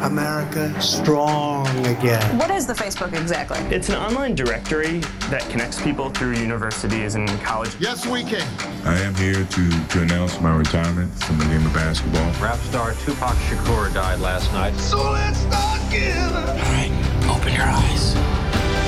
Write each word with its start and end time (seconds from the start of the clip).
America 0.00 0.78
strong 0.80 1.66
again. 1.86 2.38
What 2.38 2.50
is 2.50 2.66
the 2.66 2.72
Facebook 2.74 3.18
exactly? 3.18 3.58
It's 3.74 3.88
an 3.88 3.96
online 3.96 4.34
directory 4.34 5.00
that 5.30 5.48
connects 5.50 5.80
people 5.80 6.10
through 6.10 6.34
universities 6.34 7.14
and 7.14 7.28
college. 7.40 7.74
Yes, 7.80 8.06
we 8.06 8.22
can. 8.22 8.46
I 8.84 8.98
am 9.00 9.14
here 9.14 9.44
to, 9.44 9.86
to 9.88 10.02
announce 10.02 10.40
my 10.40 10.54
retirement 10.54 11.12
from 11.24 11.38
the 11.38 11.44
game 11.46 11.64
of 11.64 11.72
basketball. 11.72 12.30
Rap 12.40 12.58
star 12.58 12.92
Tupac 12.92 13.36
Shakur 13.48 13.92
died 13.94 14.20
last 14.20 14.52
night. 14.52 14.74
So 14.76 15.10
let's 15.12 15.38
start 15.38 15.80
again. 15.88 16.32
All 16.32 16.54
right, 16.56 16.92
open 17.30 17.54
your 17.54 17.64
eyes. 17.64 18.14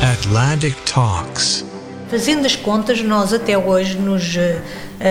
Atlantic 0.03 0.75
Talks. 0.85 1.65
Fazendo 2.09 2.47
as 2.47 2.57
contas, 2.57 3.03
nós 3.03 3.33
até 3.35 3.59
hoje, 3.59 3.99
nos 3.99 4.35
uh, 4.35 4.63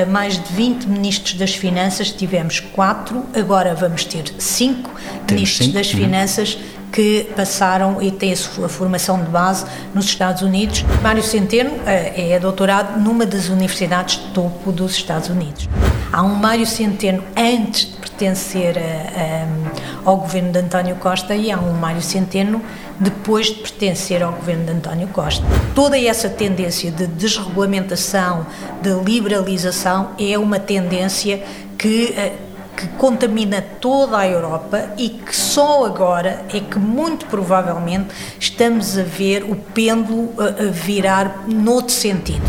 mais 0.09 0.33
de 0.33 0.53
20 0.53 0.85
ministros 0.85 1.33
das 1.35 1.55
Finanças, 1.55 2.11
tivemos 2.11 2.59
quatro, 2.59 3.25
agora 3.33 3.73
vamos 3.73 4.03
ter 4.03 4.25
cinco 4.37 4.91
ministros 5.29 5.67
cinco? 5.67 5.77
das 5.77 5.93
uhum. 5.93 5.99
Finanças 5.99 6.57
que 6.91 7.29
passaram 7.35 8.01
e 8.01 8.11
têm 8.11 8.31
a 8.31 8.35
sua 8.35 8.69
formação 8.69 9.21
de 9.23 9.29
base 9.29 9.65
nos 9.93 10.05
Estados 10.05 10.41
Unidos. 10.41 10.83
Mário 11.01 11.21
Centeno 11.21 11.71
uh, 11.71 11.81
é 11.85 12.39
doutorado 12.39 12.99
numa 12.99 13.25
das 13.25 13.49
universidades 13.49 14.17
de 14.17 14.31
topo 14.31 14.71
dos 14.71 14.93
Estados 14.93 15.29
Unidos. 15.29 15.67
Há 16.11 16.23
um 16.23 16.35
Mário 16.35 16.65
Centeno 16.65 17.23
antes 17.35 17.85
de 17.85 17.97
pertencer 17.97 18.77
a, 18.77 18.81
a, 18.81 20.09
ao 20.09 20.17
governo 20.17 20.51
de 20.51 20.59
António 20.59 20.95
Costa 20.95 21.35
e 21.35 21.51
há 21.51 21.59
um 21.59 21.73
Mário 21.73 22.01
Centeno 22.01 22.61
depois 22.99 23.47
de 23.47 23.55
pertencer 23.55 24.23
ao 24.23 24.31
governo 24.31 24.65
de 24.65 24.71
António 24.71 25.07
Costa. 25.07 25.45
Toda 25.75 25.99
essa 25.99 26.29
tendência 26.29 26.91
de 26.91 27.07
desregulamentação, 27.07 28.45
de 28.81 28.91
liberalização, 28.91 30.11
é 30.19 30.37
uma 30.37 30.59
tendência 30.59 31.43
que 31.77 32.13
eh, 32.17 32.33
que 32.77 32.87
contamina 32.89 33.59
toda 33.59 34.19
a 34.19 34.27
Europa 34.27 34.93
e 34.99 35.09
que 35.09 35.35
só 35.35 35.83
agora 35.83 36.45
é 36.53 36.59
que 36.59 36.77
muito 36.77 37.25
provavelmente 37.25 38.09
estamos 38.39 38.95
a 38.99 39.03
ver 39.03 39.43
o 39.43 39.55
pêndulo 39.55 40.31
a, 40.37 40.63
a 40.63 40.71
virar 40.71 41.45
noutro 41.47 41.93
sentido. 41.93 42.45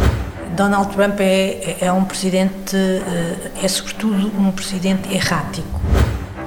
Donald 0.55 0.95
Trump 0.95 1.19
é, 1.21 1.79
é 1.81 1.91
um 1.91 2.05
presidente, 2.05 2.77
eh, 2.77 3.53
é 3.63 3.69
sobretudo 3.69 4.31
um 4.39 4.51
presidente 4.51 5.15
errático. 5.15 5.81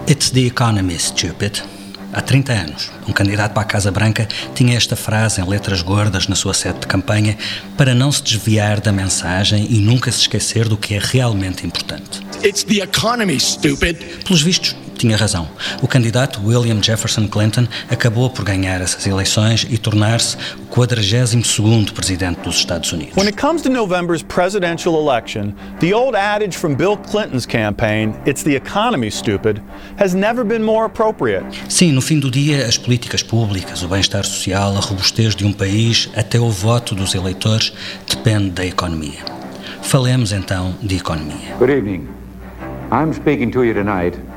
It's 0.08 0.30
the 0.30 0.42
economy, 0.42 1.00
stupid. 1.00 1.64
Há 2.14 2.20
30 2.22 2.52
anos, 2.52 2.92
um 3.08 3.14
candidato 3.14 3.54
para 3.54 3.64
a 3.64 3.66
Casa 3.66 3.90
Branca 3.90 4.28
tinha 4.54 4.76
esta 4.76 4.98
frase 4.98 5.40
em 5.40 5.48
letras 5.48 5.82
gordas 5.82 6.28
na 6.28 6.36
sua 6.36 6.54
sede 6.54 6.80
de 6.80 6.88
campanha 6.88 7.38
para 7.78 7.96
não 7.96 8.12
se 8.12 8.22
desviar 8.22 8.82
da 8.82 8.92
mensagem 8.92 9.66
e 9.70 9.80
nunca 9.80 10.12
se 10.12 10.20
esquecer 10.20 10.68
do 10.68 10.76
que 10.76 10.96
é 10.96 11.00
realmente 11.02 11.66
importante. 11.66 12.20
It's 12.44 12.64
the 12.64 12.84
economy, 12.84 13.40
stupid. 13.40 13.98
Pelos 14.26 14.42
vistos, 14.42 14.76
tinha 15.02 15.18
razão. 15.18 15.48
O 15.82 15.88
candidato 15.88 16.40
William 16.46 16.82
Jefferson 16.82 17.28
Clinton 17.28 17.68
acabou 17.90 18.30
por 18.30 18.46
ganhar 18.46 18.82
essas 18.82 19.08
eleições 19.08 19.66
e 19.70 19.78
tornar-se 19.78 20.38
o 20.70 20.76
42º 20.76 21.92
presidente 21.92 22.42
dos 22.42 22.58
Estados 22.58 22.92
Unidos. 22.94 23.16
When 23.18 23.28
it 23.28 23.36
comes 23.36 23.64
to 23.64 23.70
November's 23.70 24.22
presidential 24.22 24.96
election, 24.96 25.54
the 25.80 25.94
old 25.94 26.16
adage 26.16 26.56
from 26.56 26.76
Bill 26.76 26.96
Clinton's 26.98 27.48
campaign, 27.48 28.14
it's 28.28 28.44
the 28.44 28.56
economy 28.56 29.10
stupid, 29.10 29.60
has 29.98 30.14
never 30.14 30.44
been 30.46 30.64
more 30.64 30.86
appropriate. 30.86 31.46
Sim, 31.68 31.94
no 31.94 32.02
fim 32.02 32.20
do 32.20 32.30
dia, 32.30 32.68
as 32.68 32.78
políticas 32.78 33.24
públicas, 33.24 33.82
o 33.82 33.88
bem-estar 33.88 34.24
social, 34.24 34.78
a 34.78 34.80
robustez 34.80 35.36
de 35.36 35.46
um 35.46 35.52
país, 35.52 36.10
até 36.16 36.40
o 36.40 36.50
voto 36.52 36.94
dos 36.94 37.16
eleitores, 37.16 37.74
depende 38.08 38.52
da 38.52 38.66
economia. 38.66 39.20
Falemos 39.82 40.32
então 40.32 40.76
de 40.80 40.98
economia. 40.98 41.56
Good 41.58 41.72
evening. 41.72 42.08
I'm 42.92 43.14
speaking 43.14 43.50
to 43.52 43.64
you 43.64 43.74
tonight 43.74 44.31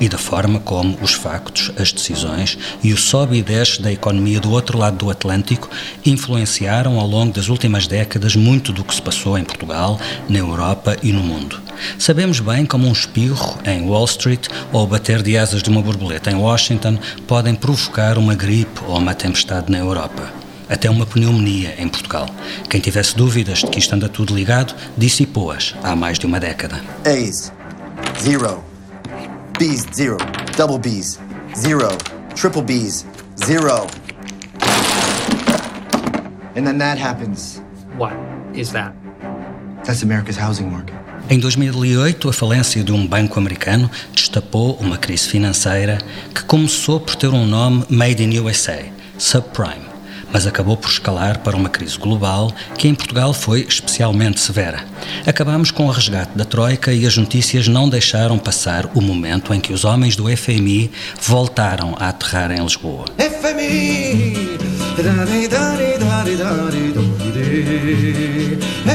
E 0.00 0.08
da 0.08 0.18
forma 0.18 0.60
como 0.60 0.96
os 1.02 1.12
factos, 1.12 1.72
as 1.78 1.92
decisões 1.92 2.58
e 2.82 2.92
o 2.92 2.96
sobe 2.96 3.38
e 3.38 3.42
desce 3.42 3.82
da 3.82 3.92
economia 3.92 4.40
do 4.40 4.50
outro 4.50 4.78
lado 4.78 4.96
do 4.96 5.10
Atlântico 5.10 5.68
influenciaram 6.04 6.98
ao 6.98 7.06
longo 7.06 7.32
das 7.32 7.48
últimas 7.48 7.86
décadas 7.86 8.36
muito 8.36 8.72
do 8.72 8.84
que 8.84 8.94
se 8.94 9.02
passou 9.02 9.36
em 9.36 9.44
Portugal, 9.44 9.98
na 10.28 10.38
Europa 10.38 10.96
e 11.02 11.12
no 11.12 11.22
mundo. 11.22 11.60
Sabemos 11.98 12.40
bem 12.40 12.66
como 12.66 12.86
um 12.86 12.92
espirro 12.92 13.58
em 13.64 13.86
Wall 13.86 14.04
Street 14.04 14.48
ou 14.72 14.84
o 14.84 14.86
bater 14.86 15.22
de 15.22 15.36
asas 15.36 15.62
de 15.62 15.70
uma 15.70 15.82
borboleta 15.82 16.30
em 16.30 16.36
Washington 16.36 16.98
podem 17.26 17.54
provocar 17.54 18.18
uma 18.18 18.34
gripe 18.34 18.80
ou 18.86 18.98
uma 18.98 19.14
tempestade 19.14 19.70
na 19.70 19.78
Europa 19.78 20.37
até 20.68 20.90
uma 20.90 21.06
pneumonia 21.06 21.74
em 21.78 21.88
Portugal. 21.88 22.28
Quem 22.68 22.80
tivesse 22.80 23.16
dúvidas 23.16 23.58
de 23.60 23.66
que 23.68 23.78
isto 23.78 23.94
anda 23.94 24.08
tudo 24.08 24.34
ligado, 24.34 24.74
dissipou-as 24.96 25.74
há 25.82 25.96
mais 25.96 26.18
de 26.18 26.26
uma 26.26 26.38
década. 26.38 26.82
A's, 27.04 27.52
zero. 28.20 28.62
B's, 29.58 29.86
zero. 29.94 30.16
Double 30.56 30.78
B's, 30.78 31.18
zero. 31.56 31.88
Triple 32.34 32.62
B's, 32.62 33.04
zero. 33.44 33.86
And 36.56 36.64
then 36.64 36.78
that 36.78 36.98
happens. 37.00 37.62
What 37.96 38.14
is 38.54 38.72
that? 38.72 38.94
That's 39.84 40.02
America's 40.02 40.38
housing 40.38 40.70
market. 40.70 40.94
Em 41.30 41.38
2008, 41.38 42.28
a 42.28 42.32
falência 42.32 42.82
de 42.82 42.90
um 42.90 43.06
banco 43.06 43.38
americano 43.38 43.90
destapou 44.14 44.76
uma 44.80 44.96
crise 44.96 45.28
financeira 45.28 45.98
que 46.34 46.42
começou 46.44 47.00
por 47.00 47.16
ter 47.16 47.28
um 47.28 47.46
nome 47.46 47.84
made 47.90 48.22
in 48.22 48.38
USA, 48.38 48.84
subprime 49.18 49.87
mas 50.32 50.46
acabou 50.46 50.76
por 50.76 50.90
escalar 50.90 51.40
para 51.40 51.56
uma 51.56 51.68
crise 51.68 51.98
global 51.98 52.52
que 52.76 52.88
em 52.88 52.94
Portugal 52.94 53.32
foi 53.32 53.66
especialmente 53.68 54.40
severa. 54.40 54.84
Acabamos 55.26 55.70
com 55.70 55.86
o 55.86 55.90
resgate 55.90 56.36
da 56.36 56.44
Troika 56.44 56.92
e 56.92 57.06
as 57.06 57.16
notícias 57.16 57.68
não 57.68 57.88
deixaram 57.88 58.38
passar 58.38 58.90
o 58.94 59.00
momento 59.00 59.52
em 59.52 59.60
que 59.60 59.72
os 59.72 59.84
homens 59.84 60.16
do 60.16 60.24
FMI 60.36 60.90
voltaram 61.20 61.94
a 61.98 62.08
aterrar 62.08 62.50
em 62.50 62.62
Lisboa. 62.62 63.06
FMI! 63.18 64.77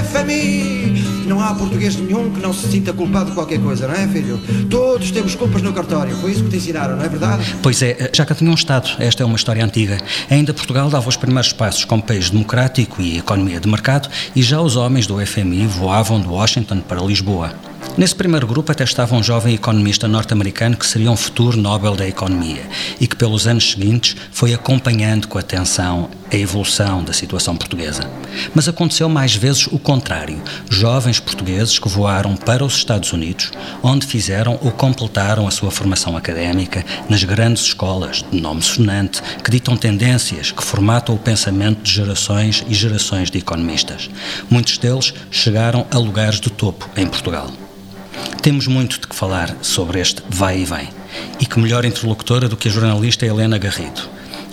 FMI! 0.04 1.02
Não 1.26 1.40
há 1.40 1.54
português 1.56 1.96
nenhum 1.96 2.30
que 2.30 2.42
não 2.42 2.54
se 2.54 2.68
sinta 2.68 2.92
culpado 2.92 3.28
de 3.30 3.32
qualquer 3.32 3.58
coisa, 3.62 3.88
não 3.88 3.96
é, 3.96 4.06
filho? 4.08 4.38
Todos 4.70 5.12
temos 5.12 5.34
culpas 5.34 5.62
no 5.62 5.72
cartório, 5.72 6.14
foi 6.18 6.32
isso 6.32 6.44
que 6.44 6.50
te 6.50 6.58
ensinaram, 6.58 6.98
não 6.98 7.06
é 7.06 7.08
verdade? 7.08 7.56
Pois 7.64 7.82
é, 7.82 8.10
já 8.14 8.26
que 8.26 8.36
tinha 8.36 8.52
um 8.52 8.54
Estado, 8.54 8.90
esta 9.00 9.24
é 9.24 9.26
uma 9.26 9.38
história 9.38 9.64
antiga. 9.64 9.98
Ainda 10.30 10.54
Portugal 10.54 10.90
dava 10.90 11.08
os 11.08 11.16
primeiros 11.16 11.54
passos 11.54 11.86
como 11.86 12.04
país 12.04 12.30
democrático 12.30 13.02
e 13.02 13.20
economia 13.20 13.62
de 13.62 13.70
mercado 13.70 14.10
e 14.36 14.44
já 14.44 14.60
os 14.60 14.76
homens 14.76 15.08
do 15.08 15.26
FMI 15.26 15.68
voavam 15.68 16.20
de 16.20 16.28
Washington 16.28 16.82
para 16.82 17.02
Lisboa. 17.02 17.54
Nesse 17.96 18.16
primeiro 18.16 18.48
grupo 18.48 18.72
até 18.72 18.84
estava 18.84 19.16
um 19.16 19.22
jovem 19.22 19.54
economista 19.54 20.08
norte-americano 20.08 20.76
que 20.76 20.86
seria 20.86 21.12
um 21.12 21.16
futuro 21.16 21.56
Nobel 21.56 21.96
da 21.96 22.08
Economia 22.08 22.68
e 23.00 23.06
que 23.06 23.16
pelos 23.16 23.46
anos 23.46 23.72
seguintes 23.72 24.16
foi 24.32 24.52
acompanhando 24.52 25.28
com 25.28 25.38
atenção 25.38 26.10
a 26.32 26.36
evolução 26.36 27.04
da 27.04 27.14
situação 27.14 27.56
portuguesa. 27.56 28.10
Mas 28.56 28.68
aconteceu 28.68 29.08
mais 29.08 29.36
vezes 29.36 29.68
o 29.68 29.78
contrário. 29.78 30.42
Jovens 30.72 31.20
portugueses 31.20 31.78
que 31.78 31.88
voaram 31.88 32.36
para 32.36 32.66
os 32.66 32.74
Estados 32.74 33.14
Unidos, 33.14 33.52
onde 33.84 34.08
fizeram 34.08 34.60
ou 34.64 34.72
completaram 34.72 35.48
a 35.48 35.52
sua 35.52 35.70
formação 35.70 36.18
académica 36.18 36.84
nas 37.08 37.24
grandes 37.24 37.62
escolas 37.62 38.26
de 38.32 38.42
nome 38.42 38.64
sonante 38.64 39.22
que 39.44 39.52
ditam 39.52 39.78
tendências, 39.78 40.52
que 40.52 40.64
formatam 40.64 41.14
o 41.14 41.20
pensamento 41.20 41.84
de 41.84 41.92
gerações 41.92 42.66
e 42.68 42.74
gerações 42.74 43.30
de 43.30 43.38
economistas. 43.38 44.10
Muitos 44.50 44.80
deles 44.80 45.14
chegaram 45.30 45.86
a 45.92 45.98
lugares 46.00 46.40
de 46.40 46.50
topo 46.50 46.90
em 46.98 47.06
Portugal. 47.06 47.52
Temos 48.42 48.68
muito 48.68 49.00
de 49.00 49.08
que 49.08 49.16
falar 49.16 49.56
sobre 49.62 50.00
este 50.00 50.22
vai 50.30 50.62
e 50.62 50.66
vem. 50.66 50.90
E 51.40 51.46
que 51.46 51.60
melhor 51.60 51.86
interlocutora 51.86 52.50
do 52.50 52.58
que 52.58 52.68
a 52.68 52.72
jornalista 52.72 53.26
Helena 53.26 53.58
Garrido. 53.58 54.02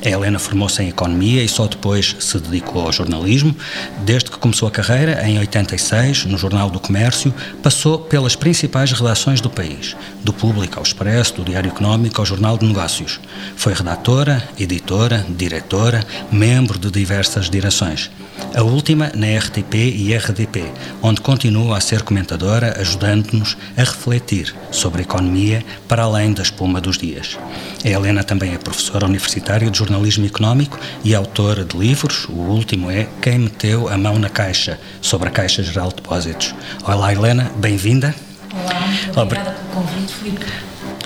A 0.03 0.09
Helena 0.09 0.39
formou-se 0.39 0.83
em 0.83 0.89
Economia 0.89 1.45
e 1.45 1.49
só 1.49 1.67
depois 1.67 2.17
se 2.19 2.39
dedicou 2.39 2.87
ao 2.87 2.93
jornalismo. 2.93 3.55
Desde 3.99 4.31
que 4.31 4.39
começou 4.39 4.67
a 4.67 4.71
carreira, 4.71 5.29
em 5.29 5.39
86, 5.39 6.25
no 6.25 6.39
Jornal 6.39 6.71
do 6.71 6.81
Comércio, 6.81 7.35
passou 7.63 7.99
pelas 7.99 8.35
principais 8.35 8.93
redações 8.93 9.43
do 9.43 9.51
país, 9.51 9.95
do 10.25 10.33
Público 10.33 10.79
ao 10.79 10.83
Expresso, 10.83 11.35
do 11.35 11.45
Diário 11.45 11.69
Económico 11.69 12.19
ao 12.19 12.27
Jornal 12.27 12.57
de 12.57 12.65
Negócios. 12.65 13.21
Foi 13.57 13.75
redatora, 13.75 14.43
editora, 14.59 15.25
diretora, 15.29 16.03
membro 16.33 16.79
de 16.79 16.91
diversas 16.91 17.51
direções. 17.51 18.11
A 18.55 18.63
última 18.63 19.13
na 19.15 19.27
RTP 19.39 19.75
e 19.75 20.15
RDP, 20.17 20.65
onde 21.03 21.21
continua 21.21 21.77
a 21.77 21.81
ser 21.81 22.03
comentadora, 22.03 22.81
ajudando-nos 22.81 23.57
a 23.77 23.81
refletir 23.81 24.55
sobre 24.71 25.03
a 25.03 25.05
economia 25.05 25.65
para 25.87 26.05
além 26.05 26.33
da 26.33 26.43
espuma 26.43 26.81
dos 26.81 26.97
dias. 26.97 27.39
A 27.85 27.89
Helena 27.89 28.25
também 28.25 28.55
é 28.55 28.59
professora 28.59 29.07
universitária 29.07 29.71
de 29.71 29.79
jornalismo 29.79 29.90
económico 30.27 30.79
e 31.05 31.15
autora 31.15 31.65
de 31.65 31.77
livros. 31.77 32.27
O 32.29 32.33
último 32.33 32.91
é 32.91 33.09
Quem 33.21 33.39
Meteu 33.39 33.89
a 33.89 33.97
Mão 33.97 34.19
na 34.19 34.29
Caixa, 34.29 34.79
sobre 35.01 35.29
a 35.29 35.31
Caixa 35.31 35.63
Geral 35.63 35.89
de 35.89 35.97
Depósitos. 35.97 36.55
Olá, 36.85 37.13
Helena, 37.13 37.51
bem-vinda. 37.57 38.15
Olá, 38.53 38.81
muito 39.05 39.21
obrigada 39.21 39.57
convite, 39.75 40.15
Filipe. 40.15 40.47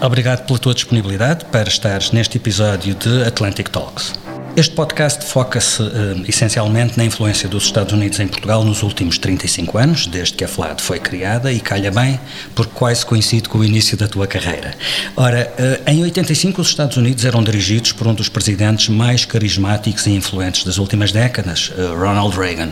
Obrigado 0.00 0.46
pela 0.46 0.58
tua 0.58 0.74
disponibilidade 0.74 1.44
para 1.46 1.68
estares 1.68 2.10
neste 2.10 2.36
episódio 2.36 2.94
de 2.94 3.22
Atlantic 3.22 3.68
Talks. 3.68 4.23
Este 4.56 4.72
podcast 4.72 5.24
foca-se 5.24 5.82
uh, 5.82 6.24
essencialmente 6.28 6.96
na 6.96 7.04
influência 7.04 7.48
dos 7.48 7.64
Estados 7.64 7.92
Unidos 7.92 8.20
em 8.20 8.28
Portugal 8.28 8.64
nos 8.64 8.84
últimos 8.84 9.18
35 9.18 9.76
anos, 9.76 10.06
desde 10.06 10.34
que 10.34 10.44
a 10.44 10.48
FLAD 10.48 10.80
foi 10.80 11.00
criada, 11.00 11.52
e 11.52 11.58
calha 11.58 11.90
bem, 11.90 12.20
porque 12.54 12.70
quase 12.72 13.04
coincide 13.04 13.48
com 13.48 13.58
o 13.58 13.64
início 13.64 13.96
da 13.96 14.06
tua 14.06 14.28
carreira. 14.28 14.72
Ora, 15.16 15.52
uh, 15.58 15.90
em 15.90 16.04
85 16.04 16.60
os 16.60 16.68
Estados 16.68 16.96
Unidos 16.96 17.24
eram 17.24 17.42
dirigidos 17.42 17.90
por 17.90 18.06
um 18.06 18.14
dos 18.14 18.28
presidentes 18.28 18.88
mais 18.88 19.24
carismáticos 19.24 20.06
e 20.06 20.12
influentes 20.12 20.62
das 20.62 20.78
últimas 20.78 21.10
décadas, 21.10 21.72
uh, 21.76 21.92
Ronald 21.98 22.38
Reagan. 22.38 22.70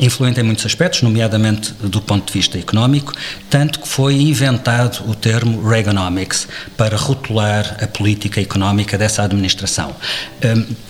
Influente 0.00 0.40
em 0.40 0.44
muitos 0.44 0.64
aspectos, 0.64 1.02
nomeadamente 1.02 1.74
do 1.74 2.00
ponto 2.00 2.26
de 2.26 2.32
vista 2.32 2.58
económico, 2.58 3.12
tanto 3.50 3.80
que 3.80 3.88
foi 3.88 4.14
inventado 4.14 5.04
o 5.06 5.14
termo 5.14 5.68
Reaganomics 5.68 6.48
para 6.74 6.96
rotular 6.96 7.76
a 7.82 7.86
política 7.86 8.40
económica 8.40 8.96
dessa 8.96 9.22
administração. 9.24 9.94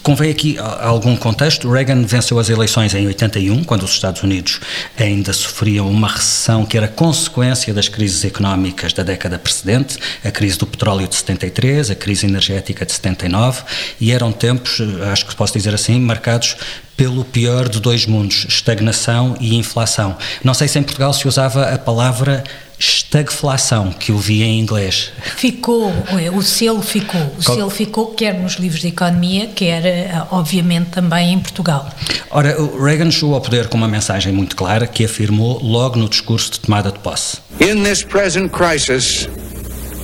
convém 0.00 0.27
aqui 0.30 0.56
algum 0.58 1.16
contexto. 1.16 1.70
Reagan 1.70 2.02
venceu 2.02 2.38
as 2.38 2.48
eleições 2.48 2.94
em 2.94 3.06
81, 3.06 3.64
quando 3.64 3.82
os 3.82 3.92
Estados 3.92 4.22
Unidos 4.22 4.60
ainda 4.98 5.32
sofriam 5.32 5.88
uma 5.88 6.08
recessão 6.08 6.64
que 6.64 6.76
era 6.76 6.88
consequência 6.88 7.72
das 7.72 7.88
crises 7.88 8.25
económicas 8.25 8.92
da 8.92 9.02
década 9.02 9.38
precedente, 9.38 9.98
a 10.25 10.30
crise 10.30 10.58
do 10.58 10.66
petróleo 10.66 11.06
de 11.06 11.16
73, 11.16 11.90
a 11.90 11.94
crise 11.94 12.26
energética 12.26 12.84
de 12.84 12.92
79, 12.92 13.62
e 14.00 14.12
eram 14.12 14.32
tempos, 14.32 14.80
eh, 14.80 15.10
acho 15.10 15.26
que 15.26 15.34
posso 15.34 15.52
dizer 15.52 15.75
assim, 15.75 16.00
marcados 16.00 16.56
pelo 16.99 17.25
pior 17.25 17.69
de 17.69 17.79
dois 17.81 18.06
mundos, 18.06 18.45
estagnação 18.49 19.37
e 19.41 19.55
inflação. 19.55 20.17
Não 20.43 20.53
sei 20.53 20.67
se 20.67 20.81
em 20.81 20.83
Portugal 20.83 21.12
se 21.15 21.29
usava 21.29 21.73
a 21.73 21.79
palavra 21.79 22.43
estagflação, 22.77 23.93
que 23.93 24.11
eu 24.11 24.19
vi 24.19 24.43
em 24.43 24.59
inglês. 24.59 25.12
Ficou, 25.37 25.93
o 26.35 26.43
selo 26.43 26.83
ficou. 26.83 27.21
O 27.21 27.45
Qual? 27.45 27.56
selo 27.56 27.71
ficou, 27.71 28.06
quer 28.15 28.35
nos 28.35 28.55
livros 28.55 28.81
de 28.81 28.89
economia, 28.89 29.49
quer, 29.55 29.87
eh, 29.87 30.23
obviamente, 30.31 30.91
também 30.91 31.33
em 31.35 31.39
Portugal. 31.39 31.89
Ora, 32.31 32.61
o 32.61 32.83
Reagan 32.83 33.11
chegou 33.12 33.35
ao 33.35 33.41
poder 33.41 33.69
com 33.69 33.77
uma 33.77 33.89
mensagem 33.89 34.33
muito 34.33 34.56
clara 34.56 34.87
que 34.87 35.05
afirmou 35.05 35.62
logo 35.62 35.97
no 35.97 36.09
discurso 36.09 36.53
de 36.53 36.61
tomada 36.61 36.91
de 36.91 36.99
posse. 36.99 37.39
In 37.61 37.83
this 37.85 38.03
present 38.03 38.50
crisis, 38.50 39.29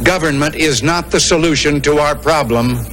government 0.05 0.55
is 0.55 0.81
not 0.81 1.11
the 1.11 1.20
solution 1.20 1.81
to 1.81 1.99
our 1.99 2.17
problem. 2.17 2.85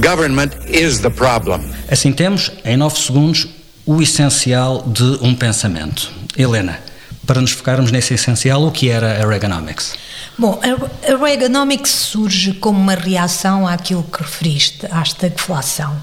Government 0.00 0.52
is 0.68 1.00
the 1.00 1.10
problem. 1.10 1.60
Assim 1.90 2.12
temos, 2.12 2.50
em 2.64 2.76
nove 2.76 2.98
segundos, 2.98 3.46
o 3.84 4.00
essencial 4.00 4.82
de 4.86 5.18
um 5.20 5.34
pensamento. 5.34 6.10
Helena, 6.36 6.80
para 7.26 7.40
nos 7.40 7.52
focarmos 7.52 7.92
nesse 7.92 8.14
essencial, 8.14 8.66
o 8.66 8.70
que 8.70 8.88
era 8.88 9.22
a 9.22 9.28
Reaganomics? 9.28 9.94
Bom, 10.38 10.58
a 10.62 11.16
Reaganomics 11.16 11.90
surge 11.90 12.54
como 12.54 12.80
uma 12.80 12.94
reação 12.94 13.66
àquilo 13.68 14.02
que 14.02 14.22
referiste, 14.22 14.86
à 14.90 15.02
estagflação. 15.02 15.94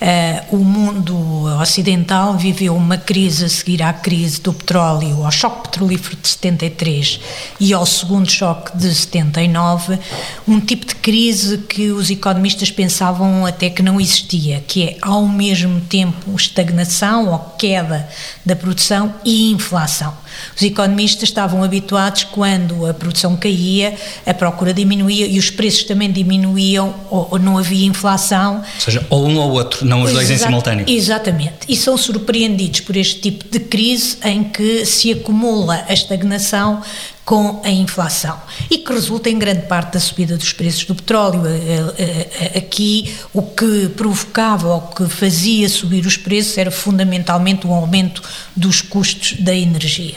Uh, 0.00 0.56
o 0.56 0.64
mundo 0.64 1.44
ocidental 1.60 2.36
viveu 2.36 2.76
uma 2.76 2.96
crise 2.96 3.44
a 3.44 3.48
seguir 3.48 3.82
à 3.82 3.92
crise 3.92 4.40
do 4.40 4.52
petróleo, 4.52 5.24
ao 5.24 5.30
choque 5.30 5.68
petrolífero 5.68 6.16
de 6.16 6.28
73 6.28 7.20
e 7.58 7.72
ao 7.72 7.84
segundo 7.84 8.30
choque 8.30 8.76
de 8.76 8.94
79, 8.94 9.98
um 10.46 10.60
tipo 10.60 10.86
de 10.86 10.94
crise 10.94 11.58
que 11.58 11.90
os 11.90 12.10
economistas 12.10 12.70
pensavam 12.70 13.44
até 13.44 13.68
que 13.68 13.82
não 13.82 14.00
existia, 14.00 14.62
que 14.66 14.84
é 14.84 14.96
ao 15.02 15.26
mesmo 15.26 15.80
tempo 15.80 16.34
estagnação 16.36 17.32
ou 17.32 17.38
queda 17.58 18.08
da 18.44 18.54
produção 18.54 19.14
e 19.24 19.50
inflação. 19.50 20.14
Os 20.56 20.62
economistas 20.62 21.24
estavam 21.24 21.62
habituados 21.64 22.24
quando 22.24 22.86
a 22.86 22.94
produção 22.94 23.36
caía, 23.36 23.96
a 24.24 24.34
procura 24.34 24.72
diminuía 24.72 25.26
e 25.26 25.38
os 25.38 25.50
preços 25.50 25.84
também 25.84 26.10
diminuíam 26.10 26.94
ou, 27.10 27.28
ou 27.32 27.38
não 27.38 27.58
havia 27.58 27.86
inflação. 27.86 28.58
Ou 28.58 28.80
seja, 28.80 29.06
ou 29.10 29.26
um 29.26 29.38
ou 29.38 29.50
outro, 29.52 29.67
não 29.82 30.02
os 30.02 30.12
dois 30.12 30.30
em 30.30 30.38
simultâneo. 30.38 30.84
Exatamente. 30.88 31.58
E 31.68 31.76
são 31.76 31.96
surpreendidos 31.96 32.80
por 32.80 32.96
este 32.96 33.20
tipo 33.20 33.44
de 33.48 33.60
crise 33.60 34.18
em 34.24 34.44
que 34.44 34.84
se 34.84 35.12
acumula 35.12 35.84
a 35.88 35.92
estagnação 35.92 36.82
com 37.28 37.60
a 37.62 37.68
inflação 37.68 38.40
e 38.70 38.78
que 38.78 38.90
resulta 38.90 39.28
em 39.28 39.38
grande 39.38 39.66
parte 39.66 39.92
da 39.92 40.00
subida 40.00 40.34
dos 40.34 40.50
preços 40.54 40.86
do 40.86 40.94
petróleo. 40.94 41.42
Eh, 41.46 41.94
eh, 41.98 42.58
aqui 42.58 43.14
o 43.34 43.42
que 43.42 43.90
provocava 43.94 44.68
ou 44.68 44.80
que 44.80 45.06
fazia 45.10 45.68
subir 45.68 46.06
os 46.06 46.16
preços 46.16 46.56
era 46.56 46.70
fundamentalmente 46.70 47.66
o 47.66 47.72
aumento 47.74 48.22
dos 48.56 48.80
custos 48.80 49.34
da 49.40 49.54
energia. 49.54 50.16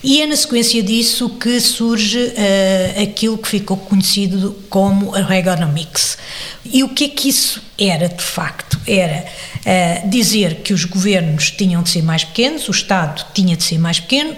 E 0.00 0.22
é 0.22 0.28
na 0.28 0.36
sequência 0.36 0.80
disso 0.80 1.28
que 1.28 1.58
surge 1.58 2.20
uh, 2.20 3.02
aquilo 3.02 3.36
que 3.36 3.48
ficou 3.48 3.76
conhecido 3.76 4.56
como 4.70 5.12
a 5.12 5.22
Reaganomics. 5.22 6.16
E 6.64 6.84
o 6.84 6.90
que 6.90 7.06
é 7.06 7.08
que 7.08 7.30
isso 7.30 7.60
era 7.76 8.08
de 8.08 8.22
facto? 8.22 8.78
Era 8.86 9.24
uh, 9.24 10.08
dizer 10.08 10.60
que 10.62 10.72
os 10.72 10.84
governos 10.84 11.50
tinham 11.50 11.82
de 11.82 11.90
ser 11.90 12.02
mais 12.02 12.22
pequenos, 12.22 12.68
o 12.68 12.70
Estado 12.70 13.26
tinha 13.34 13.56
de 13.56 13.64
ser 13.64 13.78
mais 13.78 13.98
pequeno, 13.98 14.36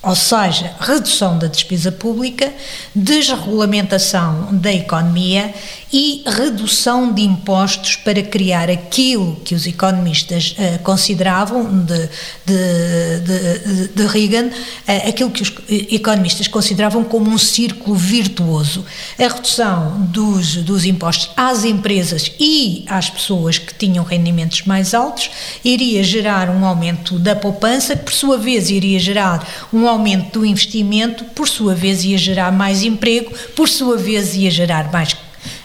ou 0.00 0.14
seja, 0.14 0.74
redução 0.78 1.38
da 1.38 1.48
despesa 1.48 1.90
pública, 1.90 2.52
desregulamentação 2.94 4.48
da 4.52 4.72
economia 4.72 5.52
e 5.92 6.22
redução 6.26 7.12
de 7.12 7.22
impostos 7.22 7.96
para 7.96 8.22
criar 8.22 8.68
aquilo 8.68 9.36
que 9.44 9.54
os 9.54 9.66
economistas 9.66 10.54
uh, 10.58 10.78
consideravam 10.80 11.84
de, 11.84 12.08
de, 12.44 13.20
de, 13.24 13.88
de 13.88 14.06
Reagan, 14.06 14.46
uh, 14.48 15.08
aquilo 15.08 15.30
que 15.30 15.42
os 15.42 15.52
economistas 15.90 16.46
consideravam 16.46 17.04
como 17.04 17.30
um 17.30 17.38
círculo 17.38 17.96
virtuoso. 17.96 18.84
A 19.18 19.28
redução 19.28 20.02
dos, 20.10 20.56
dos 20.56 20.84
impostos 20.84 21.30
às 21.36 21.64
empresas 21.64 22.32
e 22.38 22.84
às 22.86 23.08
pessoas 23.08 23.58
que 23.58 23.74
tinham 23.74 24.04
rendimentos 24.04 24.62
mais 24.62 24.92
altos 24.92 25.30
iria 25.64 26.02
gerar 26.02 26.50
um 26.50 26.64
aumento 26.64 27.18
da 27.18 27.34
poupança, 27.34 27.96
que 27.96 28.04
por 28.04 28.12
sua 28.12 28.36
vez 28.36 28.68
iria 28.70 28.98
gerar 28.98 29.46
um 29.72 29.88
aumento 29.88 30.40
do 30.40 30.46
investimento, 30.46 31.24
por 31.24 31.48
sua 31.48 31.74
vez 31.74 32.04
ia 32.04 32.18
gerar 32.18 32.52
mais 32.52 32.82
emprego, 32.82 33.32
por 33.56 33.68
sua 33.68 33.96
vez 33.96 34.34
ia 34.34 34.50
gerar 34.50 34.92
mais 34.92 35.14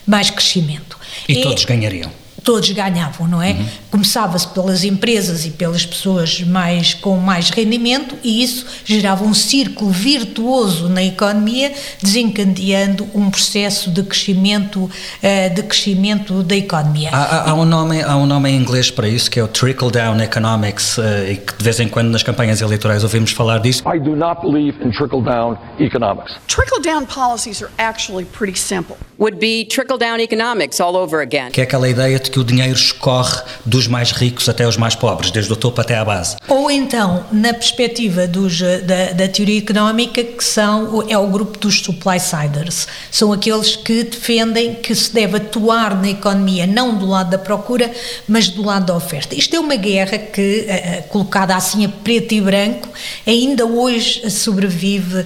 mais 0.06 0.30
crescimento. 0.30 0.98
E, 1.28 1.40
e 1.40 1.42
todos 1.42 1.66
ganhariam 1.66 2.12
todos 2.44 2.70
ganhavam, 2.72 3.28
não 3.28 3.42
é? 3.42 3.52
Uhum. 3.52 3.68
Começava-se 3.94 4.48
pelas 4.48 4.84
empresas 4.84 5.46
e 5.46 5.52
pelas 5.52 5.86
pessoas 5.86 6.42
mais 6.42 6.96
com 6.96 7.16
mais 7.18 7.52
rendimento 7.52 8.16
e 8.24 8.42
isso 8.42 8.66
gerava 8.84 9.24
um 9.24 9.36
círculo 9.36 9.92
virtuoso 9.92 10.90
na 10.90 11.04
economia, 11.04 11.72
desencadeando 12.02 13.08
um 13.14 13.30
processo 13.30 13.92
de 13.92 14.02
crescimento 14.02 14.86
uh, 14.86 14.90
de 15.54 15.62
crescimento 15.62 16.42
da 16.42 16.56
economia. 16.56 17.12
Há, 17.14 17.22
há, 17.22 17.52
há, 17.52 17.54
um 17.54 17.66
nome 17.66 18.02
há 18.02 18.18
um 18.18 18.26
nome 18.26 18.50
em 18.50 18.56
inglês 18.56 18.90
para 18.90 19.08
isso 19.08 19.30
que 19.30 19.40
é 19.40 19.44
o 19.44 19.48
trickle 19.48 19.92
down 19.92 20.20
economics 20.20 20.98
uh, 20.98 21.04
e 21.30 21.36
que 21.36 21.56
de 21.56 21.64
vez 21.64 21.80
em 21.80 21.88
quando 21.88 22.10
nas 22.10 22.24
campanhas 22.24 22.62
eleitorais 22.62 23.04
ouvimos 23.04 23.30
falar 23.30 23.60
disso. 23.60 23.84
I 23.88 24.00
do 24.00 24.16
not 24.16 24.42
believe 24.42 24.76
in 24.84 24.90
trickle 24.90 25.22
down 25.22 25.56
economics. 25.80 26.34
Trickle 26.48 26.82
down 26.82 27.06
policies 27.06 27.62
are 27.62 27.72
actually 27.78 28.26
pretty 28.26 28.58
simple. 28.58 28.98
Would 29.20 29.38
be 29.38 29.66
trickle 29.66 30.00
down 30.00 30.20
economics 30.20 30.82
all 30.82 30.96
over 30.96 31.22
again. 31.22 31.52
Que 31.52 31.62
é 31.62 31.64
aquela 31.64 31.88
ideia 31.88 32.20
de 32.20 32.32
que 32.32 32.40
o 32.40 32.44
dinheiro 32.44 32.74
escorre 32.74 33.44
dos 33.64 33.83
mais 33.88 34.12
ricos 34.12 34.48
até 34.50 34.68
os 34.68 34.78
mais 34.78 34.96
pobres, 34.96 35.32
desde 35.32 35.52
o 35.52 35.56
topo 35.56 35.82
até 35.82 35.98
à 35.98 36.06
base. 36.06 36.36
Ou 36.48 36.70
então, 36.70 37.26
na 37.32 37.54
perspectiva 37.54 38.28
dos, 38.28 38.60
da, 38.60 39.14
da 39.14 39.28
teoria 39.28 39.60
económica, 39.60 40.24
que 40.24 40.44
são, 40.44 41.04
é 41.08 41.18
o 41.18 41.28
grupo 41.28 41.58
dos 41.58 41.82
supply-siders. 41.82 42.88
São 43.12 43.32
aqueles 43.32 43.76
que 43.76 44.04
defendem 44.04 44.76
que 44.76 44.94
se 44.94 45.14
deve 45.14 45.38
atuar 45.38 45.96
na 46.00 46.10
economia 46.10 46.66
não 46.66 46.96
do 46.96 47.06
lado 47.06 47.30
da 47.32 47.38
procura, 47.38 47.92
mas 48.28 48.48
do 48.50 48.64
lado 48.64 48.86
da 48.86 48.96
oferta. 48.96 49.36
Isto 49.36 49.56
é 49.56 49.60
uma 49.60 49.76
guerra 49.76 50.18
que, 50.18 50.66
eh, 50.68 50.98
eh, 50.98 51.02
colocada 51.10 51.56
assim 51.56 51.86
a 51.86 51.90
preto 51.90 52.34
e 52.34 52.42
branco, 52.42 52.90
ainda 53.26 53.66
hoje 53.66 54.30
sobrevive 54.30 55.26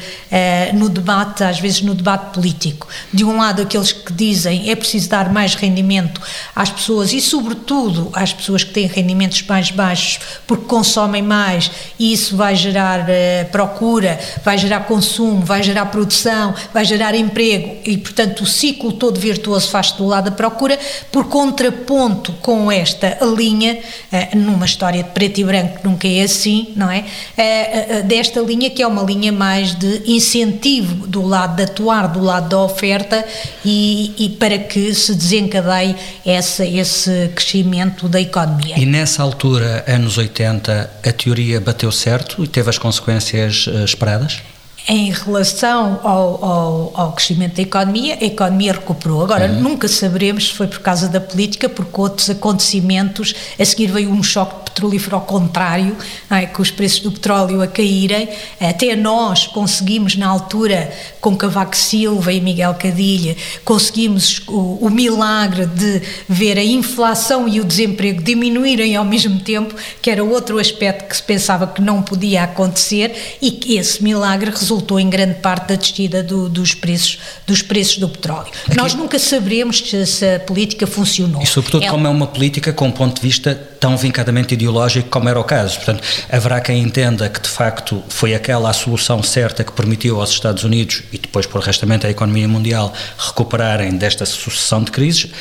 no 0.73 0.89
debate, 0.89 1.43
às 1.43 1.59
vezes 1.59 1.81
no 1.81 1.93
debate 1.93 2.33
político. 2.33 2.87
De 3.13 3.23
um 3.23 3.37
lado, 3.37 3.61
aqueles 3.61 3.91
que 3.91 4.13
dizem 4.13 4.69
é 4.69 4.75
preciso 4.75 5.09
dar 5.09 5.31
mais 5.31 5.55
rendimento 5.55 6.21
às 6.55 6.69
pessoas 6.69 7.13
e, 7.13 7.21
sobretudo, 7.21 8.09
às 8.13 8.33
pessoas 8.33 8.46
que 8.63 8.71
têm 8.71 8.87
rendimentos 8.87 9.41
mais 9.43 9.71
baixos, 9.71 10.19
porque 10.45 10.65
consomem 10.65 11.21
mais 11.21 11.71
e 11.99 12.13
isso 12.13 12.35
vai 12.35 12.55
gerar 12.55 13.01
uh, 13.01 13.49
procura, 13.51 14.19
vai 14.43 14.57
gerar 14.57 14.81
consumo, 14.81 15.41
vai 15.41 15.63
gerar 15.63 15.85
produção, 15.87 16.53
vai 16.73 16.85
gerar 16.85 17.15
emprego 17.15 17.77
e, 17.85 17.97
portanto, 17.97 18.41
o 18.41 18.45
ciclo 18.45 18.91
todo 18.91 19.19
virtuoso 19.19 19.69
faz 19.69 19.91
do 19.91 20.05
lado 20.05 20.25
da 20.25 20.31
procura, 20.31 20.77
por 21.11 21.25
contraponto 21.25 22.33
com 22.41 22.71
esta 22.71 23.17
linha, 23.35 23.79
uh, 24.11 24.37
numa 24.37 24.65
história 24.65 25.03
de 25.03 25.09
preto 25.09 25.39
e 25.39 25.43
branco 25.43 25.79
nunca 25.83 26.07
é 26.07 26.21
assim, 26.21 26.73
não 26.75 26.89
é? 26.89 27.05
Uh, 27.37 28.03
desta 28.03 28.39
linha 28.41 28.69
que 28.69 28.81
é 28.81 28.87
uma 28.87 29.03
linha 29.03 29.31
mais 29.31 29.73
de 29.73 30.03
incentivo 30.05 31.07
do 31.07 31.21
lado 31.21 31.55
de 31.55 31.63
atuar, 31.63 32.07
do 32.07 32.21
lado 32.21 32.49
da 32.49 32.59
oferta 32.59 33.25
e, 33.63 34.13
e 34.17 34.29
para 34.29 34.57
que 34.57 34.93
se 34.93 35.13
desencadeie 35.13 35.95
essa, 36.25 36.65
esse 36.65 37.31
crescimento 37.35 38.07
da 38.07 38.19
economia. 38.19 38.36
E 38.77 38.85
nessa 38.85 39.23
altura, 39.23 39.83
anos 39.87 40.17
80, 40.17 40.89
a 41.05 41.11
teoria 41.11 41.59
bateu 41.59 41.91
certo 41.91 42.43
e 42.43 42.47
teve 42.47 42.69
as 42.69 42.77
consequências 42.77 43.67
uh, 43.67 43.83
esperadas? 43.83 44.41
em 44.87 45.11
relação 45.11 45.99
ao, 46.01 46.45
ao, 46.45 46.91
ao, 46.93 47.11
crescimento 47.11 47.55
da 47.55 47.61
economia, 47.61 48.17
a 48.21 48.23
economia 48.23 48.71
recuperou. 48.71 49.21
Agora, 49.21 49.47
uhum. 49.47 49.59
nunca 49.59 49.87
saberemos 49.87 50.47
se 50.47 50.53
foi 50.53 50.67
por 50.67 50.79
causa 50.79 51.09
da 51.09 51.19
política, 51.19 51.67
porque 51.67 51.99
outros 51.99 52.29
acontecimentos, 52.29 53.33
a 53.59 53.65
seguir 53.65 53.87
veio 53.87 54.09
um 54.09 54.23
choque 54.23 54.66
petrolífero 54.77 55.15
ao 55.15 55.23
contrário, 55.23 55.95
é? 56.29 56.45
com 56.45 56.61
os 56.61 56.69
preços 56.69 56.99
do 56.99 57.11
petróleo 57.11 57.61
a 57.61 57.67
caírem. 57.67 58.29
Até 58.61 58.95
nós 58.95 59.47
conseguimos, 59.47 60.15
na 60.15 60.27
altura, 60.27 60.93
com 61.19 61.35
Cavaco 61.35 61.75
Silva 61.75 62.31
e 62.31 62.39
Miguel 62.39 62.75
Cadilha, 62.75 63.35
conseguimos 63.65 64.41
o, 64.47 64.85
o 64.85 64.89
milagre 64.89 65.65
de 65.65 66.01
ver 66.29 66.59
a 66.59 66.63
inflação 66.63 67.47
e 67.47 67.59
o 67.59 67.65
desemprego 67.65 68.21
diminuírem 68.21 68.95
ao 68.95 69.03
mesmo 69.03 69.39
tempo, 69.39 69.73
que 70.01 70.11
era 70.11 70.23
outro 70.23 70.59
aspecto 70.59 71.07
que 71.07 71.15
se 71.17 71.23
pensava 71.23 71.65
que 71.65 71.81
não 71.81 72.03
podia 72.03 72.43
acontecer 72.43 73.37
e 73.41 73.51
que 73.51 73.77
esse 73.77 74.03
milagre 74.03 74.51
resultou 74.51 74.99
em 74.99 75.09
grande 75.09 75.35
parte 75.35 75.69
da 75.69 75.75
descida 75.75 76.21
do, 76.21 76.47
dos, 76.47 76.75
preços, 76.75 77.17
dos 77.47 77.61
preços 77.63 77.97
do 77.97 78.07
petróleo. 78.07 78.51
Aqui... 78.67 78.77
Nós 78.77 78.93
nunca 78.93 79.17
saberemos 79.17 79.79
se 79.79 80.35
a 80.35 80.39
política 80.39 80.85
funcionou. 80.85 81.41
E 81.41 81.47
sobretudo 81.47 81.85
é... 81.85 81.89
como 81.89 82.05
é 82.05 82.09
uma 82.09 82.27
política 82.27 82.71
com 82.71 82.87
um 82.87 82.91
ponto 82.91 83.15
de 83.15 83.21
vista 83.21 83.55
tão 83.79 83.97
vincadamente 83.97 84.53
ideológico 84.53 84.66
como 85.09 85.29
era 85.29 85.39
o 85.39 85.43
caso. 85.43 85.77
Portanto, 85.77 86.03
haverá 86.31 86.59
quem 86.61 86.81
entenda 86.81 87.29
que 87.29 87.41
de 87.41 87.49
facto 87.49 88.03
foi 88.09 88.33
aquela 88.33 88.69
a 88.69 88.73
solução 88.73 89.21
certa 89.23 89.63
que 89.63 89.71
permitiu 89.71 90.19
aos 90.19 90.31
Estados 90.31 90.63
Unidos 90.63 91.03
e 91.11 91.17
depois 91.17 91.45
por 91.45 91.61
restamento 91.61 92.07
à 92.07 92.09
economia 92.09 92.47
mundial 92.47 92.93
recuperarem 93.17 93.91
desta 93.91 94.25
sucessão 94.25 94.83
de 94.83 94.91
crises. 94.91 95.31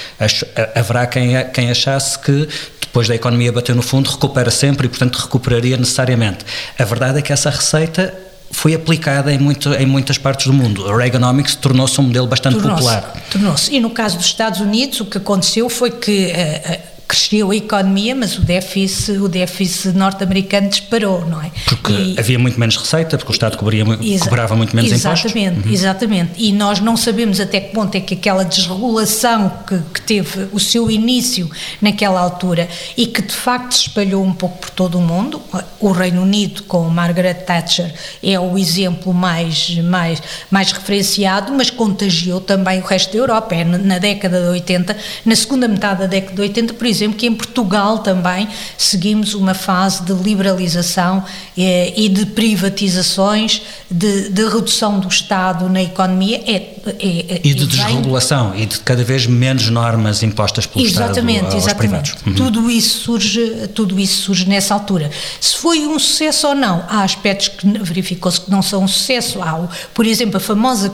Haverá 0.74 1.06
quem, 1.06 1.32
quem 1.52 1.70
achasse 1.70 2.18
que 2.18 2.48
depois 2.80 3.08
da 3.08 3.14
economia 3.14 3.52
bater 3.52 3.74
no 3.74 3.82
fundo 3.82 4.08
recupera 4.08 4.50
sempre 4.50 4.86
e 4.86 4.88
portanto 4.88 5.16
recuperaria 5.16 5.76
necessariamente. 5.76 6.44
A 6.78 6.84
verdade 6.84 7.18
é 7.18 7.22
que 7.22 7.32
essa 7.32 7.50
receita 7.50 8.14
foi 8.50 8.74
aplicada 8.74 9.32
em, 9.32 9.38
muito, 9.38 9.72
em 9.74 9.86
muitas 9.86 10.18
partes 10.18 10.46
do 10.46 10.52
mundo. 10.52 10.88
A 10.88 10.96
Reaganomics 10.96 11.54
tornou-se 11.56 12.00
um 12.00 12.04
modelo 12.04 12.26
bastante 12.26 12.54
tornou 12.54 12.76
popular. 12.76 13.14
Tornou-se. 13.30 13.74
E 13.74 13.80
no 13.80 13.90
caso 13.90 14.16
dos 14.16 14.26
Estados 14.26 14.60
Unidos, 14.60 15.00
o 15.00 15.04
que 15.04 15.18
aconteceu 15.18 15.68
foi 15.68 15.90
que 15.90 16.32
uh, 16.32 16.95
cresceu 17.06 17.50
a 17.50 17.56
economia, 17.56 18.14
mas 18.14 18.36
o 18.36 18.42
déficit, 18.42 19.18
o 19.18 19.28
déficit 19.28 19.96
norte-americano 19.96 20.68
disparou, 20.68 21.24
não 21.26 21.40
é? 21.40 21.50
Porque 21.66 21.92
e, 21.92 22.18
havia 22.18 22.38
muito 22.38 22.58
menos 22.58 22.76
receita, 22.76 23.16
porque 23.16 23.32
o 23.32 23.34
Estado 23.34 23.56
cobria, 23.56 23.84
cobrava 24.20 24.56
muito 24.56 24.74
menos 24.74 24.90
exatamente, 24.90 25.20
impostos. 25.20 25.36
Exatamente, 25.36 25.68
uhum. 25.68 25.74
exatamente. 25.74 26.32
E 26.36 26.52
nós 26.52 26.80
não 26.80 26.96
sabemos 26.96 27.40
até 27.40 27.60
que 27.60 27.72
ponto 27.72 27.94
é 27.94 28.00
que 28.00 28.14
aquela 28.14 28.44
desregulação 28.44 29.52
que, 29.66 29.78
que, 29.94 30.00
teve 30.02 30.48
o 30.52 30.60
seu 30.60 30.90
início 30.90 31.50
naquela 31.80 32.20
altura 32.20 32.68
e 32.96 33.06
que 33.06 33.22
de 33.22 33.34
facto 33.34 33.72
se 33.72 33.82
espalhou 33.82 34.24
um 34.24 34.32
pouco 34.32 34.58
por 34.58 34.70
todo 34.70 34.98
o 34.98 35.00
mundo, 35.00 35.40
o 35.80 35.90
Reino 35.92 36.22
Unido 36.22 36.62
com 36.64 36.88
Margaret 36.88 37.34
Thatcher 37.34 37.92
é 38.22 38.38
o 38.38 38.58
exemplo 38.58 39.12
mais, 39.12 39.76
mais, 39.78 40.22
mais 40.50 40.72
referenciado, 40.72 41.52
mas 41.52 41.70
contagiou 41.70 42.40
também 42.40 42.80
o 42.80 42.84
resto 42.84 43.12
da 43.12 43.18
Europa. 43.18 43.54
É 43.54 43.64
na 43.64 43.98
década 43.98 44.40
de 44.40 44.48
80, 44.48 44.96
na 45.24 45.36
segunda 45.36 45.68
metade 45.68 46.00
da 46.00 46.06
década 46.06 46.34
de 46.34 46.40
80, 46.42 46.74
por 46.74 46.86
exemplo, 46.86 46.95
exemplo, 46.96 47.18
que 47.18 47.26
em 47.26 47.34
Portugal 47.34 47.98
também 47.98 48.48
seguimos 48.76 49.34
uma 49.34 49.54
fase 49.54 50.02
de 50.02 50.12
liberalização 50.12 51.24
eh, 51.56 51.92
e 51.96 52.08
de 52.08 52.26
privatizações, 52.26 53.62
de, 53.90 54.30
de, 54.30 54.44
redução 54.48 54.98
do 54.98 55.08
Estado 55.08 55.68
na 55.68 55.82
economia. 55.82 56.42
É, 56.46 56.76
é, 56.98 57.40
e 57.44 57.54
de 57.54 57.64
e 57.64 57.66
desregulação 57.66 58.54
e 58.56 58.66
de 58.66 58.78
cada 58.80 59.02
vez 59.02 59.26
menos 59.26 59.68
normas 59.68 60.22
impostas 60.22 60.66
pelo 60.66 60.84
exatamente, 60.84 61.38
Estado 61.38 61.54
aos 61.54 61.64
exatamente. 61.64 61.78
privados. 61.78 62.26
Uhum. 62.26 62.34
Tudo, 62.34 62.70
isso 62.70 63.00
surge, 63.00 63.68
tudo 63.74 63.98
isso 63.98 64.22
surge 64.22 64.48
nessa 64.48 64.74
altura. 64.74 65.10
Se 65.40 65.56
foi 65.56 65.86
um 65.86 65.98
sucesso 65.98 66.48
ou 66.48 66.54
não, 66.54 66.84
há 66.88 67.02
aspectos 67.02 67.48
que 67.48 67.66
verificou-se 67.78 68.40
que 68.40 68.50
não 68.50 68.62
são 68.62 68.84
um 68.84 68.88
sucesso. 68.88 69.42
Há, 69.42 69.68
por 69.92 70.06
exemplo, 70.06 70.36
a 70.36 70.40
famosa 70.40 70.90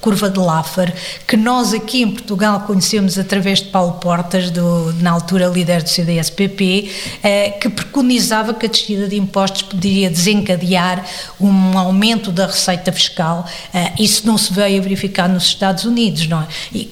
curva 0.00 0.30
de 0.30 0.38
Laffer, 0.38 0.94
que 1.26 1.36
nós 1.36 1.72
aqui 1.74 2.02
em 2.02 2.10
Portugal 2.10 2.60
conhecemos 2.60 3.18
através 3.18 3.60
de 3.60 3.68
Paulo 3.68 3.94
Portas, 3.94 4.50
do, 4.50 4.92
na 5.00 5.10
altura 5.10 5.33
altura 5.34 5.48
líder 5.48 5.82
do 5.82 5.88
CDS-PP, 5.88 6.90
eh, 7.22 7.50
que 7.50 7.68
preconizava 7.68 8.54
que 8.54 8.66
a 8.66 8.68
descida 8.68 9.08
de 9.08 9.16
impostos 9.16 9.62
poderia 9.62 10.08
desencadear 10.08 11.04
um 11.40 11.76
aumento 11.76 12.30
da 12.30 12.46
receita 12.46 12.92
fiscal. 12.92 13.46
Eh, 13.72 13.92
isso 13.98 14.26
não 14.26 14.38
se 14.38 14.52
veio 14.52 14.78
a 14.78 14.82
verificar 14.82 15.28
nos 15.28 15.44
Estados 15.44 15.84
Unidos, 15.84 16.26
não 16.28 16.42
é? 16.42 16.46
E, 16.72 16.90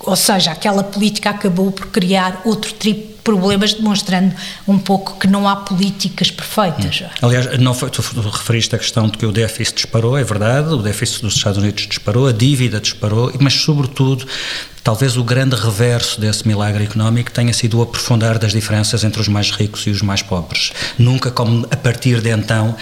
ou 0.00 0.16
seja, 0.16 0.52
aquela 0.52 0.82
política 0.82 1.30
acabou 1.30 1.72
por 1.72 1.86
criar 1.86 2.40
outro 2.44 2.72
tipo 2.72 3.08
de 3.08 3.18
problemas, 3.28 3.74
demonstrando 3.74 4.34
um 4.66 4.78
pouco 4.78 5.18
que 5.18 5.26
não 5.26 5.46
há 5.46 5.56
políticas 5.56 6.30
perfeitas. 6.30 7.02
Hum. 7.02 7.08
Aliás, 7.20 7.58
não 7.58 7.74
foi, 7.74 7.90
tu 7.90 8.00
referiste 8.00 8.74
a 8.74 8.78
questão 8.78 9.06
de 9.06 9.18
que 9.18 9.26
o 9.26 9.32
déficit 9.32 9.74
disparou, 9.74 10.16
é 10.16 10.24
verdade, 10.24 10.72
o 10.72 10.78
déficit 10.78 11.20
dos 11.22 11.36
Estados 11.36 11.58
Unidos 11.58 11.86
disparou, 11.86 12.26
a 12.26 12.32
dívida 12.32 12.80
disparou, 12.80 13.30
mas 13.38 13.54
sobretudo 13.54 14.26
Talvez 14.88 15.18
o 15.18 15.22
grande 15.22 15.54
reverso 15.54 16.18
desse 16.18 16.48
milagre 16.48 16.84
económico 16.84 17.30
tenha 17.30 17.52
sido 17.52 17.78
o 17.78 17.82
aprofundar 17.82 18.38
das 18.38 18.52
diferenças 18.52 19.04
entre 19.04 19.20
os 19.20 19.28
mais 19.28 19.50
ricos 19.50 19.86
e 19.86 19.90
os 19.90 20.00
mais 20.00 20.22
pobres. 20.22 20.72
Nunca 20.98 21.30
como 21.30 21.66
a 21.70 21.76
partir 21.76 22.22
de 22.22 22.30
então 22.30 22.74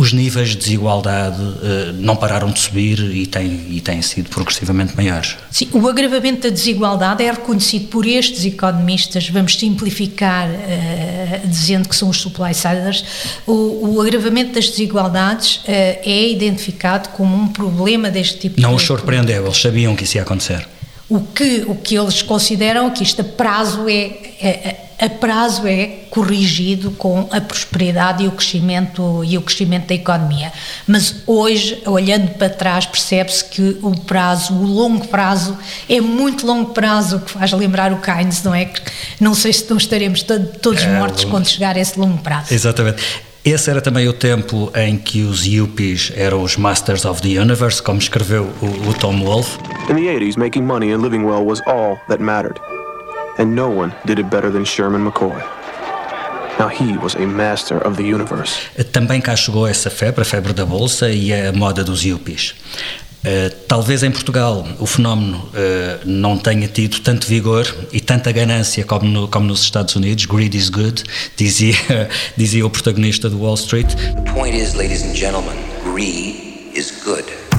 os 0.00 0.14
níveis 0.14 0.50
de 0.50 0.56
desigualdade 0.56 1.42
uh, 1.42 1.92
não 1.98 2.16
pararam 2.16 2.50
de 2.50 2.58
subir 2.58 2.98
e 2.98 3.26
têm, 3.26 3.66
e 3.68 3.82
têm 3.82 4.00
sido 4.00 4.30
progressivamente 4.30 4.96
maiores. 4.96 5.36
Sim, 5.50 5.68
o 5.74 5.86
agravamento 5.86 6.48
da 6.48 6.48
desigualdade 6.48 7.22
é 7.22 7.30
reconhecido 7.30 7.88
por 7.88 8.06
estes 8.06 8.46
economistas, 8.46 9.28
vamos 9.28 9.58
simplificar 9.58 10.48
uh, 10.48 11.46
dizendo 11.46 11.86
que 11.86 11.94
são 11.94 12.08
os 12.08 12.16
supply-siders, 12.16 13.04
o, 13.46 13.96
o, 13.96 14.00
agravamento 14.00 14.54
das 14.54 14.70
desigualdades 14.70 15.56
uh, 15.56 15.62
é 15.68 16.30
identificado 16.30 17.10
como 17.10 17.36
um 17.36 17.48
problema 17.48 18.08
deste 18.08 18.38
tipo 18.38 18.58
não 18.58 18.70
de... 18.70 18.72
Não 18.72 18.76
os 18.76 18.82
surpreendeu, 18.82 19.44
eles 19.44 19.60
sabiam 19.60 19.94
que 19.94 20.04
isso 20.04 20.16
ia 20.16 20.22
acontecer. 20.22 20.66
O 21.10 21.20
que, 21.20 21.64
o 21.66 21.74
que 21.74 21.98
eles 21.98 22.22
consideram 22.22 22.88
que 22.90 23.02
isto 23.02 23.20
a 23.20 23.24
prazo 23.24 23.88
é, 23.88 24.04
é 24.40 24.90
a 25.00 25.08
prazo 25.08 25.66
é 25.66 25.86
corrigido 26.10 26.90
com 26.90 27.26
a 27.30 27.40
prosperidade 27.40 28.22
e 28.22 28.28
o 28.28 28.32
crescimento 28.32 29.24
e 29.24 29.38
o 29.38 29.40
crescimento 29.40 29.86
da 29.86 29.94
economia. 29.94 30.52
Mas 30.86 31.22
hoje, 31.26 31.82
olhando 31.86 32.32
para 32.32 32.50
trás, 32.50 32.84
percebe-se 32.84 33.42
que 33.46 33.78
o 33.82 33.98
prazo, 34.00 34.52
o 34.52 34.66
longo 34.66 35.08
prazo, 35.08 35.56
é 35.88 36.02
muito 36.02 36.46
longo 36.46 36.74
prazo, 36.74 37.16
o 37.16 37.20
que 37.20 37.30
faz 37.30 37.50
lembrar 37.52 37.92
o 37.94 38.00
Keynes, 38.00 38.42
não 38.42 38.54
é? 38.54 38.70
Não 39.18 39.34
sei 39.34 39.54
se 39.54 39.68
não 39.70 39.78
estaremos 39.78 40.22
todos 40.60 40.82
é, 40.82 40.98
mortos 40.98 41.24
quando 41.24 41.48
chegar 41.48 41.76
a 41.76 41.80
esse 41.80 41.98
longo 41.98 42.18
prazo. 42.18 42.52
Exatamente. 42.52 43.02
Esse 43.42 43.70
era 43.70 43.80
também 43.80 44.06
o 44.06 44.12
tempo 44.12 44.70
em 44.74 44.98
que 44.98 45.22
os 45.22 45.46
Yuppies 45.46 46.12
eram 46.14 46.42
os 46.42 46.58
Masters 46.58 47.06
of 47.06 47.22
the 47.22 47.40
Universe, 47.40 47.82
como 47.82 47.98
escreveu 47.98 48.50
o, 48.60 48.90
o 48.90 48.94
Tom 48.94 49.18
Wolfe. 49.24 49.58
In 49.88 49.94
the 49.94 50.02
80s, 50.02 50.36
making 50.36 50.62
money 50.62 50.92
and 50.92 50.98
living 51.00 51.24
well 51.24 51.42
was 51.42 51.62
all 51.66 51.98
that 52.08 52.22
mattered. 52.22 52.60
And 53.38 53.54
no 53.54 53.68
one 53.70 53.94
did 54.04 54.18
it 54.18 54.28
better 54.28 54.52
than 54.52 54.66
Sherman 54.66 55.02
McCoy. 55.02 55.42
Now 56.58 56.68
he 56.68 56.98
was 56.98 57.14
a 57.14 57.26
master 57.26 57.78
of 57.78 57.96
the 57.96 58.02
universe. 58.02 58.58
Também 58.92 59.22
cá 59.22 59.34
chegou 59.34 59.66
essa 59.66 59.88
febre, 59.88 60.20
a 60.20 60.24
febre 60.26 60.52
da 60.52 60.66
bolsa 60.66 61.08
e 61.08 61.32
a 61.32 61.50
moda 61.50 61.82
dos 61.82 62.04
Yuppies. 62.04 62.54
Uh, 63.20 63.54
talvez 63.68 64.02
em 64.02 64.10
Portugal 64.10 64.66
o 64.78 64.86
fenómeno 64.86 65.38
uh, 65.38 66.00
não 66.06 66.38
tenha 66.38 66.66
tido 66.66 67.00
tanto 67.00 67.26
vigor 67.26 67.66
e 67.92 68.00
tanta 68.00 68.32
ganância 68.32 68.82
como, 68.82 69.06
no, 69.06 69.28
como 69.28 69.46
nos 69.46 69.62
Estados 69.62 69.94
Unidos. 69.94 70.24
Greed 70.24 70.54
is 70.54 70.70
good, 70.70 71.04
dizia, 71.36 72.08
dizia 72.36 72.64
o 72.64 72.70
protagonista 72.70 73.28
do 73.28 73.38
Wall 73.38 73.54
Street. 73.54 73.88
The 73.88 74.32
point 74.32 74.56
is, 74.56 74.74
ladies 74.74 75.02
and 75.02 75.14
gentlemen, 75.14 75.56
greed 75.84 76.72
is 76.74 76.90
good. 77.04 77.49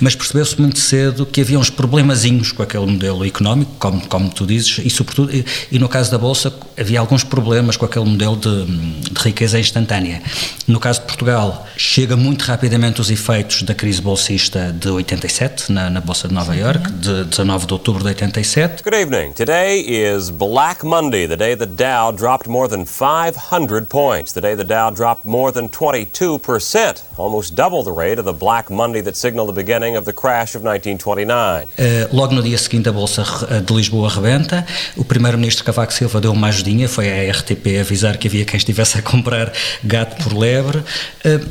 Mas 0.00 0.14
percebeu-se 0.14 0.60
muito 0.60 0.78
cedo 0.78 1.26
que 1.26 1.40
havia 1.40 1.58
uns 1.58 1.70
problemazinhos 1.70 2.52
com 2.52 2.62
aquele 2.62 2.86
modelo 2.86 3.26
económico, 3.26 3.72
como, 3.78 4.06
como 4.06 4.30
tu 4.30 4.46
dizes, 4.46 4.78
e 4.84 4.90
sobretudo, 4.90 5.34
e, 5.34 5.44
e 5.70 5.78
no 5.78 5.88
caso 5.88 6.10
da 6.10 6.18
Bolsa, 6.18 6.52
havia 6.78 7.00
alguns 7.00 7.24
problemas 7.24 7.76
com 7.76 7.84
aquele 7.84 8.04
modelo 8.04 8.36
de, 8.36 8.64
de, 8.64 9.20
riqueza 9.20 9.58
instantânea. 9.58 10.22
No 10.66 10.78
caso 10.78 11.00
de 11.00 11.06
Portugal, 11.06 11.66
chega 11.76 12.16
muito 12.16 12.42
rapidamente 12.42 13.00
os 13.00 13.10
efeitos 13.10 13.62
da 13.62 13.74
crise 13.74 14.00
bolsista 14.00 14.72
de 14.72 14.88
87, 14.88 15.72
na, 15.72 15.90
na 15.90 16.00
Bolsa 16.00 16.28
de 16.28 16.34
Nova 16.34 16.54
York, 16.54 16.92
de 16.92 17.24
19 17.24 17.66
de 17.66 17.72
outubro 17.72 18.02
de 18.02 18.08
87. 18.08 18.82
Good 18.82 18.94
evening. 18.94 19.32
Today 19.32 19.80
is 19.80 20.30
Black 20.30 20.84
Monday, 20.84 21.26
the 21.26 21.36
day 21.36 21.56
the 21.56 21.66
Dow 21.66 22.12
dropped 22.12 22.48
more 22.48 22.68
than 22.68 22.84
500 22.84 23.88
points, 23.88 24.32
the 24.32 24.40
day 24.40 24.54
the 24.54 24.64
Dow 24.64 24.90
dropped 24.90 25.24
more 25.24 25.52
than 25.52 25.68
22%, 25.68 27.02
almost 27.16 27.54
double 27.54 27.82
the 27.82 27.92
rate 27.92 28.18
of 28.18 28.24
the 28.24 28.32
Black 28.32 28.70
Monday 28.70 28.91
Monday 28.92 29.02
that 29.02 29.16
signaled 29.16 29.48
the 29.48 29.54
beginning 29.54 29.96
of 29.96 30.04
the 30.04 30.12
crash 30.12 30.54
of 30.54 30.62
1929. 30.62 31.66
Uh, 31.78 32.14
logo 32.14 32.34
no 32.34 32.42
dia 32.42 32.58
seguinte 32.58 32.88
a 32.88 32.92
Bolsa 32.92 33.24
de 33.64 33.72
Lisboa 33.72 34.10
rebenta, 34.10 34.66
o 34.96 35.04
primeiro-ministro 35.04 35.64
Cavaco 35.64 35.92
Silva 35.92 36.20
deu 36.20 36.32
uma 36.32 36.48
ajudinha, 36.48 36.86
foi 36.88 37.08
à 37.08 37.32
RTP 37.32 37.80
avisar 37.80 38.18
que 38.18 38.28
havia 38.28 38.44
quem 38.44 38.58
estivesse 38.58 38.98
a 38.98 39.02
comprar 39.02 39.50
gato 39.82 40.22
por 40.22 40.36
lebre. 40.36 40.78
Uh, 41.24 41.48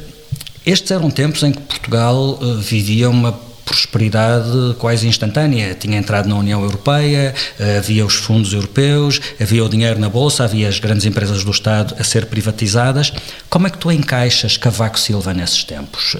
estes 0.63 0.91
eram 0.91 1.09
tempos 1.09 1.41
em 1.41 1.51
que 1.51 1.61
Portugal 1.61 2.37
vivia 2.59 3.09
uma 3.09 3.31
prosperidade 3.71 4.75
quase 4.77 5.07
instantânea. 5.07 5.73
Tinha 5.73 5.97
entrado 5.97 6.27
na 6.27 6.35
União 6.35 6.61
Europeia, 6.61 7.33
havia 7.77 8.05
os 8.05 8.15
fundos 8.15 8.51
europeus, 8.51 9.21
havia 9.39 9.63
o 9.63 9.69
dinheiro 9.69 9.97
na 9.97 10.09
Bolsa, 10.09 10.43
havia 10.43 10.67
as 10.67 10.77
grandes 10.77 11.05
empresas 11.05 11.43
do 11.43 11.51
Estado 11.51 11.95
a 11.97 12.03
ser 12.03 12.25
privatizadas. 12.25 13.13
Como 13.49 13.67
é 13.67 13.69
que 13.69 13.77
tu 13.77 13.89
encaixas 13.89 14.57
Cavaco 14.57 14.99
Silva 14.99 15.33
nesses 15.33 15.63
tempos? 15.63 16.17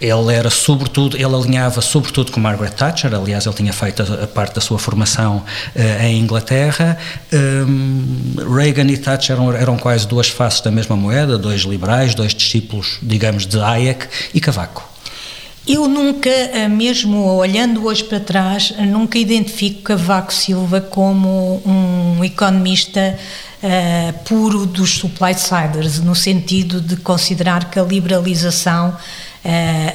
Ele 0.00 0.34
era 0.34 0.50
sobretudo, 0.50 1.16
ele 1.16 1.34
alinhava 1.34 1.80
sobretudo 1.80 2.30
com 2.30 2.38
Margaret 2.38 2.72
Thatcher, 2.72 3.14
aliás 3.14 3.46
ele 3.46 3.54
tinha 3.54 3.72
feito 3.72 4.02
a 4.02 4.26
parte 4.26 4.54
da 4.54 4.60
sua 4.60 4.78
formação 4.78 5.42
em 6.02 6.20
Inglaterra. 6.20 6.98
Reagan 8.54 8.90
e 8.90 8.98
Thatcher 8.98 9.36
eram, 9.36 9.52
eram 9.52 9.78
quase 9.78 10.06
duas 10.06 10.28
faces 10.28 10.60
da 10.60 10.70
mesma 10.70 10.94
moeda, 10.96 11.38
dois 11.38 11.62
liberais, 11.62 12.14
dois 12.14 12.34
discípulos, 12.34 12.98
digamos, 13.00 13.46
de 13.46 13.58
Hayek 13.58 14.06
e 14.34 14.40
Cavaco. 14.40 14.89
Eu 15.72 15.86
nunca, 15.86 16.28
mesmo 16.68 17.36
olhando 17.36 17.86
hoje 17.86 18.02
para 18.02 18.18
trás, 18.18 18.74
nunca 18.88 19.16
identifico 19.16 19.82
Cavaco 19.82 20.34
Silva 20.34 20.80
como 20.80 21.62
um 21.64 22.24
economista 22.24 23.16
uh, 23.62 24.18
puro 24.24 24.66
dos 24.66 24.98
supply-siders, 24.98 26.00
no 26.00 26.16
sentido 26.16 26.80
de 26.80 26.96
considerar 26.96 27.70
que 27.70 27.78
a 27.78 27.84
liberalização 27.84 28.96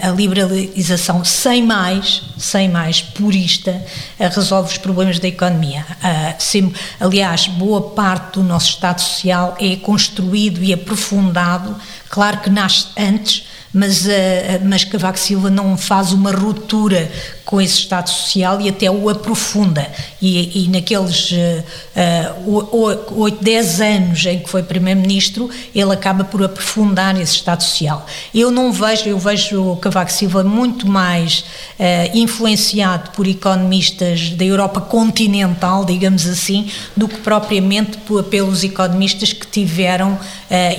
a 0.02 0.10
liberalização 0.10 1.24
sem 1.24 1.64
mais, 1.64 2.24
sem 2.36 2.68
mais 2.68 3.02
purista, 3.02 3.80
resolve 4.18 4.72
os 4.72 4.78
problemas 4.80 5.20
da 5.20 5.28
economia. 5.28 5.86
aliás, 7.00 7.48
boa 7.48 7.92
parte 7.92 8.40
do 8.40 8.44
nosso 8.44 8.72
Estado 8.72 9.02
Social 9.02 9.56
é 9.60 9.76
construído 9.76 10.64
e 10.64 10.74
aprofundado, 10.74 11.76
claro 12.10 12.40
que 12.40 12.50
nasce 12.50 12.88
antes, 12.98 13.46
mas, 13.76 14.08
mas 14.64 14.86
Cavaco 14.86 15.20
Silva 15.20 15.50
não 15.50 15.78
faz 15.78 16.14
uma 16.14 16.32
ruptura 16.32 17.12
com 17.46 17.62
esse 17.62 17.78
Estado 17.78 18.10
Social 18.10 18.60
e 18.60 18.68
até 18.68 18.90
o 18.90 19.08
aprofunda. 19.08 19.88
E, 20.22 20.64
e 20.64 20.68
naqueles 20.68 21.32
uh, 21.32 23.08
8, 23.12 23.38
10 23.44 23.82
anos 23.82 24.26
em 24.26 24.40
que 24.40 24.50
foi 24.50 24.64
Primeiro-Ministro, 24.64 25.50
ele 25.74 25.94
acaba 25.94 26.24
por 26.24 26.44
aprofundar 26.44 27.20
esse 27.22 27.36
Estado 27.36 27.62
Social. 27.62 28.06
Eu 28.34 28.50
não 28.50 28.72
vejo, 28.72 29.08
eu 29.08 29.20
vejo 29.20 29.72
o 29.72 29.78
Cavaco 29.78 30.12
Silva 30.12 30.44
muito 30.44 30.88
mais 30.88 31.46
uh, 31.80 32.18
influenciado 32.18 33.12
por 33.12 33.28
economistas 33.28 34.32
da 34.32 34.44
Europa 34.44 34.82
continental, 34.82 35.86
digamos 35.86 36.28
assim, 36.28 36.68
do 36.98 37.08
que 37.08 37.20
propriamente 37.20 37.98
por, 38.00 38.24
pelos 38.24 38.64
economistas 38.64 39.32
que 39.32 39.46
tiveram 39.46 40.14
uh, 40.14 40.20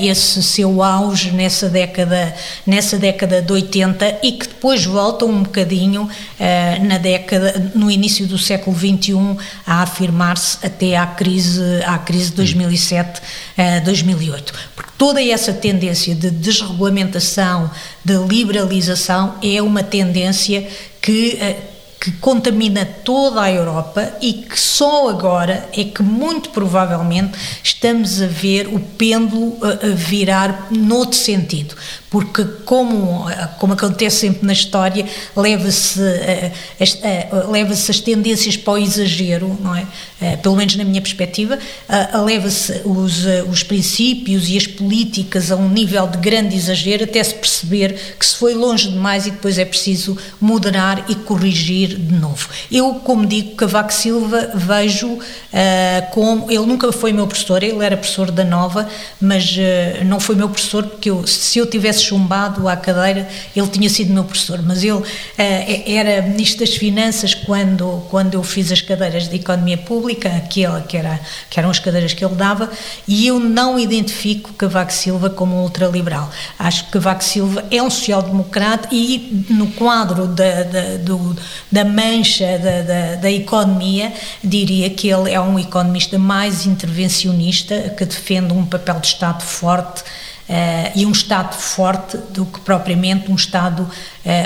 esse 0.05 0.43
seu 0.43 0.83
auge 0.83 1.31
nessa 1.31 1.69
década, 1.69 2.35
nessa 2.67 2.99
década 2.99 3.41
de 3.41 3.53
80 3.53 4.19
e 4.23 4.33
que 4.33 4.49
depois 4.49 4.85
voltam 4.85 5.29
um 5.29 5.43
bocadinho 5.43 6.03
uh, 6.03 6.56
na 6.83 6.99
década, 6.99 7.71
no 7.75 7.91
início 7.91 8.27
do 8.27 8.39
século 8.39 8.77
XXI, 8.77 9.37
a 9.67 9.83
afirmar-se 9.83 10.65
até 10.65 10.97
à 10.97 11.07
crise, 11.07 11.63
à 11.85 11.99
crise 11.99 12.31
de 12.31 12.37
2007, 12.37 13.21
2008. 13.85 14.53
Porque 14.75 14.91
toda 14.97 15.23
essa 15.23 15.53
tendência 15.53 16.15
de 16.15 16.31
desregulamentação, 16.31 17.71
de 18.05 18.17
liberalização, 18.17 19.35
é 19.43 19.61
uma 19.61 19.83
tendência 19.83 20.67
que 21.01 21.39
que 22.07 22.13
contamina 22.13 22.85
toda 22.85 23.43
a 23.43 23.51
Europa 23.51 24.13
e 24.23 24.33
que 24.35 24.59
só 24.59 25.09
agora 25.09 25.69
é 25.77 25.83
que 25.83 26.05
muito 26.05 26.51
provavelmente 26.51 27.37
estamos 27.65 28.23
a 28.23 28.29
ver 28.29 28.69
o 28.69 28.79
pêndulo 28.79 29.59
a, 29.61 29.87
a 29.87 29.91
virar 29.91 30.69
noutro 30.71 31.19
sentido 31.19 31.75
porque 32.17 32.45
como, 32.65 33.27
como 33.59 33.73
acontece 33.73 34.21
sempre 34.21 34.47
na 34.47 34.53
história, 34.53 35.05
leva-se 35.37 36.01
as, 36.81 36.99
leva 37.51 37.73
as 37.73 38.01
tendências 38.01 38.57
para 38.57 38.73
o 38.73 38.79
exagero, 38.79 39.59
não 39.61 39.75
é? 39.75 39.87
Pelo 40.37 40.57
menos 40.57 40.77
na 40.77 40.85
minha 40.85 41.03
perspectiva, 41.03 41.59
leva-se 42.25 42.81
os, 42.87 43.25
os 43.51 43.63
princípios 43.63 44.49
e 44.49 44.57
as 44.57 44.67
políticas 44.67 45.51
a 45.51 45.57
um 45.57 45.69
nível 45.69 46.07
de 46.07 46.17
grande 46.17 46.57
exagero 46.57 47.05
até 47.05 47.23
se 47.23 47.35
perceber 47.35 48.17
que 48.19 48.25
se 48.25 48.37
foi 48.37 48.55
longe 48.55 48.89
demais 48.89 49.27
e 49.27 49.31
depois 49.31 49.59
é 49.59 49.65
preciso 49.67 50.17
moderar 50.41 51.05
e 51.11 51.15
corrigir 51.15 51.96
de 51.99 52.15
novo. 52.15 52.49
Eu, 52.71 52.95
como 52.95 53.27
digo, 53.27 53.55
Cavaco 53.57 53.93
Silva 53.93 54.51
vejo 54.55 55.15
uh, 55.15 55.21
como, 56.13 56.51
ele 56.51 56.67
nunca 56.67 56.91
foi 56.93 57.13
meu 57.13 57.27
professor, 57.27 57.63
ele 57.63 57.85
era 57.85 57.97
professor 57.97 58.31
da 58.31 58.45
Nova, 58.45 58.89
mas 59.21 59.57
uh, 59.57 60.05
não 60.05 60.21
foi 60.21 60.35
meu 60.35 60.49
professor 60.49 60.85
porque 60.85 61.11
eu, 61.11 61.27
se 61.27 61.59
eu 61.59 61.67
tivesse 61.67 62.05
chumbado 62.05 62.69
à 62.69 62.77
cadeira, 62.77 63.29
ele 63.55 63.69
tinha 63.69 63.89
sido 63.89 64.13
meu 64.13 64.25
professor, 64.25 64.63
mas 64.63 64.83
ele 64.83 64.93
uh, 64.93 65.05
era 65.39 66.23
Ministro 66.23 66.61
das 66.61 66.75
Finanças 66.75 67.35
quando, 67.35 68.05
quando 68.11 68.35
eu 68.35 68.43
fiz 68.43 68.71
as 68.71 68.81
cadeiras 68.81 69.29
de 69.29 69.37
Economia 69.37 69.79
Pública, 69.79 70.29
aquela 70.29 70.81
que, 70.81 70.97
era, 70.97 71.21
que 71.51 71.59
eram 71.59 71.71
as 71.71 71.79
cadeiras 71.79 72.13
que 72.13 72.25
ele 72.25 72.35
dava, 72.35 72.71
e 73.07 73.27
eu 73.27 73.39
não 73.39 73.79
identifico 73.79 74.53
Cavaco 74.55 74.93
Silva 74.93 75.31
como 75.31 75.57
um 75.57 75.63
ultraliberal. 75.63 76.31
Acho 76.59 76.85
que 76.85 76.93
Cavaco 76.93 77.25
Silva 77.25 77.65
é 77.71 77.83
um 77.83 77.91
social-democrata 77.91 78.89
e 78.93 79.45
no 79.51 79.69
quadro 79.69 80.27
da, 80.27 80.63
da, 80.63 80.97
do, 80.97 81.37
da 81.77 81.85
mancha 81.85 82.59
da, 82.59 82.81
da, 82.81 83.15
da 83.17 83.31
economia, 83.31 84.11
diria 84.43 84.89
que 84.89 85.09
ele 85.09 85.31
é 85.31 85.39
um 85.39 85.59
economista 85.59 86.19
mais 86.19 86.65
intervencionista, 86.65 87.91
que 87.91 88.07
defende 88.07 88.55
um 88.55 88.65
papel 88.65 88.99
de 88.99 89.09
Estado 89.09 89.43
forte 89.43 90.03
Uh, 90.49 90.95
e 90.95 91.05
um 91.05 91.11
Estado 91.11 91.57
forte 91.57 92.17
do 92.31 92.47
que 92.47 92.61
propriamente 92.61 93.33
um 93.33 93.35
Estado, 93.35 93.91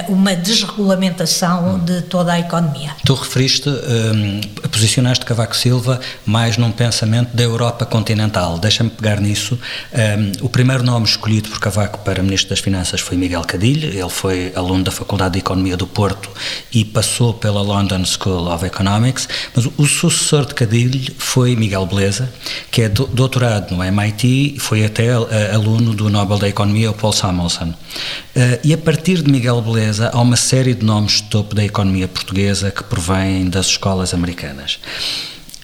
uma 0.09 0.35
desregulamentação 0.37 1.75
hum. 1.75 1.79
de 1.79 2.03
toda 2.03 2.33
a 2.33 2.38
economia. 2.38 2.90
Tu 3.05 3.14
referiste, 3.14 3.69
um, 3.69 4.40
posicionaste 4.69 5.25
Cavaco 5.25 5.57
Silva 5.57 6.01
mais 6.27 6.57
num 6.57 6.71
pensamento 6.71 7.35
da 7.35 7.43
Europa 7.43 7.87
continental. 7.87 8.59
Deixa-me 8.59 8.90
pegar 8.90 9.21
nisso. 9.21 9.59
Um, 9.93 10.45
o 10.45 10.49
primeiro 10.49 10.83
nome 10.83 11.07
escolhido 11.07 11.49
por 11.49 11.59
Cavaco 11.59 12.01
para 12.01 12.23
Ministro 12.23 12.51
das 12.51 12.61
Finanças 12.61 13.01
foi 13.01 13.16
Miguel 13.16 13.43
Cadilho. 13.43 13.88
Ele 13.88 14.11
foi 14.11 14.53
aluno 14.55 14.85
da 14.85 14.90
Faculdade 14.90 15.35
de 15.35 15.38
Economia 15.38 15.77
do 15.77 15.87
Porto 15.87 16.29
e 16.73 16.85
passou 16.85 17.33
pela 17.33 17.62
London 17.62 18.05
School 18.05 18.53
of 18.53 18.64
Economics. 18.64 19.29
Mas 19.55 19.66
o 19.66 19.87
sucessor 19.87 20.45
de 20.45 20.55
Cadilho 20.55 21.14
foi 21.16 21.57
Miguel 21.57 21.87
Beleza, 21.87 22.31
que 22.71 22.83
é 22.83 22.88
doutorado 22.88 23.75
no 23.75 23.83
MIT 23.83 24.55
e 24.57 24.59
foi 24.59 24.85
até 24.85 25.19
uh, 25.19 25.27
aluno 25.55 25.95
do 25.95 26.11
Nobel 26.11 26.38
da 26.38 26.49
Economia, 26.49 26.90
o 26.90 26.95
Paul 26.95 27.12
Samuelson. 27.12 27.71
Uh, 27.71 28.61
e 28.62 28.75
a 28.75 28.79
partir 28.79 29.23
de 29.23 29.31
Miguel 29.31 29.61
Beleza, 29.62 29.70
há 30.13 30.21
uma 30.21 30.37
série 30.37 30.75
de 30.75 30.85
nomes 30.85 31.15
de 31.15 31.25
topo 31.25 31.55
da 31.55 31.65
economia 31.65 32.09
portuguesa 32.09 32.71
que 32.71 32.83
provêm 32.83 33.49
das 33.49 33.67
escolas 33.67 34.13
americanas. 34.15 34.79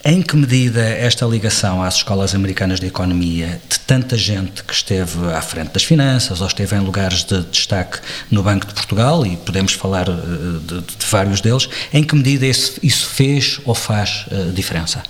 Em 0.05 0.23
que 0.23 0.37
medida 0.37 0.81
esta 0.81 1.27
ligação 1.27 1.83
às 1.83 1.97
escolas 1.97 2.33
americanas 2.33 2.79
de 2.79 2.87
economia, 2.87 3.61
de 3.69 3.81
tanta 3.81 4.17
gente 4.17 4.63
que 4.63 4.73
esteve 4.73 5.33
à 5.33 5.43
frente 5.43 5.73
das 5.73 5.83
finanças 5.83 6.41
ou 6.41 6.47
esteve 6.47 6.77
em 6.77 6.81
lugares 6.81 7.25
de 7.25 7.43
destaque 7.43 7.99
no 8.31 8.43
Banco 8.43 8.67
de 8.67 8.75
Portugal, 8.75 9.27
e 9.27 9.37
podemos 9.37 9.73
falar 9.73 10.09
eh, 10.09 10.13
de, 10.65 10.81
de 10.81 11.07
vários 11.11 11.41
deles, 11.41 11.69
em 11.93 12.05
que 12.05 12.15
medida 12.15 12.47
isso, 12.47 12.79
isso 12.85 13.07
fez 13.09 13.61
ou 13.65 13.75
faz 13.75 14.27
uh, 14.31 14.53
diferença? 14.53 15.03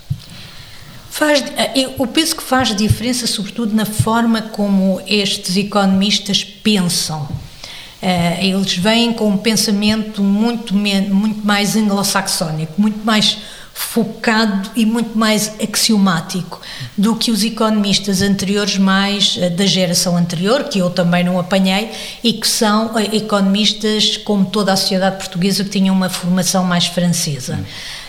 Faz, 1.11 1.45
eu 1.75 2.07
penso 2.07 2.37
que 2.37 2.43
faz 2.43 2.75
diferença, 2.75 3.27
sobretudo 3.27 3.75
na 3.75 3.85
forma 3.85 4.41
como 4.41 5.03
estes 5.07 5.57
economistas 5.57 6.43
pensam. 6.43 7.29
Eles 8.41 8.77
vêm 8.77 9.13
com 9.13 9.29
um 9.29 9.37
pensamento 9.37 10.23
muito, 10.23 10.75
muito 10.75 11.47
mais 11.47 11.77
anglo-saxónico, 11.77 12.73
muito 12.81 13.05
mais 13.05 13.39
focado 13.77 14.71
e 14.75 14.87
muito 14.87 15.19
mais 15.19 15.53
axiomático 15.63 16.63
do 16.97 17.15
que 17.15 17.31
os 17.31 17.45
economistas 17.45 18.23
anteriores, 18.23 18.79
mais 18.79 19.37
da 19.55 19.67
geração 19.67 20.17
anterior, 20.17 20.65
que 20.65 20.79
eu 20.79 20.89
também 20.89 21.23
não 21.23 21.39
apanhei, 21.39 21.91
e 22.25 22.33
que 22.33 22.49
são 22.49 22.99
economistas, 23.13 24.17
como 24.17 24.47
toda 24.47 24.73
a 24.73 24.77
sociedade 24.77 25.17
portuguesa, 25.17 25.63
que 25.63 25.71
tinham 25.71 25.95
uma 25.95 26.09
formação 26.09 26.65
mais 26.65 26.87
francesa. 26.87 27.57
Hum. 27.57 27.65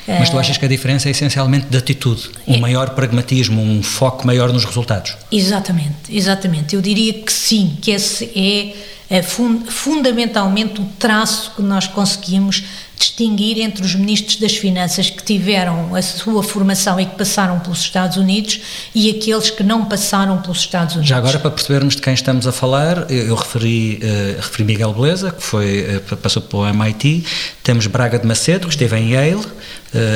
Mas 0.08 0.30
tu 0.30 0.40
achas 0.40 0.58
que 0.58 0.64
a 0.64 0.70
diferença 0.70 1.10
é 1.10 1.12
essencialmente 1.12 1.68
de 1.70 1.78
atitude, 1.78 2.30
um 2.48 2.56
é. 2.56 2.60
maior 2.60 2.92
pragmatismo, 2.92 3.62
um 3.62 3.84
foco 3.84 4.26
maior 4.26 4.54
nos 4.54 4.64
resultados? 4.64 5.18
Exatamente, 5.30 5.94
exatamente. 6.10 6.76
Eu 6.76 6.82
diria 6.82 7.14
que 7.14 7.32
sim, 7.32 7.78
que 7.82 7.92
esse 7.92 8.24
é, 8.34 8.74
é 9.10 9.22
fundamentalmente 9.24 10.82
o 10.82 10.86
traço 11.00 11.54
que 11.56 11.62
nós 11.62 11.88
conseguimos 11.88 12.64
distinguir 12.98 13.60
entre 13.60 13.84
os 13.86 13.94
ministros 13.96 14.38
das 14.38 14.58
Finanças 14.58 15.10
que 15.10 15.24
tiveram 15.24 15.96
a 15.96 16.02
sua 16.02 16.42
formação 16.42 17.00
e 17.00 17.06
que 17.06 17.16
passaram 17.16 17.60
pelos 17.60 17.80
Estados 17.80 18.18
Unidos 18.18 18.60
e 18.94 19.10
aqueles 19.10 19.50
que 19.52 19.64
não 19.64 19.86
passaram 19.86 20.42
pelos 20.42 20.60
Estados 20.60 20.96
Unidos. 20.96 21.10
Já 21.10 21.18
agora, 21.18 21.40
para 21.40 21.52
percebermos 21.52 21.96
de 21.96 22.02
quem 22.02 22.14
estamos 22.14 22.48
a 22.48 22.52
falar, 22.52 23.10
eu 23.10 23.36
referi, 23.36 24.00
uh, 24.02 24.42
referi 24.42 24.64
Miguel 24.64 24.94
Beleza, 24.94 25.32
que 25.32 25.44
foi, 25.44 26.02
uh, 26.12 26.18
passou 26.18 26.42
pelo 26.42 26.68
MIT, 26.68 27.24
temos 27.64 27.86
Braga 27.86 28.18
de 28.18 28.26
Macedo, 28.26 28.68
que 28.68 28.74
esteve 28.74 28.98
em 28.98 29.12
Yale, 29.12 29.46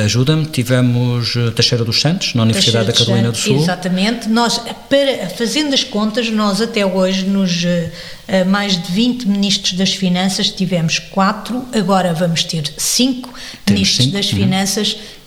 ajuda-me, 0.04 0.46
tivemos 0.46 1.34
uh, 1.34 1.50
Teixeira 1.50 1.84
dos 1.84 2.00
Santos, 2.00 2.34
na 2.34 2.42
Universidade 2.42 2.86
da 2.86 2.92
Carolina 2.92 3.30
do 3.30 3.36
Sul. 3.36 3.56
Exatamente, 3.56 4.28
nós, 4.28 4.60
para, 4.88 5.28
fazendo 5.30 5.74
as 5.74 5.82
contas, 5.82 6.28
nós 6.30 6.60
até 6.60 6.84
hoje, 6.84 7.24
nos 7.24 7.64
mais 8.46 8.80
de 8.80 8.92
20 8.92 9.28
ministros 9.28 9.72
das 9.74 9.92
Finanças, 9.92 10.50
tivemos 10.50 10.98
quatro, 10.98 11.66
agora 11.72 12.14
vamos 12.14 12.44
ter 12.44 12.64
cinco 12.78 13.32
Temos 13.64 13.80
ministros 13.80 14.04
cinco. 14.04 14.16
das 14.16 14.32
uhum. 14.32 14.38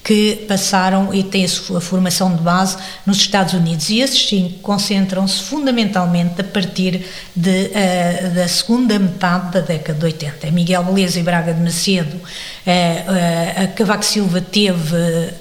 Que 0.06 0.46
passaram 0.48 1.12
e 1.12 1.24
têm 1.24 1.46
a 1.46 1.82
formação 1.82 2.36
de 2.36 2.44
base 2.44 2.78
nos 3.08 3.18
Estados 3.18 3.56
Unidos. 3.56 3.90
E 3.90 4.02
esses 4.02 4.30
cinco 4.30 4.60
concentram-se 4.60 5.42
fundamentalmente 5.42 6.40
a 6.40 6.44
partir 6.44 7.04
de, 7.36 7.72
uh, 7.72 8.36
da 8.36 8.48
segunda 8.48 9.00
metade 9.00 9.54
da 9.54 9.62
década 9.62 9.98
de 9.98 10.06
80. 10.06 10.48
É 10.48 10.52
Miguel 10.52 10.84
Beleza 10.84 11.20
e 11.20 11.24
Braga 11.24 11.56
de 11.56 11.60
Macedo, 11.60 12.18
uh, 12.18 12.20
uh, 12.20 13.64
a 13.64 13.68
Cavaco 13.68 14.06
Silva 14.06 14.40
teve 14.42 15.34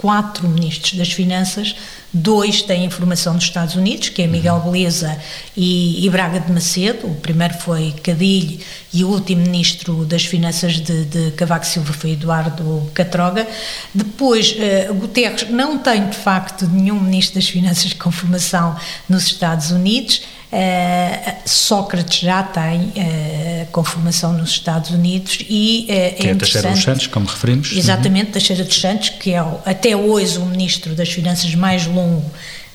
quatro 0.00 0.48
ministros 0.48 0.94
das 0.94 1.12
Finanças, 1.12 1.76
dois 2.10 2.62
têm 2.62 2.88
formação 2.88 3.34
nos 3.34 3.44
Estados 3.44 3.74
Unidos, 3.74 4.08
que 4.08 4.22
é 4.22 4.26
Miguel 4.26 4.54
uhum. 4.54 4.72
Beleza 4.72 5.14
e, 5.54 6.04
e, 6.04 6.08
Braga 6.08 6.40
de 6.40 6.50
Macedo, 6.50 7.06
o 7.06 7.14
primeiro 7.16 7.52
foi 7.54 7.92
Cadilho 8.02 8.58
e 8.94 9.04
o 9.04 9.08
último 9.08 9.42
ministro 9.42 10.06
das 10.06 10.24
Finanças 10.24 10.80
de, 10.80 11.04
de 11.04 11.32
Cavaco 11.32 11.66
Silva 11.66 11.92
foi 11.92 12.12
Eduardo 12.12 12.90
Catroga. 12.94 13.46
Depois, 13.94 14.52
uh, 14.52 14.94
Guterres 14.94 15.50
não 15.50 15.76
tem 15.76 16.08
de 16.08 16.16
facto 16.16 16.66
nenhum 16.66 16.98
ministro 16.98 17.34
das 17.34 17.50
Finanças 17.50 17.92
com 17.92 18.10
formação 18.10 18.74
nos 19.06 19.26
Estados 19.26 19.70
Unidos, 19.70 20.22
Uh, 20.52 21.48
Sócrates 21.48 22.18
já 22.18 22.42
tem 22.42 22.80
uh, 22.80 23.66
com 23.70 23.84
formação 23.84 24.32
nos 24.32 24.50
Estados 24.50 24.90
Unidos 24.90 25.38
e 25.48 25.86
uh, 25.88 25.92
é, 25.92 26.10
que 26.10 26.26
é 26.26 26.34
Teixeira 26.34 26.70
dos 26.72 26.82
Santos, 26.82 27.06
como 27.06 27.26
referimos. 27.26 27.70
Exatamente, 27.72 28.26
uhum. 28.26 28.32
Teixeira 28.32 28.64
dos 28.64 28.80
Santos, 28.80 29.10
que 29.10 29.32
é 29.32 29.38
até 29.64 29.94
hoje 29.94 30.38
o 30.38 30.46
ministro 30.46 30.96
das 30.96 31.08
Finanças 31.08 31.54
mais 31.54 31.86
longo 31.86 32.28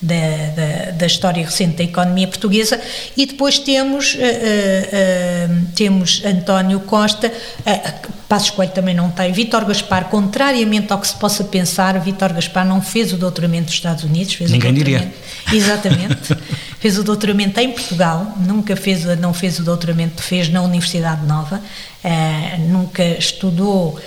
da, 0.06 0.16
da, 0.56 0.92
da, 0.92 1.06
história 1.06 1.44
recente 1.44 1.78
da 1.78 1.84
economia 1.84 2.28
portuguesa 2.28 2.80
e 3.18 3.26
depois 3.26 3.58
temos, 3.58 4.14
uh, 4.14 4.18
uh, 4.18 5.66
temos 5.76 6.24
António 6.24 6.80
Costa, 6.82 7.28
uh, 7.28 8.12
Passos 8.30 8.52
Coelho 8.52 8.72
também 8.72 8.94
não 8.94 9.10
tem, 9.10 9.32
Vítor 9.32 9.66
Gaspar, 9.66 10.06
contrariamente 10.06 10.94
ao 10.94 11.00
que 11.00 11.08
se 11.08 11.16
possa 11.16 11.44
pensar, 11.44 12.00
Vítor 12.00 12.34
Gaspar 12.34 12.66
não 12.66 12.82
fez 12.82 13.14
o 13.14 13.18
doutoramento 13.18 13.66
dos 13.66 13.74
Estados 13.74 14.04
Unidos, 14.04 14.40
Ninguém 14.40 14.74
diria. 14.74 15.14
Exatamente, 15.52 16.36
fez 16.80 16.98
o 16.98 17.04
doutoramento 17.04 17.60
em 17.60 17.72
Portugal, 17.72 18.36
nunca 18.46 18.76
fez, 18.76 19.06
não 19.20 19.34
fez 19.34 19.60
o 19.60 19.64
doutoramento, 19.64 20.22
fez 20.22 20.50
na 20.50 20.62
Universidade 20.62 21.26
Nova, 21.26 21.62
nunca 22.68 23.04
estudou 23.04 24.00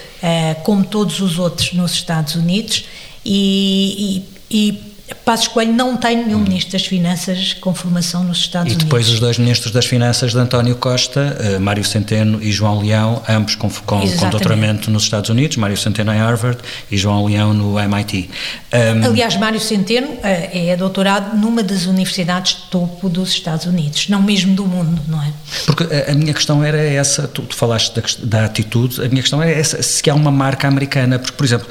como 0.64 0.84
todos 0.84 1.20
os 1.20 1.38
outros 1.38 1.72
nos 1.72 1.92
Estados 1.92 2.34
Unidos 2.34 2.84
e, 3.24 4.24
e, 4.50 4.68
e 4.70 4.87
Passos 5.24 5.48
Coelho 5.48 5.72
não 5.72 5.96
tem 5.96 6.24
nenhum 6.24 6.38
ministro 6.38 6.72
das 6.72 6.86
Finanças 6.86 7.54
com 7.54 7.74
formação 7.74 8.24
nos 8.24 8.38
Estados 8.38 8.72
Unidos. 8.72 8.82
E 8.82 8.84
depois 8.84 9.06
Unidos. 9.06 9.14
os 9.14 9.20
dois 9.20 9.38
ministros 9.38 9.72
das 9.72 9.86
Finanças 9.86 10.32
de 10.32 10.38
António 10.38 10.76
Costa, 10.76 11.36
uh, 11.56 11.60
Mário 11.60 11.84
Centeno 11.84 12.42
e 12.42 12.52
João 12.52 12.80
Leão, 12.80 13.22
ambos 13.28 13.54
com, 13.54 13.70
com, 13.70 14.00
com, 14.00 14.30
doutoramento 14.30 14.90
nos 14.90 15.04
Estados 15.04 15.30
Unidos, 15.30 15.56
Mário 15.56 15.76
Centeno 15.76 16.12
em 16.12 16.18
Harvard 16.18 16.58
e 16.90 16.96
João 16.96 17.24
Leão 17.26 17.54
no 17.54 17.78
MIT. 17.78 18.30
Um, 18.72 19.06
Aliás, 19.06 19.36
Mário 19.36 19.60
Centeno 19.60 20.08
uh, 20.08 20.20
é 20.22 20.76
doutorado 20.76 21.36
numa 21.36 21.62
das 21.62 21.86
universidades 21.86 22.56
de 22.56 22.62
topo 22.70 23.08
dos 23.08 23.30
Estados 23.30 23.66
Unidos, 23.66 24.08
não 24.08 24.22
mesmo 24.22 24.54
do 24.54 24.66
mundo, 24.66 25.00
não 25.08 25.22
é? 25.22 25.32
Porque 25.66 25.84
a, 25.84 26.12
a 26.12 26.14
minha 26.14 26.34
questão 26.34 26.62
era 26.62 26.78
essa, 26.78 27.26
tu, 27.26 27.42
tu 27.42 27.56
falaste 27.56 27.94
da, 27.94 28.02
da 28.24 28.44
atitude, 28.44 29.02
a 29.02 29.08
minha 29.08 29.22
questão 29.22 29.42
era 29.42 29.50
essa, 29.50 29.82
se 29.82 30.08
há 30.08 30.14
uma 30.14 30.30
marca 30.30 30.68
americana, 30.68 31.18
porque, 31.18 31.36
por 31.36 31.44
exemplo, 31.44 31.68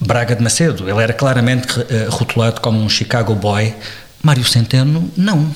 Braga 0.00 0.34
de 0.34 0.42
Macedo, 0.42 0.88
ele 0.88 1.02
era 1.02 1.12
claramente 1.12 1.78
eh, 1.90 2.06
rotulado 2.08 2.60
como 2.60 2.80
um 2.80 2.88
Chicago 2.88 3.34
boy. 3.34 3.74
Mário 4.22 4.44
Centeno, 4.44 5.10
não. 5.16 5.54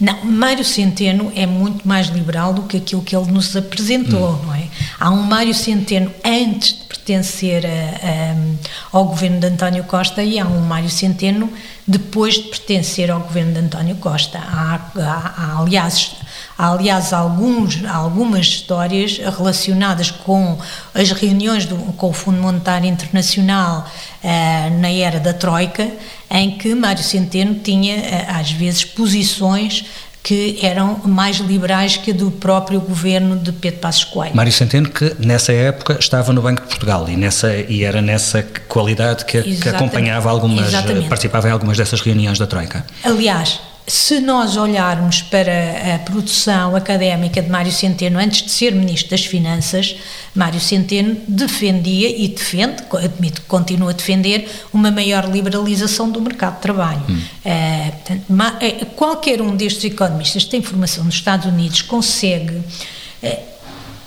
Não, 0.00 0.24
Mário 0.24 0.64
Centeno 0.64 1.30
é 1.36 1.46
muito 1.46 1.86
mais 1.86 2.08
liberal 2.08 2.52
do 2.52 2.62
que 2.62 2.78
aquilo 2.78 3.02
que 3.02 3.14
ele 3.14 3.30
nos 3.30 3.54
apresentou, 3.54 4.32
hum. 4.32 4.46
não 4.46 4.54
é? 4.54 4.64
Há 4.98 5.10
um 5.10 5.22
Mário 5.22 5.54
Centeno 5.54 6.12
antes 6.24 6.72
de 6.72 6.84
pertencer 6.86 7.64
a, 7.64 7.68
a, 7.68 8.96
ao 8.98 9.04
governo 9.04 9.38
de 9.38 9.46
António 9.46 9.84
Costa 9.84 10.22
e 10.22 10.38
há 10.38 10.46
um 10.46 10.60
Mário 10.60 10.90
Centeno 10.90 11.52
depois 11.86 12.34
de 12.34 12.42
pertencer 12.44 13.10
ao 13.10 13.20
governo 13.20 13.52
de 13.52 13.60
António 13.60 13.96
Costa. 13.96 14.38
Há, 14.38 14.80
há, 14.96 15.34
há 15.36 15.58
aliás, 15.60 16.16
há, 16.56 16.70
aliás 16.70 17.12
alguns, 17.12 17.84
algumas 17.84 18.46
histórias 18.46 19.18
relacionadas 19.18 20.10
com 20.10 20.58
as 20.94 21.10
reuniões 21.12 21.66
do, 21.66 21.76
com 21.76 22.10
o 22.10 22.12
Fundo 22.12 22.40
Monetário 22.40 22.88
Internacional 22.88 23.86
uh, 24.22 24.80
na 24.80 24.90
era 24.90 25.18
da 25.18 25.32
Troika, 25.32 25.88
em 26.30 26.56
que 26.56 26.74
Mário 26.74 27.02
Centeno 27.02 27.54
tinha, 27.56 27.96
uh, 27.96 28.40
às 28.40 28.50
vezes, 28.52 28.84
posições 28.84 29.84
que 30.22 30.58
eram 30.62 31.00
mais 31.04 31.38
liberais 31.38 31.96
que 31.96 32.12
a 32.12 32.14
do 32.14 32.30
próprio 32.30 32.80
governo 32.80 33.36
de 33.36 33.50
Pedro 33.50 33.80
Passos 33.80 34.04
Coelho. 34.04 34.36
Mário 34.36 34.52
Centeno 34.52 34.88
que 34.88 35.16
nessa 35.18 35.52
época 35.52 35.96
estava 35.98 36.32
no 36.32 36.40
Banco 36.40 36.62
de 36.62 36.68
Portugal 36.68 37.08
e, 37.08 37.16
nessa, 37.16 37.52
e 37.56 37.82
era 37.82 38.00
nessa 38.00 38.42
qualidade 38.68 39.24
que, 39.24 39.42
que 39.42 39.68
acompanhava 39.68 40.30
algumas, 40.30 40.68
Exatamente. 40.68 41.08
participava 41.08 41.48
em 41.48 41.50
algumas 41.50 41.76
dessas 41.76 42.00
reuniões 42.00 42.38
da 42.38 42.46
Troika. 42.46 42.86
Aliás, 43.02 43.58
se 43.86 44.20
nós 44.20 44.56
olharmos 44.56 45.22
para 45.22 45.94
a 45.94 45.98
produção 45.98 46.76
académica 46.76 47.42
de 47.42 47.50
Mário 47.50 47.72
Centeno 47.72 48.18
antes 48.18 48.42
de 48.42 48.50
ser 48.50 48.72
Ministro 48.72 49.10
das 49.10 49.24
Finanças, 49.24 49.96
Mário 50.34 50.60
Centeno 50.60 51.16
defendia 51.26 52.08
e 52.08 52.28
defende, 52.28 52.82
admito 52.92 53.40
que 53.40 53.46
continua 53.48 53.90
a 53.90 53.92
defender, 53.92 54.48
uma 54.72 54.90
maior 54.90 55.28
liberalização 55.28 56.10
do 56.10 56.20
mercado 56.20 56.54
de 56.56 56.60
trabalho. 56.60 57.02
Hum. 57.08 57.22
Uh, 57.44 58.86
qualquer 58.94 59.42
um 59.42 59.56
destes 59.56 59.84
economistas 59.84 60.44
que 60.44 60.50
tem 60.50 60.62
formação 60.62 61.04
nos 61.04 61.14
Estados 61.14 61.46
Unidos 61.46 61.82
consegue. 61.82 62.62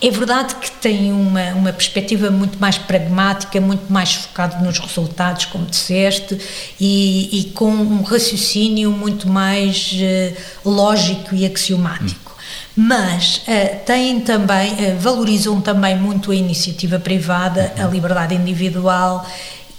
É 0.05 0.11
verdade 0.11 0.53
que 0.57 0.69
tem 0.69 1.11
uma, 1.11 1.49
uma 1.55 1.73
perspectiva 1.73 2.29
muito 2.29 2.59
mais 2.59 2.77
pragmática, 2.77 3.59
muito 3.59 3.91
mais 3.91 4.13
focada 4.13 4.59
nos 4.59 4.77
resultados, 4.77 5.45
como 5.45 5.65
disseste, 5.65 6.37
e, 6.79 7.39
e 7.39 7.43
com 7.45 7.71
um 7.71 8.03
raciocínio 8.03 8.91
muito 8.91 9.27
mais 9.27 9.93
uh, 9.93 10.69
lógico 10.69 11.33
e 11.33 11.43
axiomático. 11.43 12.35
Hum. 12.77 12.83
Mas 12.87 13.37
uh, 13.47 13.83
têm 13.83 14.19
também, 14.19 14.73
uh, 14.73 14.99
valorizam 14.99 15.59
também 15.59 15.97
muito 15.97 16.29
a 16.29 16.35
iniciativa 16.35 16.99
privada, 16.99 17.73
a 17.75 17.87
liberdade 17.87 18.35
individual 18.35 19.27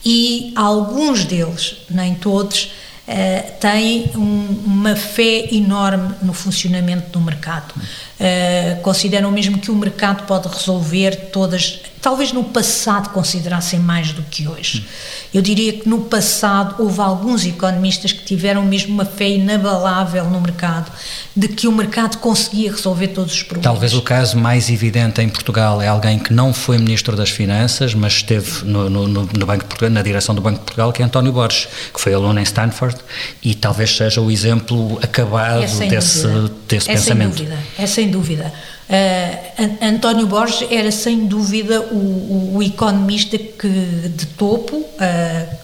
e 0.04 0.52
alguns 0.56 1.24
deles, 1.24 1.76
nem 1.88 2.16
todos, 2.16 2.72
uh, 3.06 3.60
têm 3.60 4.10
um, 4.16 4.62
uma 4.66 4.96
fé 4.96 5.54
enorme 5.54 6.16
no 6.20 6.32
funcionamento 6.32 7.10
do 7.10 7.20
mercado. 7.20 7.72
Uh, 8.18 8.80
consideram 8.80 9.30
mesmo 9.30 9.58
que 9.58 9.70
o 9.70 9.74
mercado 9.74 10.24
pode 10.26 10.48
resolver 10.48 11.28
todas. 11.30 11.80
Talvez 12.00 12.32
no 12.32 12.44
passado 12.44 13.10
considerassem 13.10 13.78
mais 13.78 14.12
do 14.12 14.22
que 14.22 14.48
hoje. 14.48 14.86
Eu 15.34 15.42
diria 15.42 15.72
que 15.74 15.88
no 15.88 16.02
passado 16.02 16.76
houve 16.78 17.00
alguns 17.00 17.44
economistas 17.44 18.12
que 18.12 18.24
tiveram 18.24 18.62
mesmo 18.62 18.94
uma 18.94 19.04
fé 19.04 19.28
inabalável 19.28 20.24
no 20.24 20.40
mercado, 20.40 20.90
de 21.36 21.48
que 21.48 21.68
o 21.68 21.72
mercado 21.72 22.16
conseguia 22.18 22.70
resolver 22.70 23.08
todos 23.08 23.34
os 23.34 23.42
problemas. 23.42 23.64
Talvez 23.64 23.92
o 23.92 24.00
caso 24.00 24.38
mais 24.38 24.70
evidente 24.70 25.20
em 25.20 25.28
Portugal 25.28 25.82
é 25.82 25.88
alguém 25.88 26.18
que 26.18 26.32
não 26.32 26.54
foi 26.54 26.78
Ministro 26.78 27.16
das 27.16 27.28
Finanças, 27.28 27.92
mas 27.92 28.14
esteve 28.14 28.64
no, 28.64 28.88
no, 28.88 29.08
no 29.08 29.46
Banco 29.46 29.64
Portugal, 29.66 29.90
na 29.90 30.00
direção 30.00 30.34
do 30.34 30.40
Banco 30.40 30.60
de 30.60 30.64
Portugal, 30.64 30.92
que 30.92 31.02
é 31.02 31.04
António 31.04 31.32
Borges, 31.32 31.68
que 31.92 32.00
foi 32.00 32.14
aluno 32.14 32.38
em 32.38 32.44
Stanford 32.44 32.96
e 33.42 33.54
talvez 33.54 33.94
seja 33.94 34.20
o 34.20 34.30
exemplo 34.30 34.98
acabado 35.02 35.64
é 35.64 35.86
desse, 35.88 36.26
desse 36.68 36.90
é 36.90 36.94
pensamento. 36.94 37.36
Sem 37.36 37.44
dúvida, 37.44 37.58
é 37.78 37.86
sem 37.86 38.05
dúvida. 38.06 38.52
Uh, 38.88 39.84
António 39.84 40.26
Borges 40.26 40.68
era 40.70 40.92
sem 40.92 41.26
dúvida 41.26 41.80
o, 41.80 41.96
o, 41.96 42.56
o 42.56 42.62
economista 42.62 43.36
que, 43.36 43.68
de 43.68 44.26
topo 44.36 44.76
uh, 44.76 45.56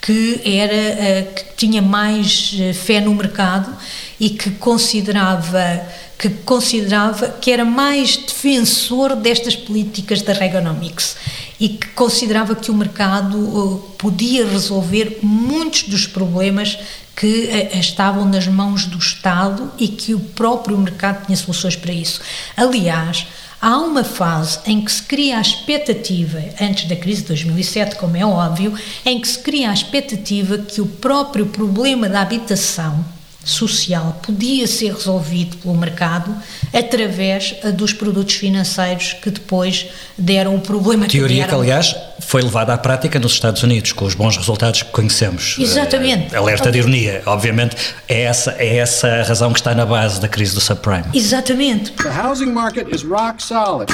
que 0.00 0.40
era 0.44 0.72
uh, 0.74 1.34
que 1.34 1.44
tinha 1.56 1.82
mais 1.82 2.54
fé 2.82 3.00
no 3.00 3.14
mercado 3.14 3.76
e 4.18 4.30
que 4.30 4.50
considerava 4.52 5.82
que 6.18 6.28
considerava 6.44 7.28
que 7.28 7.50
era 7.50 7.64
mais 7.64 8.16
defensor 8.16 9.16
destas 9.16 9.56
políticas 9.56 10.22
da 10.22 10.32
Reaganomics 10.32 11.16
e 11.58 11.68
que 11.68 11.88
considerava 11.88 12.54
que 12.54 12.70
o 12.70 12.74
mercado 12.74 13.84
podia 13.98 14.46
resolver 14.46 15.18
muitos 15.20 15.82
dos 15.82 16.06
problemas 16.06 16.78
que 17.16 17.44
uh, 17.74 17.78
estavam 17.78 18.24
nas 18.24 18.46
mãos 18.46 18.86
do 18.86 18.98
Estado 18.98 19.70
e 19.78 19.88
que 19.88 20.14
o 20.14 20.20
próprio 20.20 20.76
mercado 20.78 21.26
tinha 21.26 21.36
soluções 21.36 21.76
para 21.76 21.92
isso. 21.92 22.20
Aliás, 22.56 23.26
há 23.60 23.78
uma 23.78 24.04
fase 24.04 24.58
em 24.66 24.84
que 24.84 24.90
se 24.90 25.02
cria 25.02 25.38
a 25.38 25.40
expectativa, 25.40 26.42
antes 26.60 26.88
da 26.88 26.96
crise 26.96 27.22
de 27.22 27.28
2007, 27.28 27.96
como 27.96 28.16
é 28.16 28.24
óbvio, 28.24 28.74
em 29.04 29.20
que 29.20 29.28
se 29.28 29.38
cria 29.38 29.70
a 29.70 29.74
expectativa 29.74 30.58
que 30.58 30.80
o 30.80 30.86
próprio 30.86 31.46
problema 31.46 32.08
da 32.08 32.22
habitação 32.22 33.04
social 33.44 34.20
podia 34.22 34.66
ser 34.66 34.92
resolvido 34.92 35.56
pelo 35.56 35.74
mercado 35.74 36.34
através 36.72 37.54
dos 37.74 37.92
produtos 37.92 38.34
financeiros 38.34 39.14
que 39.14 39.30
depois 39.30 39.86
deram 40.16 40.54
o 40.54 40.60
problema 40.60 41.06
Teoria 41.06 41.44
que 41.44 41.50
deram. 41.50 41.64
que, 41.64 41.70
aliás, 41.70 41.96
foi 42.20 42.42
levada 42.42 42.72
à 42.72 42.78
prática 42.78 43.18
nos 43.18 43.32
Estados 43.32 43.62
Unidos, 43.62 43.92
com 43.92 44.04
os 44.04 44.14
bons 44.14 44.36
resultados 44.36 44.82
que 44.82 44.90
conhecemos. 44.90 45.56
Exatamente. 45.58 46.34
Uh, 46.34 46.38
alerta 46.38 46.70
de 46.70 46.78
ironia, 46.78 47.22
obviamente, 47.26 47.76
é 48.08 48.22
essa, 48.22 48.52
é 48.58 48.76
essa 48.76 49.08
a 49.08 49.22
razão 49.22 49.52
que 49.52 49.58
está 49.58 49.74
na 49.74 49.84
base 49.84 50.20
da 50.20 50.28
crise 50.28 50.54
do 50.54 50.60
subprime. 50.60 51.04
Exatamente. 51.14 51.92
The 51.92 52.08
housing 52.08 52.52
market 52.52 52.94
is 52.94 53.02
rock 53.02 53.42
solid. 53.42 53.92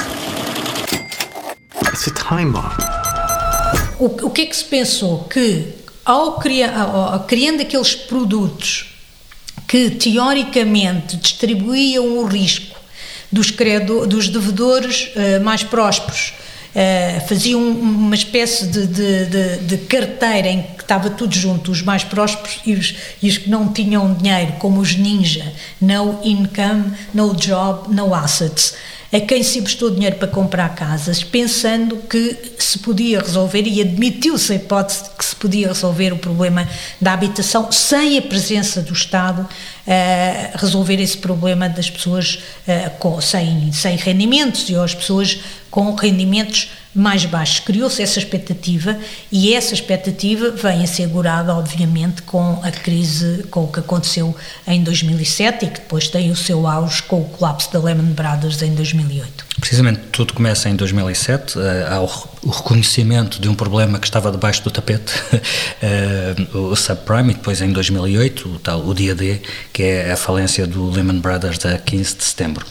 It's 1.86 2.06
a 2.06 2.10
time 2.12 2.52
bomb. 2.52 2.70
O, 3.98 4.26
o 4.26 4.30
que 4.30 4.42
é 4.42 4.46
que 4.46 4.56
se 4.56 4.64
pensou? 4.64 5.24
Que 5.24 5.74
ao 6.04 6.38
criar, 6.38 6.72
ao, 6.78 7.20
criando 7.20 7.60
aqueles 7.60 7.94
produtos 7.94 8.97
que 9.68 9.90
teoricamente 9.90 11.18
distribuíam 11.18 12.18
o 12.18 12.24
risco 12.24 12.74
dos, 13.30 13.50
credor, 13.50 14.06
dos 14.06 14.28
devedores 14.30 15.10
uh, 15.14 15.44
mais 15.44 15.62
prósperos, 15.62 16.32
uh, 16.74 17.28
faziam 17.28 17.60
uma 17.60 18.14
espécie 18.14 18.66
de, 18.66 18.86
de, 18.86 19.26
de, 19.26 19.56
de, 19.58 19.76
carteira 19.76 20.48
em 20.48 20.62
que 20.62 20.80
estava 20.80 21.10
tudo 21.10 21.34
junto, 21.34 21.70
os 21.70 21.82
mais 21.82 22.02
prósperos 22.02 22.60
e 22.64 22.72
os, 22.72 22.94
e 23.22 23.28
os 23.28 23.36
que 23.36 23.50
não 23.50 23.70
tinham 23.70 24.14
dinheiro, 24.14 24.52
como 24.52 24.80
os 24.80 24.96
ninja, 24.96 25.52
no 25.78 26.18
income, 26.24 26.90
no 27.12 27.34
job, 27.36 27.94
no 27.94 28.14
assets 28.14 28.74
a 29.12 29.20
quem 29.20 29.42
se 29.42 29.58
emprestou 29.58 29.90
dinheiro 29.90 30.16
para 30.16 30.28
comprar 30.28 30.74
casas, 30.74 31.22
pensando 31.22 31.96
que 31.96 32.36
se 32.58 32.78
podia 32.78 33.20
resolver, 33.20 33.62
e 33.66 33.80
admitiu-se 33.80 34.52
a 34.52 34.56
hipótese 34.56 35.04
de 35.04 35.10
que 35.10 35.24
se 35.24 35.36
podia 35.36 35.68
resolver 35.68 36.12
o 36.12 36.18
problema 36.18 36.68
da 37.00 37.14
habitação 37.14 37.72
sem 37.72 38.18
a 38.18 38.22
presença 38.22 38.82
do 38.82 38.92
Estado, 38.92 39.48
resolver 40.54 41.00
esse 41.00 41.16
problema 41.16 41.68
das 41.68 41.88
pessoas 41.88 42.40
uh, 42.66 42.90
com, 42.98 43.20
sem, 43.20 43.72
sem 43.72 43.96
rendimentos 43.96 44.68
e 44.68 44.76
as 44.76 44.94
pessoas 44.94 45.40
com 45.70 45.94
rendimentos 45.94 46.70
mais 46.94 47.24
baixos. 47.24 47.60
Criou-se 47.60 48.02
essa 48.02 48.18
expectativa 48.18 48.98
e 49.30 49.54
essa 49.54 49.72
expectativa 49.72 50.50
vem 50.50 50.82
assegurada, 50.82 51.54
obviamente, 51.54 52.22
com 52.22 52.60
a 52.62 52.70
crise, 52.70 53.44
com 53.50 53.64
o 53.64 53.68
que 53.68 53.80
aconteceu 53.80 54.34
em 54.66 54.82
2007 54.82 55.64
e 55.64 55.68
que 55.68 55.80
depois 55.80 56.08
tem 56.08 56.30
o 56.30 56.36
seu 56.36 56.66
auge 56.66 57.02
com 57.02 57.20
o 57.20 57.24
colapso 57.24 57.72
da 57.72 57.78
Lehman 57.78 58.12
Brothers 58.12 58.60
em 58.62 58.74
2008. 58.74 59.47
Precisamente 59.60 60.00
tudo 60.12 60.34
começa 60.34 60.68
em 60.68 60.76
2007, 60.76 61.58
eh, 61.58 61.86
há 61.90 62.00
o 62.00 62.50
reconhecimento 62.50 63.40
de 63.40 63.48
um 63.48 63.54
problema 63.54 63.98
que 63.98 64.06
estava 64.06 64.30
debaixo 64.30 64.62
do 64.62 64.70
tapete, 64.70 65.12
eh, 65.82 66.34
o 66.54 66.76
subprime, 66.76 67.32
e 67.32 67.34
depois 67.34 67.60
em 67.60 67.72
2008 67.72 68.48
o 68.48 68.58
tal 68.58 68.86
o 68.86 68.94
dia 68.94 69.14
D, 69.14 69.40
que 69.72 69.82
é 69.82 70.12
a 70.12 70.16
falência 70.16 70.66
do 70.66 70.88
Lehman 70.90 71.18
Brothers 71.18 71.64
a 71.66 71.76
15 71.76 72.16
de 72.16 72.24
setembro. 72.24 72.64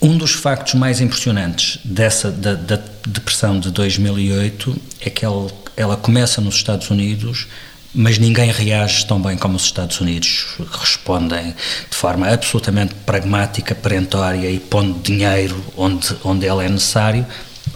Um 0.00 0.16
dos 0.16 0.32
factos 0.32 0.74
mais 0.74 1.00
impressionantes 1.00 1.78
dessa 1.84 2.30
da, 2.30 2.54
da 2.54 2.78
depressão 3.06 3.58
de 3.58 3.70
2008 3.70 4.76
é 5.00 5.10
que 5.10 5.24
ela, 5.24 5.50
ela 5.76 5.96
começa 5.96 6.40
nos 6.40 6.54
Estados 6.54 6.90
Unidos, 6.90 7.48
mas 7.96 8.18
ninguém 8.18 8.52
reage 8.52 9.06
tão 9.06 9.20
bem 9.20 9.38
como 9.38 9.56
os 9.56 9.64
Estados 9.64 10.00
Unidos 10.00 10.46
respondem 10.70 11.54
de 11.90 11.96
forma 11.96 12.28
absolutamente 12.28 12.94
pragmática, 12.94 13.74
perentória 13.74 14.50
e 14.50 14.60
pondo 14.60 15.00
dinheiro 15.00 15.64
onde 15.76 16.14
onde 16.22 16.46
ele 16.46 16.66
é 16.66 16.68
necessário, 16.68 17.26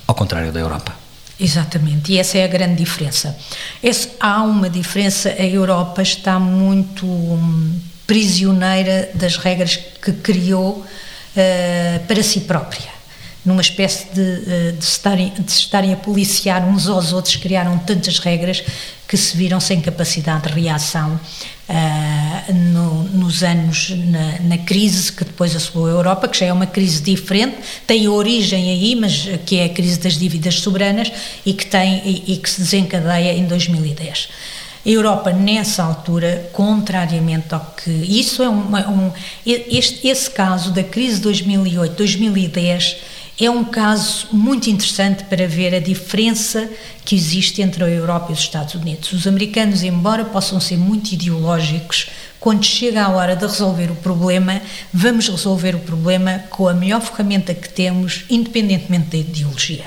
ao 0.06 0.14
contrário 0.14 0.52
da 0.52 0.60
Europa. 0.60 0.94
Exatamente, 1.40 2.12
e 2.12 2.18
essa 2.18 2.36
é 2.36 2.44
a 2.44 2.48
grande 2.48 2.76
diferença. 2.76 3.34
Esse, 3.82 4.10
há 4.20 4.42
uma 4.42 4.68
diferença, 4.68 5.30
a 5.30 5.42
Europa 5.42 6.02
está 6.02 6.38
muito 6.38 7.06
hum, 7.06 7.80
prisioneira 8.06 9.08
das 9.14 9.38
regras 9.38 9.76
que 9.76 10.12
criou 10.12 10.84
uh, 10.84 12.06
para 12.06 12.22
si 12.22 12.40
própria. 12.40 12.90
Numa 13.42 13.62
espécie 13.62 14.06
de, 14.12 14.20
uh, 14.20 14.72
de, 14.72 14.84
se 14.84 14.90
estarem, 14.90 15.32
de 15.32 15.50
se 15.50 15.60
estarem 15.60 15.94
a 15.94 15.96
policiar 15.96 16.62
uns 16.62 16.86
aos 16.86 17.14
outros, 17.14 17.36
criaram 17.36 17.78
tantas 17.78 18.18
regras 18.18 18.62
que 19.10 19.16
se 19.16 19.36
viram 19.36 19.58
sem 19.58 19.80
capacidade 19.80 20.46
de 20.46 20.60
reação 20.60 21.18
uh, 21.68 22.54
no, 22.54 23.02
nos 23.02 23.42
anos, 23.42 23.90
na, 23.90 24.38
na, 24.42 24.58
crise 24.58 25.10
que 25.10 25.24
depois 25.24 25.56
assolou 25.56 25.88
a 25.88 25.90
Europa, 25.90 26.28
que 26.28 26.38
já 26.38 26.46
é 26.46 26.52
uma 26.52 26.66
crise 26.66 27.02
diferente, 27.02 27.56
tem 27.88 28.06
origem 28.06 28.70
aí, 28.70 28.94
mas 28.94 29.28
que 29.44 29.58
é 29.58 29.64
a 29.64 29.68
crise 29.68 29.98
das 29.98 30.16
dívidas 30.16 30.60
soberanas 30.60 31.10
e 31.44 31.52
que, 31.52 31.66
tem, 31.66 32.00
e, 32.04 32.34
e 32.34 32.36
que 32.36 32.48
se 32.48 32.60
desencadeia 32.60 33.32
em 33.32 33.46
2010. 33.46 34.28
A 34.86 34.88
Europa, 34.88 35.32
nessa 35.32 35.82
altura, 35.82 36.48
contrariamente 36.52 37.52
ao 37.52 37.74
que. 37.76 37.90
Isso 37.90 38.44
é 38.44 38.48
uma, 38.48 38.88
um. 38.88 39.10
Este, 39.44 40.06
esse 40.06 40.30
caso 40.30 40.70
da 40.70 40.84
crise 40.84 41.20
2008-2010 41.20 42.96
é 43.40 43.50
um 43.50 43.64
caso 43.64 44.28
muito 44.32 44.68
interessante 44.68 45.24
para 45.24 45.48
ver 45.48 45.74
a 45.74 45.80
diferença 45.80 46.70
que 47.04 47.14
existe 47.14 47.62
entre 47.62 47.82
a 47.82 47.88
Europa 47.88 48.30
e 48.30 48.34
os 48.34 48.40
Estados 48.40 48.74
Unidos. 48.74 49.12
Os 49.12 49.26
americanos, 49.26 49.82
embora 49.82 50.24
possam 50.26 50.60
ser 50.60 50.76
muito 50.76 51.12
ideológicos, 51.12 52.10
quando 52.38 52.64
chega 52.64 53.02
a 53.02 53.08
hora 53.08 53.34
de 53.34 53.46
resolver 53.46 53.90
o 53.90 53.96
problema, 53.96 54.60
vamos 54.92 55.28
resolver 55.28 55.74
o 55.74 55.80
problema 55.80 56.44
com 56.50 56.68
a 56.68 56.74
melhor 56.74 57.00
ferramenta 57.00 57.54
que 57.54 57.68
temos, 57.68 58.24
independentemente 58.28 59.08
da 59.08 59.18
ideologia. 59.18 59.86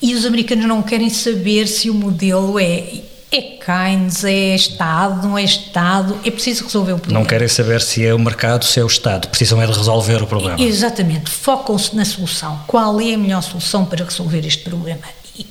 E 0.00 0.14
os 0.14 0.24
americanos 0.24 0.66
não 0.66 0.80
querem 0.80 1.10
saber 1.10 1.66
se 1.66 1.90
o 1.90 1.94
modelo 1.94 2.58
é 2.60 3.02
é 3.30 3.40
Keynes, 3.40 4.24
é 4.24 4.54
Estado, 4.54 5.26
não 5.26 5.36
é 5.36 5.42
Estado, 5.42 6.18
é 6.24 6.30
preciso 6.30 6.64
resolver 6.64 6.92
o 6.92 6.98
problema. 6.98 7.20
Não 7.20 7.26
querem 7.26 7.48
saber 7.48 7.80
se 7.82 8.04
é 8.04 8.14
o 8.14 8.18
mercado, 8.18 8.64
se 8.64 8.80
é 8.80 8.84
o 8.84 8.86
Estado, 8.86 9.28
precisam 9.28 9.60
é 9.60 9.66
de 9.66 9.72
resolver 9.72 10.22
o 10.22 10.26
problema. 10.26 10.60
Exatamente, 10.60 11.30
focam-se 11.30 11.94
na 11.94 12.04
solução. 12.04 12.60
Qual 12.66 13.00
é 13.00 13.14
a 13.14 13.18
melhor 13.18 13.42
solução 13.42 13.84
para 13.84 14.04
resolver 14.04 14.46
este 14.46 14.62
problema? 14.62 15.02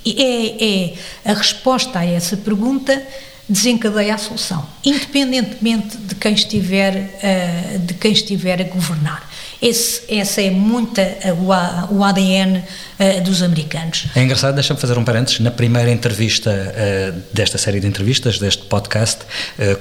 É, 0.06 0.94
é 1.26 1.32
a 1.32 1.34
resposta 1.34 2.00
a 2.00 2.06
essa 2.06 2.36
pergunta 2.36 3.02
desencadeia 3.50 4.16
a 4.16 4.18
solução, 4.18 4.68
independentemente 4.84 5.98
de 5.98 6.16
quem 6.16 6.34
estiver, 6.34 6.94
uh, 6.96 7.80
de 7.80 7.94
quem 7.94 8.12
estiver 8.12 8.60
a 8.60 8.66
governar. 8.66 9.30
Esse, 9.62 10.02
essa 10.08 10.42
é 10.42 10.52
muita 10.52 11.02
uh, 11.02 11.96
o 11.96 12.04
ADN 12.04 12.60
uh, 12.60 12.64
eh, 13.00 13.22
dos 13.22 13.42
americanos. 13.42 14.06
É 14.16 14.22
engraçado, 14.22 14.54
deixa-me 14.54 14.80
fazer 14.80 14.98
um 14.98 15.04
parênteses, 15.04 15.40
na 15.40 15.50
primeira 15.50 15.90
entrevista 15.92 16.52
uh, 16.52 17.22
desta 17.34 17.58
série 17.58 17.80
de 17.80 17.88
entrevistas, 17.88 18.38
deste 18.38 18.64
podcast, 18.64 19.22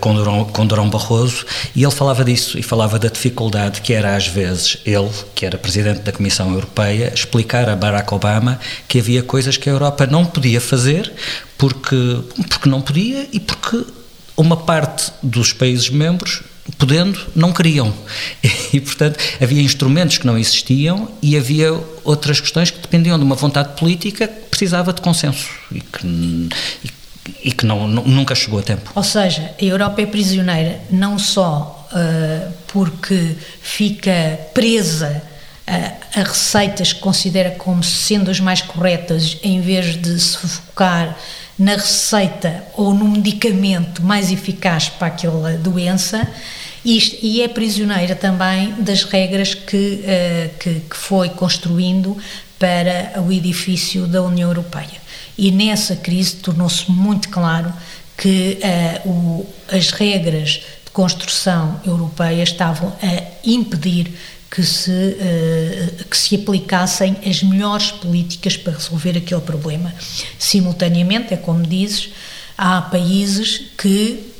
com, 0.01 0.15
Durão, 0.15 0.45
com 0.47 0.67
Durão 0.67 0.89
Barroso, 0.89 1.45
e 1.75 1.83
ele 1.83 1.93
falava 1.93 2.25
disso, 2.25 2.59
e 2.59 2.63
falava 2.63 2.99
da 2.99 3.09
dificuldade 3.09 3.83
que 3.83 3.93
era 3.93 4.17
às 4.17 4.27
vezes 4.27 4.79
ele, 4.85 5.11
que 5.35 5.45
era 5.45 5.59
Presidente 5.59 6.01
da 6.01 6.13
Comissão 6.13 6.53
Europeia, 6.53 7.13
explicar 7.15 7.69
a 7.69 7.77
Barack 7.77 8.13
Obama 8.15 8.59
que 8.89 8.99
havia 8.99 9.23
coisas 9.23 9.57
que 9.57 9.69
a 9.69 9.73
Europa 9.73 10.07
não 10.07 10.25
podia 10.25 10.61
fazer 10.61 11.13
porque, 11.59 12.21
porque 12.49 12.69
não 12.69 12.81
podia 12.81 13.29
e 13.33 13.41
porque 13.41 13.85
uma 14.37 14.57
parte 14.57 15.13
dos 15.23 15.53
países 15.53 15.91
membros 15.91 16.43
podendo, 16.79 17.19
não 17.35 17.53
queriam. 17.53 17.93
E, 18.73 18.81
portanto, 18.81 19.19
havia 19.41 19.63
instrumentos 19.63 20.19
que 20.19 20.27
não 20.27 20.37
existiam 20.37 21.09
e 21.23 21.37
havia 21.37 21.73
outras 22.05 22.41
questões 22.41 22.71
que 22.71 22.79
dependiam 22.79 23.17
de 23.17 23.25
uma 23.25 23.37
vontade 23.37 23.79
política 23.79 24.27
que 24.29 24.51
precisava 24.51 24.93
de 24.93 25.01
consenso 25.01 25.49
e 25.73 25.81
que, 25.81 26.49
e, 27.45 27.53
que 27.53 27.65
não, 27.65 27.87
nunca 27.87 28.35
chegou 28.35 28.59
a 28.59 28.63
tempo. 28.63 28.91
Ou 28.95 29.03
seja, 29.03 29.53
a 29.59 29.65
Europa 29.65 30.03
é 30.03 30.07
prisioneira 30.07 30.81
não 30.91 31.19
só 31.19 31.89
uh, 31.93 32.53
porque 32.67 33.37
fica 33.63 34.39
presa 34.53 35.23
a, 35.67 36.21
a 36.21 36.23
receitas 36.25 36.93
que 36.93 37.01
considera 37.01 37.53
como 37.53 37.83
sendo 37.83 38.31
as 38.31 38.41
mais 38.41 38.61
corretas 38.61 39.39
em 39.43 39.61
vez 39.61 39.97
de 39.97 40.21
se 40.21 40.37
focar 40.37 41.17
na 41.59 41.73
receita 41.73 42.65
ou 42.75 42.93
no 42.93 43.07
medicamento 43.09 44.03
mais 44.03 44.31
eficaz 44.31 44.89
para 44.89 45.09
aquela 45.09 45.53
doença 45.53 46.29
e, 46.85 47.43
é 47.43 47.49
prisioneira 47.49 48.15
também 48.15 48.73
das 48.79 49.03
regras 49.03 49.55
que, 49.55 49.77
uh, 49.77 50.59
que, 50.59 50.81
que 50.89 50.97
foi 50.97 51.31
construindo 51.31 52.17
para 52.59 53.21
o 53.21 53.33
edifício 53.33 54.07
da 54.07 54.23
União 54.23 54.49
Europeia. 54.49 55.07
E 55.37 55.51
nessa 55.51 55.97
crise 55.97 56.37
tornou-se 56.37 56.91
muito 56.91 57.29
claro 57.29 57.73
que 58.17 58.59
uh, 59.05 59.09
o, 59.09 59.47
as 59.71 59.91
regras 59.91 60.63
de 60.85 60.91
construção 60.93 61.81
europeia 61.85 62.43
estavam 62.43 62.97
a 63.03 63.23
impedir 63.45 64.13
que 64.51 64.63
se, 64.63 64.91
uh, 64.91 66.05
que 66.05 66.17
se 66.17 66.37
aplicassem 66.37 67.17
as 67.27 67.43
melhores 67.43 67.91
políticas 67.91 68.57
para 68.57 68.73
resolver 68.75 69.17
aquele 69.17 69.41
problema. 69.41 69.95
Simultaneamente, 70.39 71.35
é 71.35 71.37
como 71.37 71.67
dizes, 71.67 72.11
há 72.57 72.81
países 72.83 73.63
que 73.77 74.33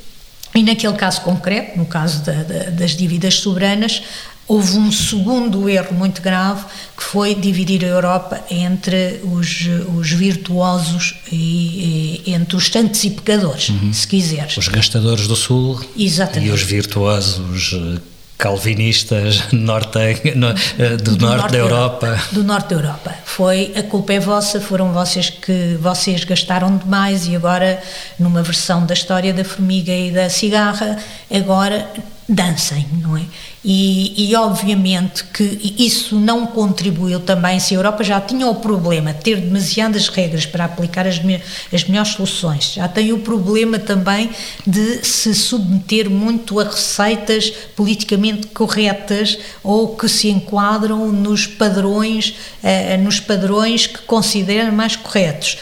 e 0.55 0.63
naquele 0.63 0.95
caso 0.95 1.21
concreto, 1.21 1.77
no 1.77 1.85
caso 1.85 2.25
da, 2.25 2.43
da, 2.43 2.71
das 2.71 2.97
dívidas 2.97 3.35
soberanas, 3.35 4.03
houve 4.49 4.79
um 4.79 4.91
segundo 4.91 5.69
erro 5.69 5.95
muito 5.95 6.23
grave, 6.23 6.65
que 6.97 7.03
foi 7.03 7.35
dividir 7.35 7.85
a 7.85 7.89
Europa 7.89 8.43
entre 8.51 9.21
os, 9.25 9.67
os 9.95 10.11
virtuosos 10.13 11.17
e, 11.31 12.23
e 12.25 12.33
entre 12.33 12.57
os 12.57 12.69
santos 12.69 13.03
e 13.05 13.11
pecadores, 13.11 13.69
uhum. 13.69 13.93
se 13.93 14.07
quiseres. 14.07 14.57
Os 14.57 14.69
gastadores 14.69 15.27
do 15.27 15.37
Sul 15.37 15.79
Exatamente. 15.97 16.49
e 16.49 16.53
os 16.53 16.63
virtuosos 16.63 17.75
eh, 17.75 18.01
calvinistas 18.39 19.51
norte, 19.53 19.99
no, 20.35 20.49
eh, 20.49 20.97
do, 20.97 21.17
do, 21.17 21.27
norte, 21.27 21.39
norte 21.39 21.53
da 21.53 21.59
Europa. 21.59 22.07
Europa. 22.07 22.25
Do 22.33 22.45
norte 22.45 22.69
da 22.69 22.75
Europa. 22.77 23.15
Foi 23.25 23.73
a 23.77 23.83
culpa 23.83 24.13
é 24.13 24.21
vossa, 24.21 24.61
foram 24.61 24.93
vocês 24.93 25.31
que 25.31 25.77
vocês 25.81 26.25
gastaram 26.25 26.77
demais 26.77 27.27
e 27.27 27.37
agora 27.37 27.83
numa 28.19 28.43
versão 28.43 28.85
da 28.85 28.95
história 28.95 29.33
da 29.33 29.45
formiga 29.45 29.93
e 29.93 30.11
da 30.11 30.29
cigarra, 30.29 30.99
agora 31.31 31.89
dancem, 32.29 32.87
não 33.01 33.17
é? 33.17 33.23
E, 33.65 34.31
e, 34.31 34.37
obviamente 34.37 35.25
que 35.25 35.75
isso 35.79 36.19
não 36.19 36.47
contribuiu 36.47 37.21
também, 37.21 37.59
se 37.59 37.75
a 37.75 37.79
Europa 37.79 38.03
já 38.05 38.21
tinha 38.21 38.47
o 38.47 38.55
problema 38.57 39.13
de 39.13 39.21
ter 39.21 39.41
demasiadas 39.41 40.09
regras 40.09 40.47
para 40.47 40.65
aplicar 40.65 41.07
as, 41.07 41.19
me, 41.21 41.41
as 41.73 41.85
melhores 41.85 42.13
soluções, 42.13 42.75
já 42.75 42.89
tem 42.89 43.13
o 43.13 43.19
problema 43.19 43.79
também 43.79 44.31
de 44.67 45.05
se 45.05 45.35
submeter 45.35 46.09
muito 46.11 46.59
a 46.61 46.65
receitas 46.65 47.51
politicamente 47.75 48.49
corretas 48.49 49.39
ou 49.63 49.97
que 49.97 50.09
se 50.09 50.29
enquadram 50.29 51.11
nos 51.13 51.47
padrões, 51.47 52.35
eh, 52.63 52.97
nos 52.97 53.21
padrões 53.21 53.87
que 53.87 53.99
consideram 53.99 54.73
mais 54.73 54.97
corretos. 54.97 55.59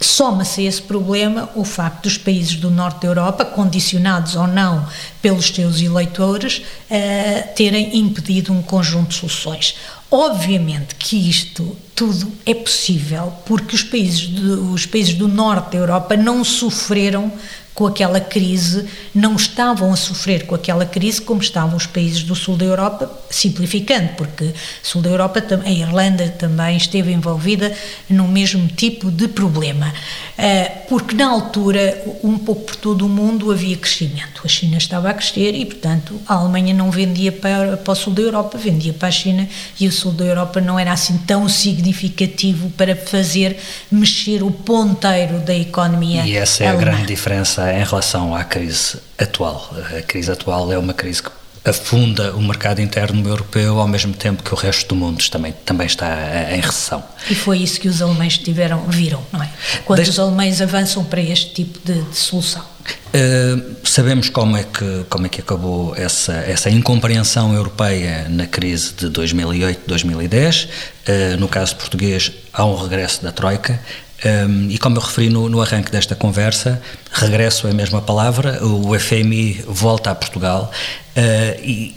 Soma-se 0.00 0.60
a 0.60 0.64
esse 0.64 0.82
problema 0.82 1.48
o 1.54 1.64
facto 1.64 2.02
dos 2.02 2.18
países 2.18 2.56
do 2.56 2.70
norte 2.70 3.02
da 3.02 3.08
Europa, 3.08 3.44
condicionados 3.44 4.36
ou 4.36 4.46
não 4.46 4.86
pelos 5.22 5.46
seus 5.48 5.80
eleitores, 5.80 6.58
uh, 6.58 7.54
terem 7.54 7.96
impedido 7.98 8.52
um 8.52 8.62
conjunto 8.62 9.08
de 9.08 9.14
soluções. 9.14 9.76
Obviamente 10.10 10.94
que 10.96 11.28
isto 11.28 11.76
tudo 11.94 12.30
é 12.44 12.54
possível 12.54 13.32
porque 13.46 13.74
os 13.74 13.82
países, 13.82 14.28
os 14.72 14.86
países 14.86 15.14
do 15.14 15.26
norte 15.26 15.72
da 15.72 15.78
Europa 15.78 16.16
não 16.16 16.44
sofreram 16.44 17.32
com 17.76 17.86
aquela 17.86 18.18
crise, 18.18 18.86
não 19.14 19.36
estavam 19.36 19.92
a 19.92 19.96
sofrer 19.96 20.46
com 20.46 20.54
aquela 20.54 20.86
crise 20.86 21.20
como 21.20 21.42
estavam 21.42 21.76
os 21.76 21.86
países 21.86 22.22
do 22.22 22.34
sul 22.34 22.56
da 22.56 22.64
Europa, 22.64 23.10
simplificando, 23.28 24.14
porque 24.16 24.54
sul 24.82 25.02
da 25.02 25.10
Europa, 25.10 25.44
a 25.62 25.70
Irlanda 25.70 26.26
também 26.30 26.78
esteve 26.78 27.12
envolvida 27.12 27.70
no 28.08 28.26
mesmo 28.26 28.66
tipo 28.66 29.10
de 29.10 29.28
problema. 29.28 29.92
Eh, 30.38 30.84
porque 30.88 31.14
na 31.14 31.28
altura, 31.28 32.02
um 32.22 32.38
pouco 32.38 32.62
por 32.62 32.76
todo 32.76 33.04
o 33.04 33.08
mundo, 33.08 33.52
havia 33.52 33.76
crescimento. 33.76 34.42
A 34.44 34.48
China 34.48 34.78
estava 34.78 35.10
a 35.10 35.14
crescer 35.14 35.54
e, 35.54 35.64
portanto, 35.66 36.18
a 36.26 36.34
Alemanha 36.34 36.72
não 36.72 36.90
vendia 36.90 37.32
para, 37.32 37.76
para 37.76 37.92
o 37.92 37.94
sul 37.94 38.12
da 38.12 38.22
Europa, 38.22 38.56
vendia 38.56 38.94
para 38.94 39.08
a 39.08 39.10
China 39.10 39.46
e 39.78 39.86
o 39.86 39.92
sul 39.92 40.12
da 40.12 40.24
Europa 40.24 40.60
não 40.60 40.78
era 40.78 40.92
assim 40.92 41.18
tão 41.26 41.46
significativo 41.48 42.70
para 42.70 42.96
fazer 42.96 43.58
mexer 43.90 44.42
o 44.42 44.50
ponteiro 44.50 45.40
da 45.40 45.54
economia. 45.54 46.26
E 46.26 46.36
essa 46.36 46.64
é 46.64 46.68
alemã. 46.68 46.82
a 46.82 46.84
grande 46.84 47.06
diferença 47.06 47.65
em 47.72 47.84
relação 47.84 48.34
à 48.34 48.44
crise 48.44 48.98
atual. 49.18 49.70
A 49.96 50.02
crise 50.02 50.30
atual 50.30 50.72
é 50.72 50.78
uma 50.78 50.94
crise 50.94 51.22
que 51.22 51.30
afunda 51.66 52.32
o 52.34 52.40
mercado 52.40 52.80
interno 52.80 53.28
europeu 53.28 53.80
ao 53.80 53.88
mesmo 53.88 54.14
tempo 54.14 54.42
que 54.42 54.54
o 54.54 54.56
resto 54.56 54.88
do 54.88 54.94
mundo 54.94 55.22
também, 55.28 55.52
também 55.64 55.86
está 55.86 56.06
em 56.52 56.60
recessão. 56.60 57.02
E 57.28 57.34
foi 57.34 57.58
isso 57.58 57.80
que 57.80 57.88
os 57.88 58.00
alemães 58.00 58.38
tiveram, 58.38 58.84
viram, 58.86 59.22
não 59.32 59.42
é? 59.42 59.50
Quando 59.84 59.98
Desde... 59.98 60.12
os 60.12 60.18
alemães 60.18 60.62
avançam 60.62 61.04
para 61.04 61.20
este 61.20 61.52
tipo 61.52 61.80
de, 61.84 62.02
de 62.02 62.16
solução. 62.16 62.64
Uh, 63.08 63.74
sabemos 63.82 64.28
como 64.28 64.56
é 64.56 64.62
que 64.62 65.04
como 65.08 65.26
é 65.26 65.28
que 65.28 65.40
acabou 65.40 65.96
essa 65.96 66.34
essa 66.34 66.70
incompreensão 66.70 67.52
europeia 67.52 68.26
na 68.28 68.46
crise 68.46 68.92
de 68.94 69.08
2008-2010. 69.08 70.68
Uh, 70.68 71.36
no 71.40 71.48
caso 71.48 71.74
português 71.74 72.30
há 72.52 72.64
um 72.64 72.76
regresso 72.76 73.24
da 73.24 73.32
troika. 73.32 73.80
Um, 74.26 74.70
e 74.70 74.78
como 74.78 74.96
eu 74.96 75.00
referi 75.00 75.28
no, 75.28 75.48
no, 75.48 75.62
arranque 75.62 75.92
desta 75.92 76.16
conversa, 76.16 76.82
regresso 77.12 77.68
é 77.68 77.70
a 77.70 77.74
mesma 77.74 78.02
palavra, 78.02 78.58
o 78.64 78.98
FMI 78.98 79.64
volta 79.68 80.10
a 80.10 80.16
Portugal 80.16 80.68
uh, 81.16 81.60
e, 81.62 81.94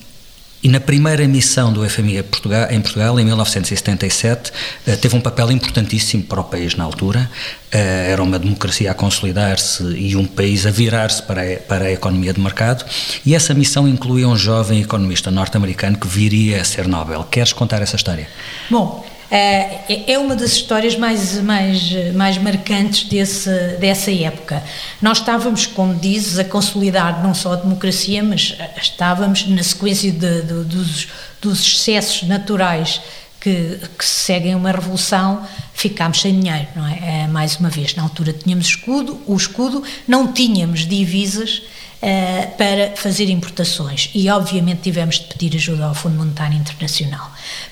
e, 0.62 0.70
na 0.70 0.80
primeira 0.80 1.28
missão 1.28 1.74
do 1.74 1.89
FMI 1.89 2.22
Portugal, 2.22 2.68
em 2.70 2.80
Portugal, 2.82 3.20
em 3.20 3.26
1977, 3.26 4.52
uh, 4.52 4.98
teve 4.98 5.15
um 5.15 5.22
papel 5.22 5.52
importantíssimo 5.52 6.22
para 6.22 6.39
o 6.39 6.44
país 6.44 6.76
na 6.76 6.84
altura. 6.84 7.28
Uh, 7.74 7.78
era 7.78 8.22
uma 8.22 8.38
democracia 8.38 8.92
a 8.92 8.94
consolidar-se 8.94 9.82
e 9.98 10.15
um 10.15 10.26
país 10.26 10.68
a 10.68 10.72
virar-se 10.72 11.24
para, 11.24 11.42
a, 11.42 11.58
para 11.58 11.86
a 11.86 11.92
economia 11.92 12.32
de 12.32 12.39
mercado. 12.39 12.86
E 13.26 13.34
essa 13.34 13.56
missão 13.56 13.88
incluía 13.88 14.28
um 14.28 14.38
jovem 14.38 14.82
economista 14.82 15.32
norte-americano 15.32 15.98
que 15.98 16.08
viria 16.08 16.62
a 16.62 16.63
ser 16.63 16.88
Nobel. 16.88 17.24
Queres 17.24 17.54
contar 17.54 17.82
essa 17.82 17.96
história? 17.96 18.28
Bom, 18.70 19.09
é, 19.32 20.12
é 20.13 20.18
uma 20.18 20.36
das 20.36 20.54
histórias 20.54 20.96
mais, 20.96 21.39
mais, 21.42 22.13
mais 22.13 22.38
marcantes 22.38 23.08
desse, 23.08 23.50
dessa 23.80 24.12
época. 24.12 24.63
Nós 25.02 25.20
estávamos, 25.20 25.65
como 25.68 25.94
dizes, 25.96 26.39
a 26.39 26.44
consolidar 26.44 27.22
não 27.22 27.34
só 27.34 27.54
a 27.54 27.56
democracia, 27.58 28.24
mas 28.24 28.56
estávamos 28.82 29.48
na 29.48 29.62
sequência 29.62 30.12
de, 30.12 30.42
de, 30.42 30.63
dos, 30.63 31.08
dos 31.42 31.62
excessos 31.62 32.28
naturais 32.28 33.02
que, 33.39 33.80
que, 33.98 34.06
seguem 34.06 34.56
uma 34.56 34.72
revolução, 34.72 35.46
ficámos 35.74 36.22
sem 36.22 36.38
dinheiro, 36.39 36.68
não 36.76 36.86
é? 36.86 37.24
é? 37.24 37.28
Mais 37.28 37.56
uma 37.58 37.70
vez, 37.70 37.96
na 37.96 38.04
altura 38.04 38.34
tínhamos 38.34 38.68
escudo, 38.68 39.22
o 39.26 39.36
escudo, 39.36 39.84
não 40.08 40.34
tínhamos 40.34 40.86
divisas 40.86 41.62
uh, 42.02 42.58
para 42.58 42.96
fazer 42.96 43.30
importações 43.30 44.10
e, 44.13 44.30
obviamente, 44.30 44.82
tivemos 44.82 45.20
de 45.20 45.26
pedir 45.26 45.56
ajuda 45.56 45.86
ao 45.86 45.96
Fundo 45.96 46.18
Monetário 46.18 46.58
Internacional. 46.58 47.32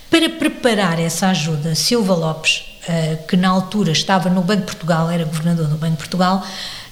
Para 0.10 0.30
preparar 0.30 1.00
essa 1.00 1.28
ajuda, 1.28 1.76
Silva 1.76 2.14
Lopes, 2.14 2.64
uh, 2.88 3.28
que 3.28 3.36
na 3.36 3.50
altura 3.50 3.92
estava 3.92 4.30
no 4.30 4.42
Banco 4.42 4.62
de 4.62 4.66
Portugal, 4.68 5.10
era 5.10 5.26
governador 5.26 5.68
do 5.68 5.78
Banco 5.78 5.94
de 5.94 5.98
Portugal, 5.98 6.46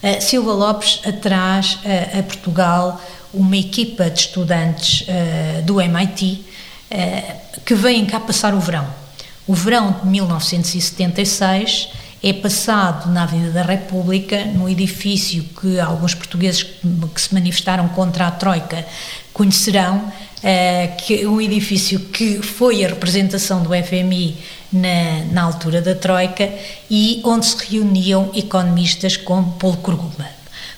uh, 0.04 0.22
Silva 0.22 0.52
Lopes 0.52 1.02
traz 1.22 1.80
a 2.18 2.24
Portugal 2.24 3.02
uma 3.34 3.58
equipa 3.58 4.10
de 4.10 4.20
estudantes 4.20 5.06
do 5.66 5.82
MIT 5.82 6.46
que 7.66 7.76
vêm 7.76 8.06
cá 8.06 8.20
passar 8.20 8.54
o 8.54 8.60
verão. 8.60 8.88
O 9.46 9.54
verão 9.54 9.92
de 10.02 10.08
1976 10.08 11.90
é 12.24 12.34
passado 12.34 13.12
na 13.12 13.22
Avenida 13.24 13.52
da 13.52 13.62
República, 13.62 14.46
no 14.46 14.68
edifício 14.68 15.44
que 15.62 15.80
alguns 15.80 16.16
portugueses 16.16 16.64
que 16.64 17.22
se 17.22 17.32
manifestaram 17.32 17.88
contra 17.90 18.26
a 18.26 18.32
Troika 18.32 18.84
conhecerão, 19.32 20.12
uh, 20.46 20.96
que 20.98 21.26
um 21.26 21.42
edifício 21.42 22.00
que 22.00 22.42
foi 22.42 22.86
a 22.86 22.90
representação 22.90 23.64
do 23.64 23.70
FMI 23.70 24.38
na, 24.72 25.26
na 25.32 25.44
altura 25.44 25.82
da 25.82 25.96
Troika 25.96 26.50
e 26.90 27.20
onde 27.24 27.48
se 27.48 27.58
reuniam 27.72 28.30
economistas 28.36 29.18
como 29.18 29.54
Paul 29.54 29.78
Krugman. 29.78 30.36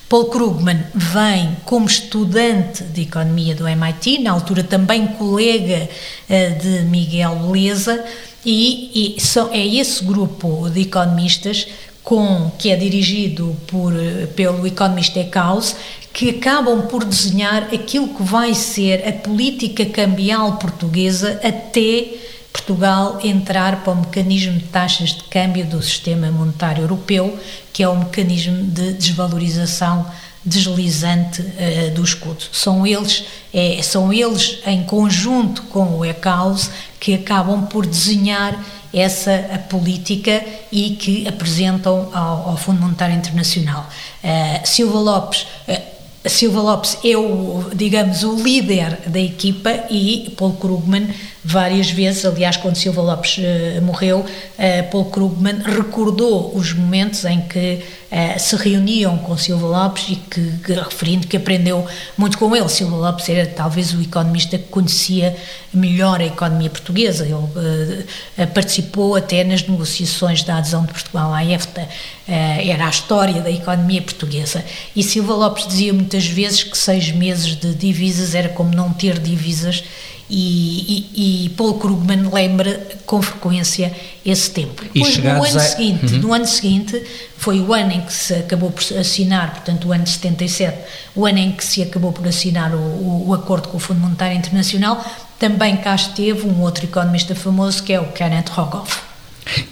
Paul 0.08 0.26
Krugman 0.26 0.86
vem 0.96 1.58
como 1.66 1.86
estudante 1.86 2.84
de 2.86 3.02
economia 3.02 3.54
do 3.54 3.68
MIT, 3.68 4.20
na 4.20 4.32
altura 4.32 4.64
também 4.64 5.06
colega 5.08 5.90
uh, 6.30 6.60
de 6.64 6.86
Miguel 6.86 7.36
Beleza, 7.36 8.04
e, 8.46 9.16
e 9.18 9.22
são, 9.22 9.52
é 9.52 9.66
esse 9.66 10.02
grupo 10.06 10.70
de 10.70 10.82
economistas 10.82 11.68
com, 12.02 12.50
que 12.58 12.70
é 12.70 12.78
dirigido 12.78 13.54
por, 13.68 13.94
pelo 14.34 14.66
economista 14.66 15.20
Eckhaus, 15.20 15.76
que 16.18 16.32
acabam 16.32 16.88
por 16.88 17.06
desenhar 17.06 17.66
aquilo 17.72 18.08
que 18.08 18.24
vai 18.24 18.56
ser 18.56 19.08
a 19.08 19.14
política 19.14 19.86
cambial 19.86 20.54
portuguesa 20.54 21.40
até 21.44 22.08
Portugal 22.52 23.20
entrar 23.24 23.84
para 23.84 23.94
o 23.94 23.98
mecanismo 23.98 24.54
de 24.54 24.64
taxas 24.64 25.10
de 25.10 25.26
câmbio 25.26 25.64
do 25.68 25.80
sistema 25.80 26.32
monetário 26.32 26.82
europeu, 26.82 27.38
que 27.72 27.84
é 27.84 27.88
o 27.88 27.96
mecanismo 27.96 28.64
de 28.64 28.94
desvalorização 28.94 30.08
deslizante 30.44 31.42
uh, 31.44 31.94
do 31.94 32.04
escudo. 32.04 32.46
São 32.52 32.88
eles, 32.88 33.26
é, 33.54 33.80
são 33.84 34.12
eles 34.12 34.58
em 34.66 34.82
conjunto 34.86 35.62
com 35.64 36.00
o 36.00 36.04
ECAUS 36.04 36.72
que 37.00 37.14
acabam 37.14 37.68
por 37.68 37.86
desenhar 37.86 38.60
essa 38.92 39.36
a 39.54 39.60
política 39.60 40.44
e 40.72 40.96
que 40.96 41.28
apresentam 41.28 42.10
ao, 42.12 42.50
ao 42.50 42.58
Fundo 42.58 42.82
Monetário 42.82 43.16
Internacional. 43.16 43.88
Uh, 44.24 44.68
Silva 44.68 44.98
Lopes 44.98 45.46
uh, 45.68 45.97
Silva 46.30 46.62
Lopes 46.62 46.98
é 47.04 47.16
o, 47.18 47.70
digamos, 47.74 48.24
o 48.24 48.36
líder 48.36 49.02
da 49.08 49.20
equipa 49.20 49.86
e 49.90 50.34
Paul 50.38 50.54
Krugman 50.54 51.08
várias 51.48 51.90
vezes, 51.90 52.26
aliás, 52.26 52.58
quando 52.58 52.76
Silva 52.76 53.02
Lopes 53.02 53.38
uh, 53.38 53.82
morreu, 53.82 54.20
uh, 54.20 54.92
Paul 54.92 55.06
Krugman 55.06 55.60
recordou 55.64 56.54
os 56.54 56.74
momentos 56.74 57.24
em 57.24 57.40
que 57.40 57.80
uh, 58.12 58.38
se 58.38 58.54
reuniam 58.58 59.18
com 59.20 59.38
Silva 59.38 59.66
Lopes 59.66 60.08
e 60.10 60.16
que, 60.18 60.52
que, 60.58 60.74
referindo 60.74 61.26
que 61.26 61.38
aprendeu 61.38 61.88
muito 62.18 62.38
com 62.38 62.54
ele. 62.54 62.68
Silva 62.68 62.98
Lopes 62.98 63.30
era 63.30 63.46
talvez 63.46 63.94
o 63.94 64.02
economista 64.02 64.58
que 64.58 64.66
conhecia 64.66 65.38
melhor 65.74 66.20
a 66.20 66.26
economia 66.26 66.70
portuguesa. 66.70 67.26
Ele 67.26 68.48
participou 68.54 69.16
até 69.16 69.46
nas 69.46 69.66
negociações 69.66 70.44
da 70.44 70.58
adesão 70.58 70.86
de 70.86 70.92
Portugal 70.92 71.34
à 71.34 71.46
EFTA. 71.46 71.88
era 72.28 72.88
a 72.88 72.90
história 72.90 73.42
da 73.42 73.52
economia 73.52 74.02
portuguesa. 74.02 74.66
E 74.96 75.04
Silva 75.04 75.34
Lopes 75.34 75.68
dizia 75.68 75.94
muitas 75.94 76.26
vezes 76.26 76.64
que 76.64 76.78
seis 76.78 77.12
meses 77.12 77.56
de 77.56 77.74
divisas 77.74 78.34
era 78.34 78.50
como 78.50 78.74
não 78.74 78.92
ter 78.92 79.20
divisas 79.20 79.84
E, 80.30 81.08
e, 81.16 81.46
e 81.46 81.50
Paul 81.50 81.76
Krugman 81.76 82.30
lembra 82.32 82.86
com 83.06 83.22
frequência 83.22 83.96
esse 84.26 84.52
tempo. 84.52 84.84
Depois, 84.84 85.18
no 85.18 85.30
ano, 85.30 85.58
a... 85.58 85.60
seguinte, 85.60 86.14
uhum. 86.16 86.20
no 86.20 86.34
ano 86.34 86.46
seguinte, 86.46 87.02
foi 87.38 87.62
o 87.62 87.74
ano 87.74 87.94
em 87.94 88.02
que 88.02 88.12
se 88.12 88.34
acabou 88.34 88.72
por 88.72 88.84
assinar, 88.98 89.52
portanto, 89.52 89.88
o 89.88 89.94
ano 89.94 90.04
de 90.04 90.10
77, 90.10 90.78
o 91.16 91.26
ano 91.26 91.38
em 91.38 91.52
que 91.54 91.64
se 91.64 91.82
acabou 91.82 92.12
por 92.12 92.28
assinar 92.28 92.74
o, 92.74 92.78
o, 92.78 93.30
o 93.30 93.34
acordo 93.34 93.70
com 93.70 93.78
o 93.78 93.80
Fundo 93.80 94.02
Monetário 94.02 94.38
Internacional. 94.38 95.04
Também 95.40 95.78
cá 95.78 95.96
esteve 95.96 96.46
um 96.46 96.62
outro 96.62 96.84
economista 96.84 97.34
famoso 97.34 97.84
que 97.84 97.94
é 97.94 98.00
o 98.00 98.08
Kenneth 98.08 98.50
Rogoff. 98.50 99.08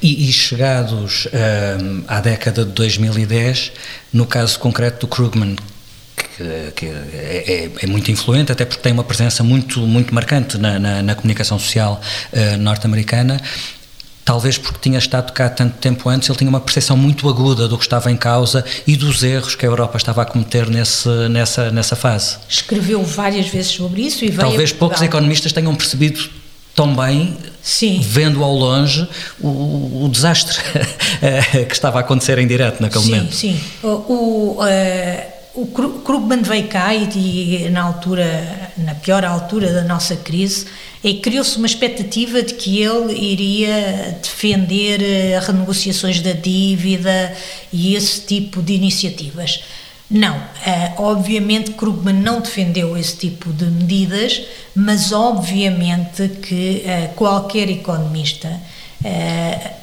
E, 0.01 0.29
e, 0.29 0.31
chegados 0.31 1.27
um, 1.27 2.03
à 2.07 2.21
década 2.21 2.63
de 2.63 2.71
2010, 2.71 3.73
no 4.13 4.25
caso 4.25 4.57
concreto 4.57 5.01
do 5.01 5.07
Krugman, 5.07 5.57
que, 6.35 6.71
que 6.75 6.85
é, 6.85 7.43
é, 7.47 7.71
é, 7.83 7.87
muito 7.87 8.11
influente, 8.11 8.51
até 8.51 8.65
porque 8.65 8.81
tem 8.81 8.91
uma 8.91 9.03
presença 9.03 9.43
muito, 9.43 9.79
muito 9.81 10.13
marcante 10.13 10.57
na, 10.57 10.77
na, 10.77 11.01
na 11.01 11.15
comunicação 11.15 11.57
social 11.57 12.01
uh, 12.33 12.57
norte-americana. 12.57 13.41
Talvez 14.23 14.57
porque 14.57 14.79
tinha 14.81 14.97
estado 14.97 15.31
cá 15.33 15.49
tanto 15.49 15.77
tempo 15.77 16.09
antes, 16.09 16.27
ele 16.27 16.37
tinha 16.37 16.49
uma 16.49 16.59
percepção 16.59 16.97
muito 16.97 17.29
aguda 17.29 17.67
do 17.67 17.77
que 17.77 17.83
estava 17.83 18.11
em 18.11 18.17
causa 18.17 18.65
e 18.87 18.95
dos 18.95 19.23
erros 19.23 19.53
que 19.55 19.65
a 19.65 19.69
Europa 19.69 19.97
estava 19.97 20.23
a 20.23 20.25
cometer 20.25 20.67
nesse, 20.67 21.07
nessa, 21.29 21.71
nessa 21.71 21.95
fase. 21.95 22.37
Escreveu 22.49 23.03
várias 23.03 23.47
vezes 23.47 23.71
sobre 23.71 24.01
isso 24.01 24.25
e 24.25 24.29
veio 24.29 24.39
Talvez 24.39 24.71
poucos 24.71 25.01
economistas 25.03 25.53
tenham 25.53 25.75
percebido 25.75 26.27
tão 26.73 26.95
bem, 26.95 27.37
Sim. 27.61 27.99
vendo 28.01 28.43
ao 28.43 28.53
longe 28.53 29.07
o, 29.39 30.05
o 30.05 30.09
desastre 30.11 30.57
que 31.69 31.73
estava 31.73 31.99
a 31.99 32.01
acontecer 32.01 32.39
em 32.39 32.47
direto 32.47 32.81
naquele 32.81 33.03
sim, 33.03 33.11
momento. 33.11 33.35
Sim, 33.35 33.61
o, 33.83 33.87
o 33.87 34.57
uh 34.59 35.34
o 35.55 35.67
Krugman 35.67 36.41
veio 36.41 36.67
cá 36.67 36.93
e, 36.93 37.69
na 37.69 37.83
altura, 37.83 38.71
na 38.77 38.93
pior 38.93 39.23
altura 39.23 39.71
da 39.71 39.83
nossa 39.83 40.15
crise, 40.17 40.65
e 41.01 41.15
criou-se 41.15 41.57
uma 41.57 41.65
expectativa 41.65 42.41
de 42.41 42.55
que 42.55 42.81
ele 42.81 43.13
iria 43.13 44.17
defender 44.21 45.01
eh, 45.01 45.39
renegociações 45.39 46.19
da 46.19 46.33
dívida 46.33 47.33
e 47.71 47.95
esse 47.95 48.21
tipo 48.21 48.61
de 48.61 48.73
iniciativas. 48.73 49.63
Não, 50.09 50.35
eh, 50.65 50.91
obviamente 50.97 51.71
Krugman 51.71 52.15
não 52.15 52.41
defendeu 52.41 52.97
esse 52.97 53.15
tipo 53.15 53.53
de 53.53 53.65
medidas, 53.65 54.41
mas 54.75 55.11
obviamente 55.11 56.27
que 56.27 56.83
eh, 56.85 57.11
qualquer 57.15 57.69
economista 57.69 58.49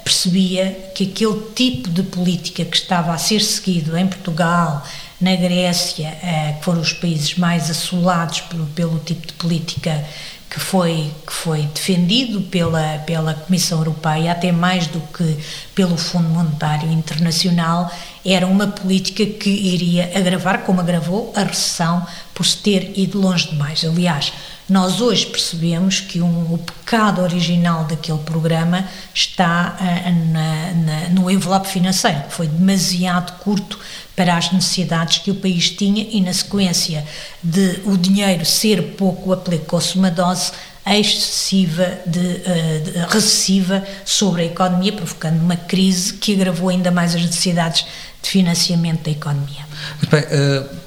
percebia 0.03 0.91
que 0.93 1.05
aquele 1.05 1.39
tipo 1.55 1.89
de 1.89 2.03
política 2.03 2.65
que 2.65 2.75
estava 2.75 3.13
a 3.13 3.17
ser 3.17 3.39
seguido 3.39 3.97
em 3.97 4.05
Portugal, 4.05 4.83
na 5.23 5.35
Grécia, 5.35 6.17
eh, 6.21 6.55
que 6.59 6.65
foram 6.65 6.81
os 6.81 6.93
países 6.93 7.35
mais 7.37 7.69
assolados 7.69 8.41
pelo, 8.41 8.65
pelo 8.67 8.99
tipo 8.99 9.25
de 9.25 9.33
política 9.33 10.03
que 10.49 10.59
foi, 10.59 11.11
que 11.25 11.33
foi 11.33 11.61
defendido 11.73 12.41
pela, 12.41 12.99
pela 13.07 13.33
Comissão 13.33 13.79
Europeia, 13.79 14.33
até 14.33 14.51
mais 14.51 14.85
do 14.85 14.99
que 14.99 15.37
pelo 15.73 15.97
Fundo 15.97 16.29
Monetário 16.29 16.91
Internacional, 16.91 17.91
era 18.23 18.45
uma 18.45 18.67
política 18.67 19.25
que 19.25 19.49
iria 19.49 20.11
agravar, 20.15 20.59
como 20.59 20.79
agravou, 20.79 21.33
a 21.35 21.41
recessão 21.41 22.05
por 22.35 22.45
se 22.45 22.57
ter 22.57 22.93
ido 22.95 23.19
longe 23.19 23.49
demais. 23.49 23.83
Aliás, 23.83 24.31
nós 24.69 25.01
hoje 25.01 25.25
percebemos 25.25 25.99
que 25.99 26.21
um, 26.21 26.53
o 26.53 26.57
pecado 26.59 27.21
original 27.21 27.85
daquele 27.85 28.19
programa 28.19 28.85
está 29.13 29.75
uh, 29.79 30.31
na, 30.31 30.73
na, 30.73 31.09
no 31.09 31.31
envelope 31.31 31.67
financeiro, 31.67 32.21
que 32.23 32.33
foi 32.33 32.47
demasiado 32.47 33.39
curto 33.39 33.79
para 34.15 34.37
as 34.37 34.51
necessidades 34.51 35.19
que 35.19 35.31
o 35.31 35.35
país 35.35 35.69
tinha 35.69 36.07
e, 36.09 36.21
na 36.21 36.33
sequência 36.33 37.05
de 37.41 37.81
o 37.85 37.97
dinheiro 37.97 38.45
ser 38.45 38.93
pouco, 38.95 39.33
aplicou-se 39.33 39.95
uma 39.97 40.11
dose 40.11 40.51
excessiva 40.85 41.99
de, 42.05 42.19
uh, 42.19 42.83
de, 42.83 42.91
recessiva 43.13 43.83
sobre 44.03 44.43
a 44.43 44.45
economia, 44.45 44.91
provocando 44.91 45.39
uma 45.39 45.55
crise 45.55 46.13
que 46.13 46.33
agravou 46.33 46.69
ainda 46.69 46.91
mais 46.91 47.15
as 47.15 47.21
necessidades 47.21 47.85
de 48.21 48.29
financiamento 48.29 49.03
da 49.03 49.11
economia. 49.11 49.65
Muito 50.01 50.09
bem, 50.09 50.23
uh 50.23 50.82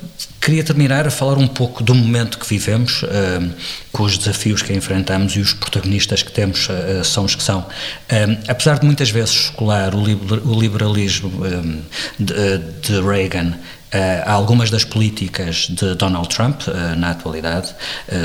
Queria 0.47 0.63
terminar 0.63 1.09
a 1.09 1.11
falar 1.11 1.39
um 1.39 1.49
pouco 1.49 1.83
do 1.83 1.93
momento 1.93 2.39
que 2.39 2.47
vivemos, 2.47 3.03
uh, 3.03 3.07
com 3.91 4.05
os 4.05 4.17
desafios 4.17 4.63
que 4.63 4.73
enfrentamos 4.73 5.35
e 5.35 5.41
os 5.41 5.53
protagonistas 5.53 6.23
que 6.23 6.31
temos 6.31 6.69
uh, 6.69 7.05
são 7.05 7.25
os 7.25 7.35
que 7.35 7.43
são. 7.43 7.61
Uh, 7.61 8.39
apesar 8.47 8.79
de 8.79 8.87
muitas 8.87 9.11
vezes 9.11 9.31
escolar 9.31 9.93
o, 9.93 10.03
o 10.03 10.61
liberalismo 10.61 11.33
de, 12.17 12.59
de, 12.81 13.01
Reagan 13.01 13.55
a 14.25 14.33
algumas 14.33 14.71
das 14.71 14.85
políticas 14.85 15.69
de 15.71 15.95
Donald 15.95 16.29
Trump 16.29 16.63
na 16.99 17.11
atualidade, 17.13 17.75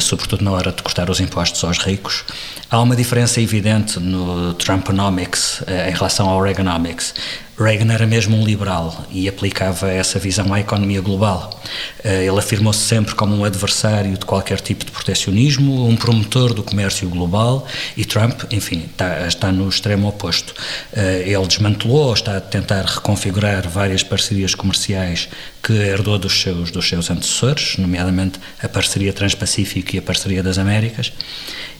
sobretudo 0.01 0.43
na 0.43 0.51
hora 0.51 0.71
de 0.71 0.81
cortar 0.81 1.09
os 1.09 1.19
impostos 1.19 1.63
aos 1.63 1.77
ricos, 1.77 2.25
há 2.71 2.81
uma 2.81 2.95
diferença 2.95 3.41
evidente 3.41 3.99
no 3.99 4.53
Trumponomics 4.53 5.61
em 5.89 5.91
relação 5.91 6.29
ao 6.29 6.41
Reaganomics. 6.41 7.13
Reagan 7.59 7.93
era 7.93 8.07
mesmo 8.07 8.35
um 8.37 8.43
liberal 8.43 9.05
e 9.11 9.27
aplicava 9.27 9.91
essa 9.91 10.17
visão 10.17 10.51
à 10.51 10.59
economia 10.59 10.99
global. 10.99 11.61
Eh, 12.03 12.25
ele 12.25 12.39
afirmou-se 12.39 12.79
sempre 12.79 13.13
como 13.13 13.35
um 13.35 13.43
adversário 13.43 14.17
de 14.17 14.25
qualquer 14.25 14.59
tipo 14.59 14.83
de 14.83 14.89
proteccionismo, 14.89 15.87
um 15.87 15.95
promotor 15.95 16.53
do 16.53 16.63
comércio 16.63 17.07
global 17.07 17.67
e 17.95 18.03
Trump, 18.03 18.41
enfim, 18.51 18.85
está, 18.89 19.27
está 19.27 19.51
no 19.51 19.69
extremo 19.69 20.07
oposto. 20.07 20.55
Eh, 20.93 21.25
ele 21.27 21.45
desmantelou 21.45 22.07
ou 22.07 22.13
está 22.13 22.37
a 22.37 22.41
tentar 22.41 22.83
reconfigurar 22.85 23.67
várias 23.69 24.01
parcerias 24.01 24.55
comerciais 24.55 25.29
que 25.61 25.73
herdou 25.73 26.17
dos 26.17 26.41
seus, 26.41 26.71
dos 26.71 26.87
seus 26.87 27.11
antecessores, 27.11 27.77
nomeadamente 27.77 28.39
a 28.63 28.67
parceria 28.67 29.13
Transpacífico 29.13 29.95
e 29.95 29.99
a 29.99 30.01
parceria 30.01 30.41
das 30.41 30.57
Américas 30.57 31.13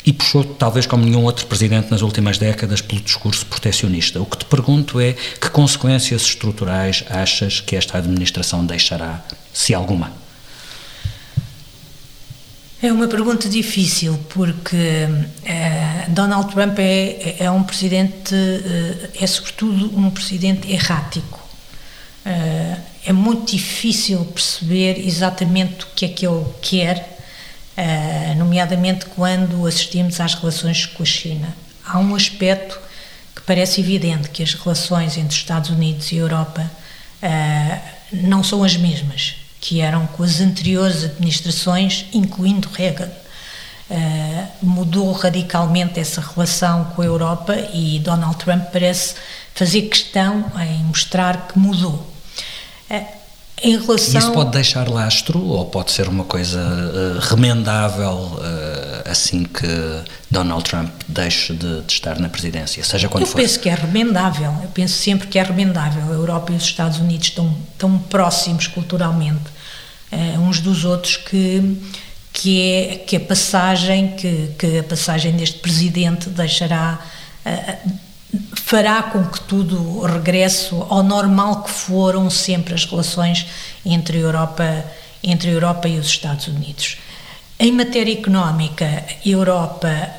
e 0.06 0.12
puxou, 0.12 0.44
talvez 0.44 0.86
como 0.86 1.06
nenhum 1.06 1.24
outro 1.24 1.46
presidente 1.46 1.92
nas 1.92 2.02
últimas 2.02 2.38
décadas, 2.38 2.82
pelo 2.82 3.02
discurso 3.02 3.46
proteccionista. 3.46 4.20
O 4.20 4.26
que 4.26 4.38
te 4.38 4.46
pergunto 4.46 5.00
é 5.00 5.14
que 5.14 5.50
consequências 5.50 6.24
estruturais 6.24 7.04
achas 7.10 7.60
que 7.60 7.76
esta 7.76 7.98
administração 7.98 8.66
deixará, 8.66 9.24
se 9.54 9.74
alguma? 9.74 10.12
É 12.84 12.92
uma 12.92 13.08
pergunta 13.08 13.48
difícil, 13.48 14.18
porque 14.30 14.76
uh, 14.76 16.12
Donald 16.12 16.52
Trump 16.52 16.80
é, 16.80 17.36
é 17.38 17.52
um 17.52 17.62
presidente, 17.62 18.34
uh, 18.34 19.10
é 19.20 19.28
sobretudo 19.28 19.96
um 19.96 20.10
presidente 20.10 20.72
errático. 20.72 21.40
Uh, 22.26 22.82
é 23.06 23.14
muito 23.14 23.52
difícil 23.52 24.26
perceber 24.26 25.00
exatamente 25.06 25.86
o 25.86 25.88
que 25.96 26.06
é 26.06 26.08
que 26.08 26.26
ele 26.26 26.44
quer 26.60 27.11
uh, 27.82 28.36
nomeadamente 28.38 29.06
quando 29.08 29.66
assistimos 29.66 30.20
às 30.20 30.36
relações 30.36 30.86
com 30.86 31.02
a 31.02 31.06
China. 31.06 31.56
Há 31.86 31.98
um 32.00 32.16
aspecto 32.16 32.80
que 33.36 33.42
parece 33.42 33.82
evidente, 33.82 34.30
que 34.30 34.44
as 34.44 34.54
relações 34.54 35.18
entre 35.18 35.36
Estados 35.36 35.72
Unidos 35.72 36.12
e 36.12 36.18
Europa 36.18 36.70
uh, 37.24 37.82
não 38.12 38.44
são 38.44 38.64
as 38.64 38.78
mesmas 38.78 39.36
que 39.60 39.80
eram 39.80 40.08
com 40.08 40.24
as 40.24 40.42
anteriores 40.42 41.04
administrações, 41.04 42.06
incluindo 42.12 42.68
Reagan. 42.70 43.12
Uh, 43.90 44.48
mudou 44.62 45.12
radicalmente 45.12 46.00
essa 46.00 46.22
relação 46.22 46.86
com 46.96 47.02
a 47.02 47.06
Europa 47.06 47.56
e 47.74 48.00
Donald 48.00 48.38
Trump 48.38 48.72
parece 48.72 49.16
fazer 49.54 49.84
questão 49.84 50.50
em 50.62 50.84
mostrar 50.86 51.48
que 51.48 51.60
mudou. 51.60 52.10
Em 53.64 53.78
relação... 53.80 54.20
Isso 54.20 54.32
pode 54.32 54.52
deixar 54.52 54.90
lastro 54.90 55.40
ou 55.40 55.66
pode 55.66 55.92
ser 55.92 56.08
uma 56.08 56.24
coisa 56.24 56.60
uh, 56.60 57.20
remendável 57.20 58.14
uh, 58.14 59.10
assim 59.10 59.44
que 59.44 59.68
Donald 60.30 60.64
Trump 60.64 60.92
deixe 61.08 61.54
de, 61.54 61.82
de, 61.82 61.94
estar 61.94 62.20
na 62.20 62.30
presidência, 62.30 62.84
seja 62.84 63.08
quando 63.08 63.24
eu 63.24 63.28
for? 63.28 63.40
Eu 63.40 63.44
penso 63.44 63.60
que 63.60 63.70
é 63.70 63.76
remendável, 63.76 64.54
eu 64.64 64.70
penso 64.70 64.96
sempre 64.96 65.28
que 65.28 65.38
é 65.38 65.44
remendável. 65.44 66.04
A 66.10 66.14
Europa 66.14 66.52
e 66.52 66.56
os 66.56 66.64
Estados 66.64 67.00
Unidos 67.00 67.28
estão 67.28 67.56
tão 67.78 67.98
próximos 67.98 68.68
culturalmente 68.68 69.50
uh, 70.12 70.40
uns 70.40 70.60
dos 70.60 70.86
outros 70.86 71.18
que 71.18 71.78
que 72.34 72.62
é 72.62 72.96
que 72.96 73.18
a 73.18 73.20
passagem 73.20 74.16
que, 74.16 74.52
que 74.58 74.80
a 74.80 74.84
passagem 74.84 75.34
deste 75.34 75.60
presidente 75.60 76.30
deixará 76.30 76.98
fará 78.56 79.04
com 79.04 79.26
que 79.26 79.42
tudo 79.42 80.02
regresse 80.02 80.70
ao 80.90 81.04
normal 81.04 81.64
que 81.64 81.72
foram 81.72 82.30
sempre 82.30 82.74
as 82.74 82.86
relações 82.86 83.46
entre 83.86 84.18
a 84.18 84.22
Europa, 84.22 84.86
entre 85.24 85.50
a 85.50 85.54
Europa 85.54 85.88
e 85.88 86.00
os 86.00 86.08
Estados 86.08 86.48
Unidos. 86.48 86.98
Em 87.60 87.72
matéria 87.72 88.14
económica, 88.14 89.04
Europa, 89.26 90.10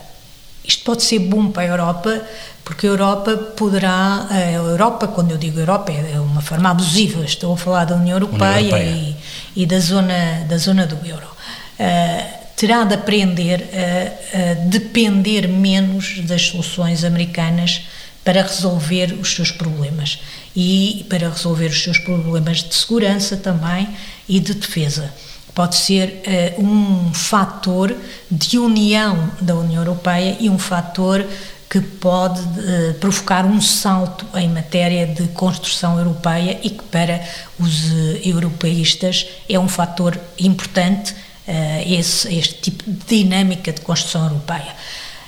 isto 0.65 0.85
pode 0.85 1.03
ser 1.03 1.19
bom 1.19 1.51
para 1.51 1.63
a 1.63 1.67
Europa, 1.67 2.23
porque 2.65 2.87
a 2.87 2.91
Europa 2.91 3.37
poderá, 3.57 4.27
a 4.31 4.53
Europa, 4.53 5.09
quando 5.09 5.33
eu 5.33 5.39
digo 5.39 5.59
Europa, 5.59 5.91
é 5.91 6.21
uma 6.21 6.41
forma 6.41 6.71
abusiva, 6.71 7.25
estou 7.25 7.55
a 7.55 7.57
falar 7.57 7.85
da 7.85 7.97
União 7.97 8.17
Europeia, 8.17 8.59
União 8.59 8.79
Europeia. 8.79 9.17
E, 9.57 9.63
e, 9.63 9.67
da, 9.67 9.81
zona, 9.81 10.45
da 10.49 10.57
zona 10.59 10.87
do 10.87 11.05
euro. 11.05 11.27
Uh, 11.81 12.43
terá 12.55 12.85
de 12.85 12.95
aprender 12.95 13.69
a, 13.73 14.53
a 14.53 14.55
depender 14.69 15.49
menos 15.49 16.21
das 16.21 16.43
soluções 16.43 17.03
americanas 17.03 17.83
para 18.25 18.43
resolver 18.43 19.19
os 19.21 19.35
seus 19.35 19.51
problemas 19.51 20.21
e 20.55 21.05
para 21.09 21.29
resolver 21.29 21.67
os 21.67 21.83
seus 21.83 21.99
problemas 21.99 22.63
de 22.63 22.75
segurança 22.75 23.37
também 23.37 23.89
e 24.29 24.39
de 24.39 24.55
defesa. 24.55 25.13
pode 25.55 25.77
ser 25.77 26.23
uh, 26.59 26.65
um 26.65 27.13
fator 27.13 27.95
de 28.31 28.59
união 28.59 29.31
da 29.41 29.55
União 29.55 29.83
Europeia 29.83 30.37
e 30.41 30.49
um 30.49 30.59
fator 30.59 31.27
que 31.69 31.81
pode 31.81 32.41
uh, 32.41 32.95
provocar 33.01 33.45
um 33.45 33.61
salto 33.61 34.27
em 34.35 34.49
matéria 34.49 35.07
de 35.07 35.29
construção 35.29 35.99
europeia 35.99 36.59
e 36.63 36.71
que 36.71 36.83
para 36.85 37.21
os 37.59 37.91
uh, 37.91 38.21
europeístas 38.25 39.27
é 39.49 39.59
um 39.59 39.69
fator 39.69 40.19
importante 40.39 41.15
esse, 41.85 42.33
este 42.33 42.55
tipo 42.55 42.85
de 42.89 43.25
dinâmica 43.25 43.73
de 43.73 43.81
construção 43.81 44.23
europeia 44.23 44.77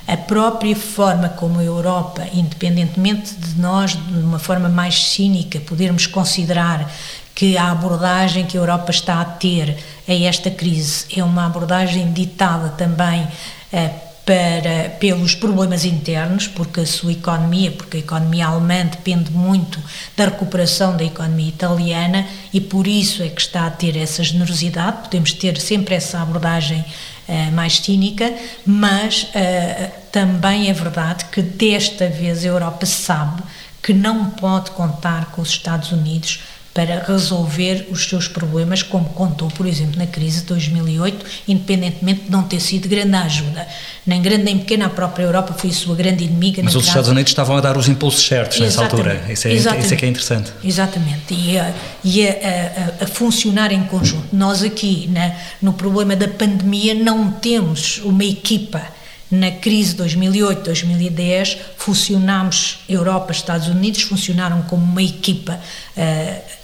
a 0.06 0.16
própria 0.16 0.76
forma 0.76 1.28
como 1.28 1.60
a 1.60 1.64
Europa, 1.64 2.26
independentemente 2.32 3.34
de 3.34 3.58
nós, 3.60 3.92
de 3.92 4.18
uma 4.20 4.38
forma 4.38 4.68
mais 4.68 5.02
cínica, 5.02 5.60
podermos 5.60 6.06
considerar 6.06 6.92
que 7.34 7.56
a 7.56 7.70
abordagem 7.70 8.46
que 8.46 8.56
a 8.56 8.60
Europa 8.60 8.90
está 8.90 9.20
a 9.20 9.24
ter 9.24 9.76
a 10.06 10.12
esta 10.12 10.50
crise 10.50 11.06
é 11.16 11.24
uma 11.24 11.46
abordagem 11.46 12.12
ditada 12.12 12.68
também 12.70 13.26
eh, 13.72 13.90
para, 14.24 14.90
pelos 14.98 15.34
problemas 15.34 15.84
internos, 15.84 16.48
porque 16.48 16.80
a 16.80 16.86
sua 16.86 17.12
economia, 17.12 17.70
porque 17.70 17.98
a 17.98 18.00
economia 18.00 18.46
alemã 18.46 18.86
depende 18.86 19.30
muito 19.30 19.78
da 20.16 20.26
recuperação 20.26 20.96
da 20.96 21.04
economia 21.04 21.48
italiana 21.48 22.26
e 22.52 22.60
por 22.60 22.86
isso 22.86 23.22
é 23.22 23.28
que 23.28 23.40
está 23.40 23.66
a 23.66 23.70
ter 23.70 23.96
essa 23.96 24.22
generosidade. 24.22 25.02
Podemos 25.02 25.32
ter 25.32 25.60
sempre 25.60 25.94
essa 25.94 26.22
abordagem 26.22 26.84
uh, 27.28 27.52
mais 27.52 27.76
cínica, 27.78 28.34
mas 28.66 29.24
uh, 29.24 29.90
também 30.10 30.68
é 30.68 30.72
verdade 30.72 31.26
que 31.26 31.42
desta 31.42 32.08
vez 32.08 32.44
a 32.44 32.48
Europa 32.48 32.86
sabe 32.86 33.42
que 33.82 33.92
não 33.92 34.30
pode 34.30 34.70
contar 34.70 35.26
com 35.26 35.42
os 35.42 35.50
Estados 35.50 35.92
Unidos 35.92 36.40
para 36.74 37.04
resolver 37.06 37.86
os 37.88 38.04
seus 38.04 38.26
problemas, 38.26 38.82
como 38.82 39.04
contou, 39.10 39.48
por 39.48 39.64
exemplo, 39.64 39.96
na 39.96 40.08
crise 40.08 40.40
de 40.40 40.46
2008, 40.46 41.24
independentemente 41.46 42.22
de 42.24 42.30
não 42.32 42.42
ter 42.42 42.58
sido 42.58 42.88
grande 42.88 43.14
ajuda. 43.14 43.64
Nem 44.04 44.20
grande 44.20 44.42
nem 44.42 44.58
pequena, 44.58 44.86
a 44.86 44.90
própria 44.90 45.22
Europa 45.22 45.54
foi 45.56 45.70
a 45.70 45.72
sua 45.72 45.94
grande 45.94 46.24
inimiga. 46.24 46.60
Mas 46.64 46.74
os 46.74 46.88
Estados 46.88 47.08
Unidos 47.08 47.30
estavam 47.30 47.56
a 47.56 47.60
dar 47.60 47.76
os 47.76 47.88
impulsos 47.88 48.26
certos 48.26 48.58
nessa 48.58 48.82
Exatamente. 48.82 49.08
altura. 49.08 49.32
Isso 49.32 49.46
é, 49.46 49.54
isso 49.54 49.94
é 49.94 49.96
que 49.96 50.04
é 50.04 50.08
interessante. 50.08 50.52
Exatamente. 50.64 51.32
E, 51.32 51.56
a, 51.56 51.72
e 52.02 52.26
a, 52.26 52.32
a, 52.32 53.04
a, 53.04 53.06
funcionar 53.06 53.70
em 53.70 53.84
conjunto. 53.84 54.26
Nós 54.32 54.64
aqui, 54.64 55.08
na, 55.12 55.32
no 55.62 55.74
problema 55.74 56.16
da 56.16 56.26
pandemia, 56.26 56.92
não 56.92 57.30
temos 57.30 57.98
uma 57.98 58.24
equipa 58.24 58.82
na 59.30 59.50
crise 59.52 59.96
2008-2010 59.96 61.56
funcionámos, 61.76 62.80
Europa, 62.88 63.32
Estados 63.32 63.68
Unidos 63.68 64.02
funcionaram 64.02 64.62
como 64.62 64.82
uma 64.82 65.02
equipa 65.02 65.60
uh, 65.96 66.63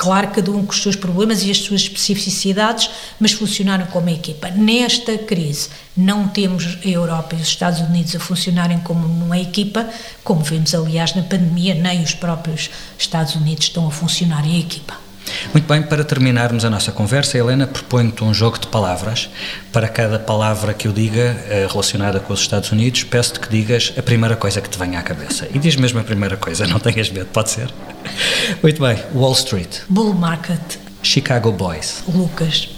Claro, 0.00 0.28
cada 0.28 0.50
um 0.50 0.64
com 0.64 0.72
os 0.72 0.82
seus 0.82 0.96
problemas 0.96 1.42
e 1.42 1.50
as 1.50 1.58
suas 1.58 1.82
especificidades, 1.82 2.88
mas 3.20 3.32
funcionaram 3.32 3.84
como 3.84 4.08
equipa. 4.08 4.48
Nesta 4.48 5.18
crise, 5.18 5.68
não 5.94 6.26
temos 6.26 6.78
a 6.82 6.88
Europa 6.88 7.36
e 7.36 7.42
os 7.42 7.48
Estados 7.48 7.80
Unidos 7.80 8.16
a 8.16 8.18
funcionarem 8.18 8.78
como 8.78 9.06
uma 9.06 9.38
equipa, 9.38 9.86
como 10.24 10.42
vemos, 10.42 10.74
aliás, 10.74 11.14
na 11.14 11.22
pandemia, 11.22 11.74
nem 11.74 12.02
os 12.02 12.14
próprios 12.14 12.70
Estados 12.98 13.34
Unidos 13.34 13.64
estão 13.64 13.86
a 13.86 13.90
funcionar 13.90 14.46
em 14.46 14.58
equipa. 14.58 15.09
Muito 15.52 15.66
bem, 15.66 15.82
para 15.82 16.04
terminarmos 16.04 16.64
a 16.64 16.70
nossa 16.70 16.92
conversa, 16.92 17.36
Helena, 17.36 17.66
proponho-te 17.66 18.22
um 18.22 18.32
jogo 18.32 18.58
de 18.58 18.66
palavras. 18.66 19.28
Para 19.72 19.88
cada 19.88 20.18
palavra 20.18 20.74
que 20.74 20.86
eu 20.86 20.92
diga 20.92 21.36
eh, 21.48 21.66
relacionada 21.68 22.20
com 22.20 22.32
os 22.32 22.40
Estados 22.40 22.70
Unidos, 22.70 23.04
peço-te 23.04 23.40
que 23.40 23.48
digas 23.48 23.92
a 23.96 24.02
primeira 24.02 24.36
coisa 24.36 24.60
que 24.60 24.68
te 24.68 24.78
venha 24.78 24.98
à 24.98 25.02
cabeça. 25.02 25.48
E 25.52 25.58
diz 25.58 25.76
mesmo 25.76 25.98
a 26.00 26.04
primeira 26.04 26.36
coisa, 26.36 26.66
não 26.66 26.78
tenhas 26.78 27.10
medo, 27.10 27.26
pode 27.32 27.50
ser? 27.50 27.72
Muito 28.62 28.80
bem, 28.80 28.98
Wall 29.14 29.32
Street. 29.32 29.80
Bull 29.88 30.14
Market. 30.14 30.60
Chicago 31.02 31.50
Boys. 31.52 32.02
Lucas. 32.06 32.68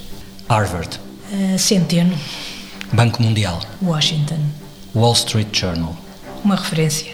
Harvard. 0.49 0.99
Uh, 1.31 1.57
Centeno. 1.57 2.17
Banco 2.91 3.21
Mundial. 3.21 3.59
Washington. 3.81 4.39
Wall 4.95 5.13
Street 5.13 5.47
Journal. 5.51 5.95
Uma 6.43 6.55
referência. 6.55 7.13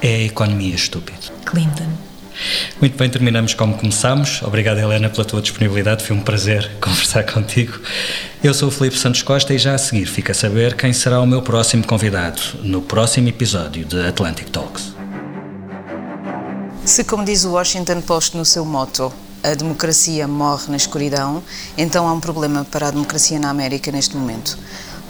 É 0.00 0.16
a 0.16 0.22
economia 0.22 0.74
estúpida. 0.74 1.18
Clinton. 1.44 2.05
Muito 2.80 2.96
bem, 2.96 3.08
terminamos 3.08 3.54
como 3.54 3.76
começámos. 3.76 4.42
Obrigado, 4.42 4.78
Helena, 4.78 5.08
pela 5.08 5.24
tua 5.24 5.40
disponibilidade. 5.40 6.04
Foi 6.04 6.16
um 6.16 6.20
prazer 6.20 6.70
conversar 6.80 7.24
contigo. 7.24 7.80
Eu 8.42 8.52
sou 8.52 8.68
o 8.68 8.70
Felipe 8.70 8.98
Santos 8.98 9.22
Costa 9.22 9.54
e 9.54 9.58
já 9.58 9.74
a 9.74 9.78
seguir 9.78 10.06
fica 10.06 10.32
a 10.32 10.34
saber 10.34 10.76
quem 10.76 10.92
será 10.92 11.20
o 11.20 11.26
meu 11.26 11.42
próximo 11.42 11.86
convidado 11.86 12.40
no 12.62 12.82
próximo 12.82 13.28
episódio 13.28 13.84
de 13.84 14.06
Atlantic 14.06 14.50
Talks. 14.50 14.94
Se, 16.84 17.02
como 17.02 17.24
diz 17.24 17.44
o 17.44 17.52
Washington 17.52 18.00
Post 18.00 18.36
no 18.36 18.44
seu 18.44 18.64
moto, 18.64 19.12
a 19.42 19.54
democracia 19.54 20.28
morre 20.28 20.70
na 20.70 20.76
escuridão, 20.76 21.42
então 21.76 22.06
há 22.06 22.12
um 22.12 22.20
problema 22.20 22.64
para 22.64 22.88
a 22.88 22.90
democracia 22.90 23.38
na 23.38 23.50
América 23.50 23.90
neste 23.90 24.16
momento 24.16 24.56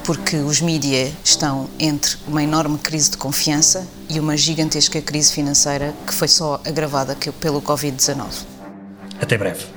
porque 0.06 0.36
os 0.36 0.60
mídias 0.60 1.12
estão 1.24 1.68
entre 1.80 2.16
uma 2.28 2.40
enorme 2.40 2.78
crise 2.78 3.10
de 3.10 3.16
confiança 3.16 3.84
e 4.08 4.20
uma 4.20 4.36
gigantesca 4.36 5.02
crise 5.02 5.32
financeira 5.32 5.92
que 6.06 6.14
foi 6.14 6.28
só 6.28 6.60
agravada 6.64 7.16
pelo 7.40 7.60
Covid-19. 7.60 8.46
Até 9.20 9.36
breve. 9.36 9.75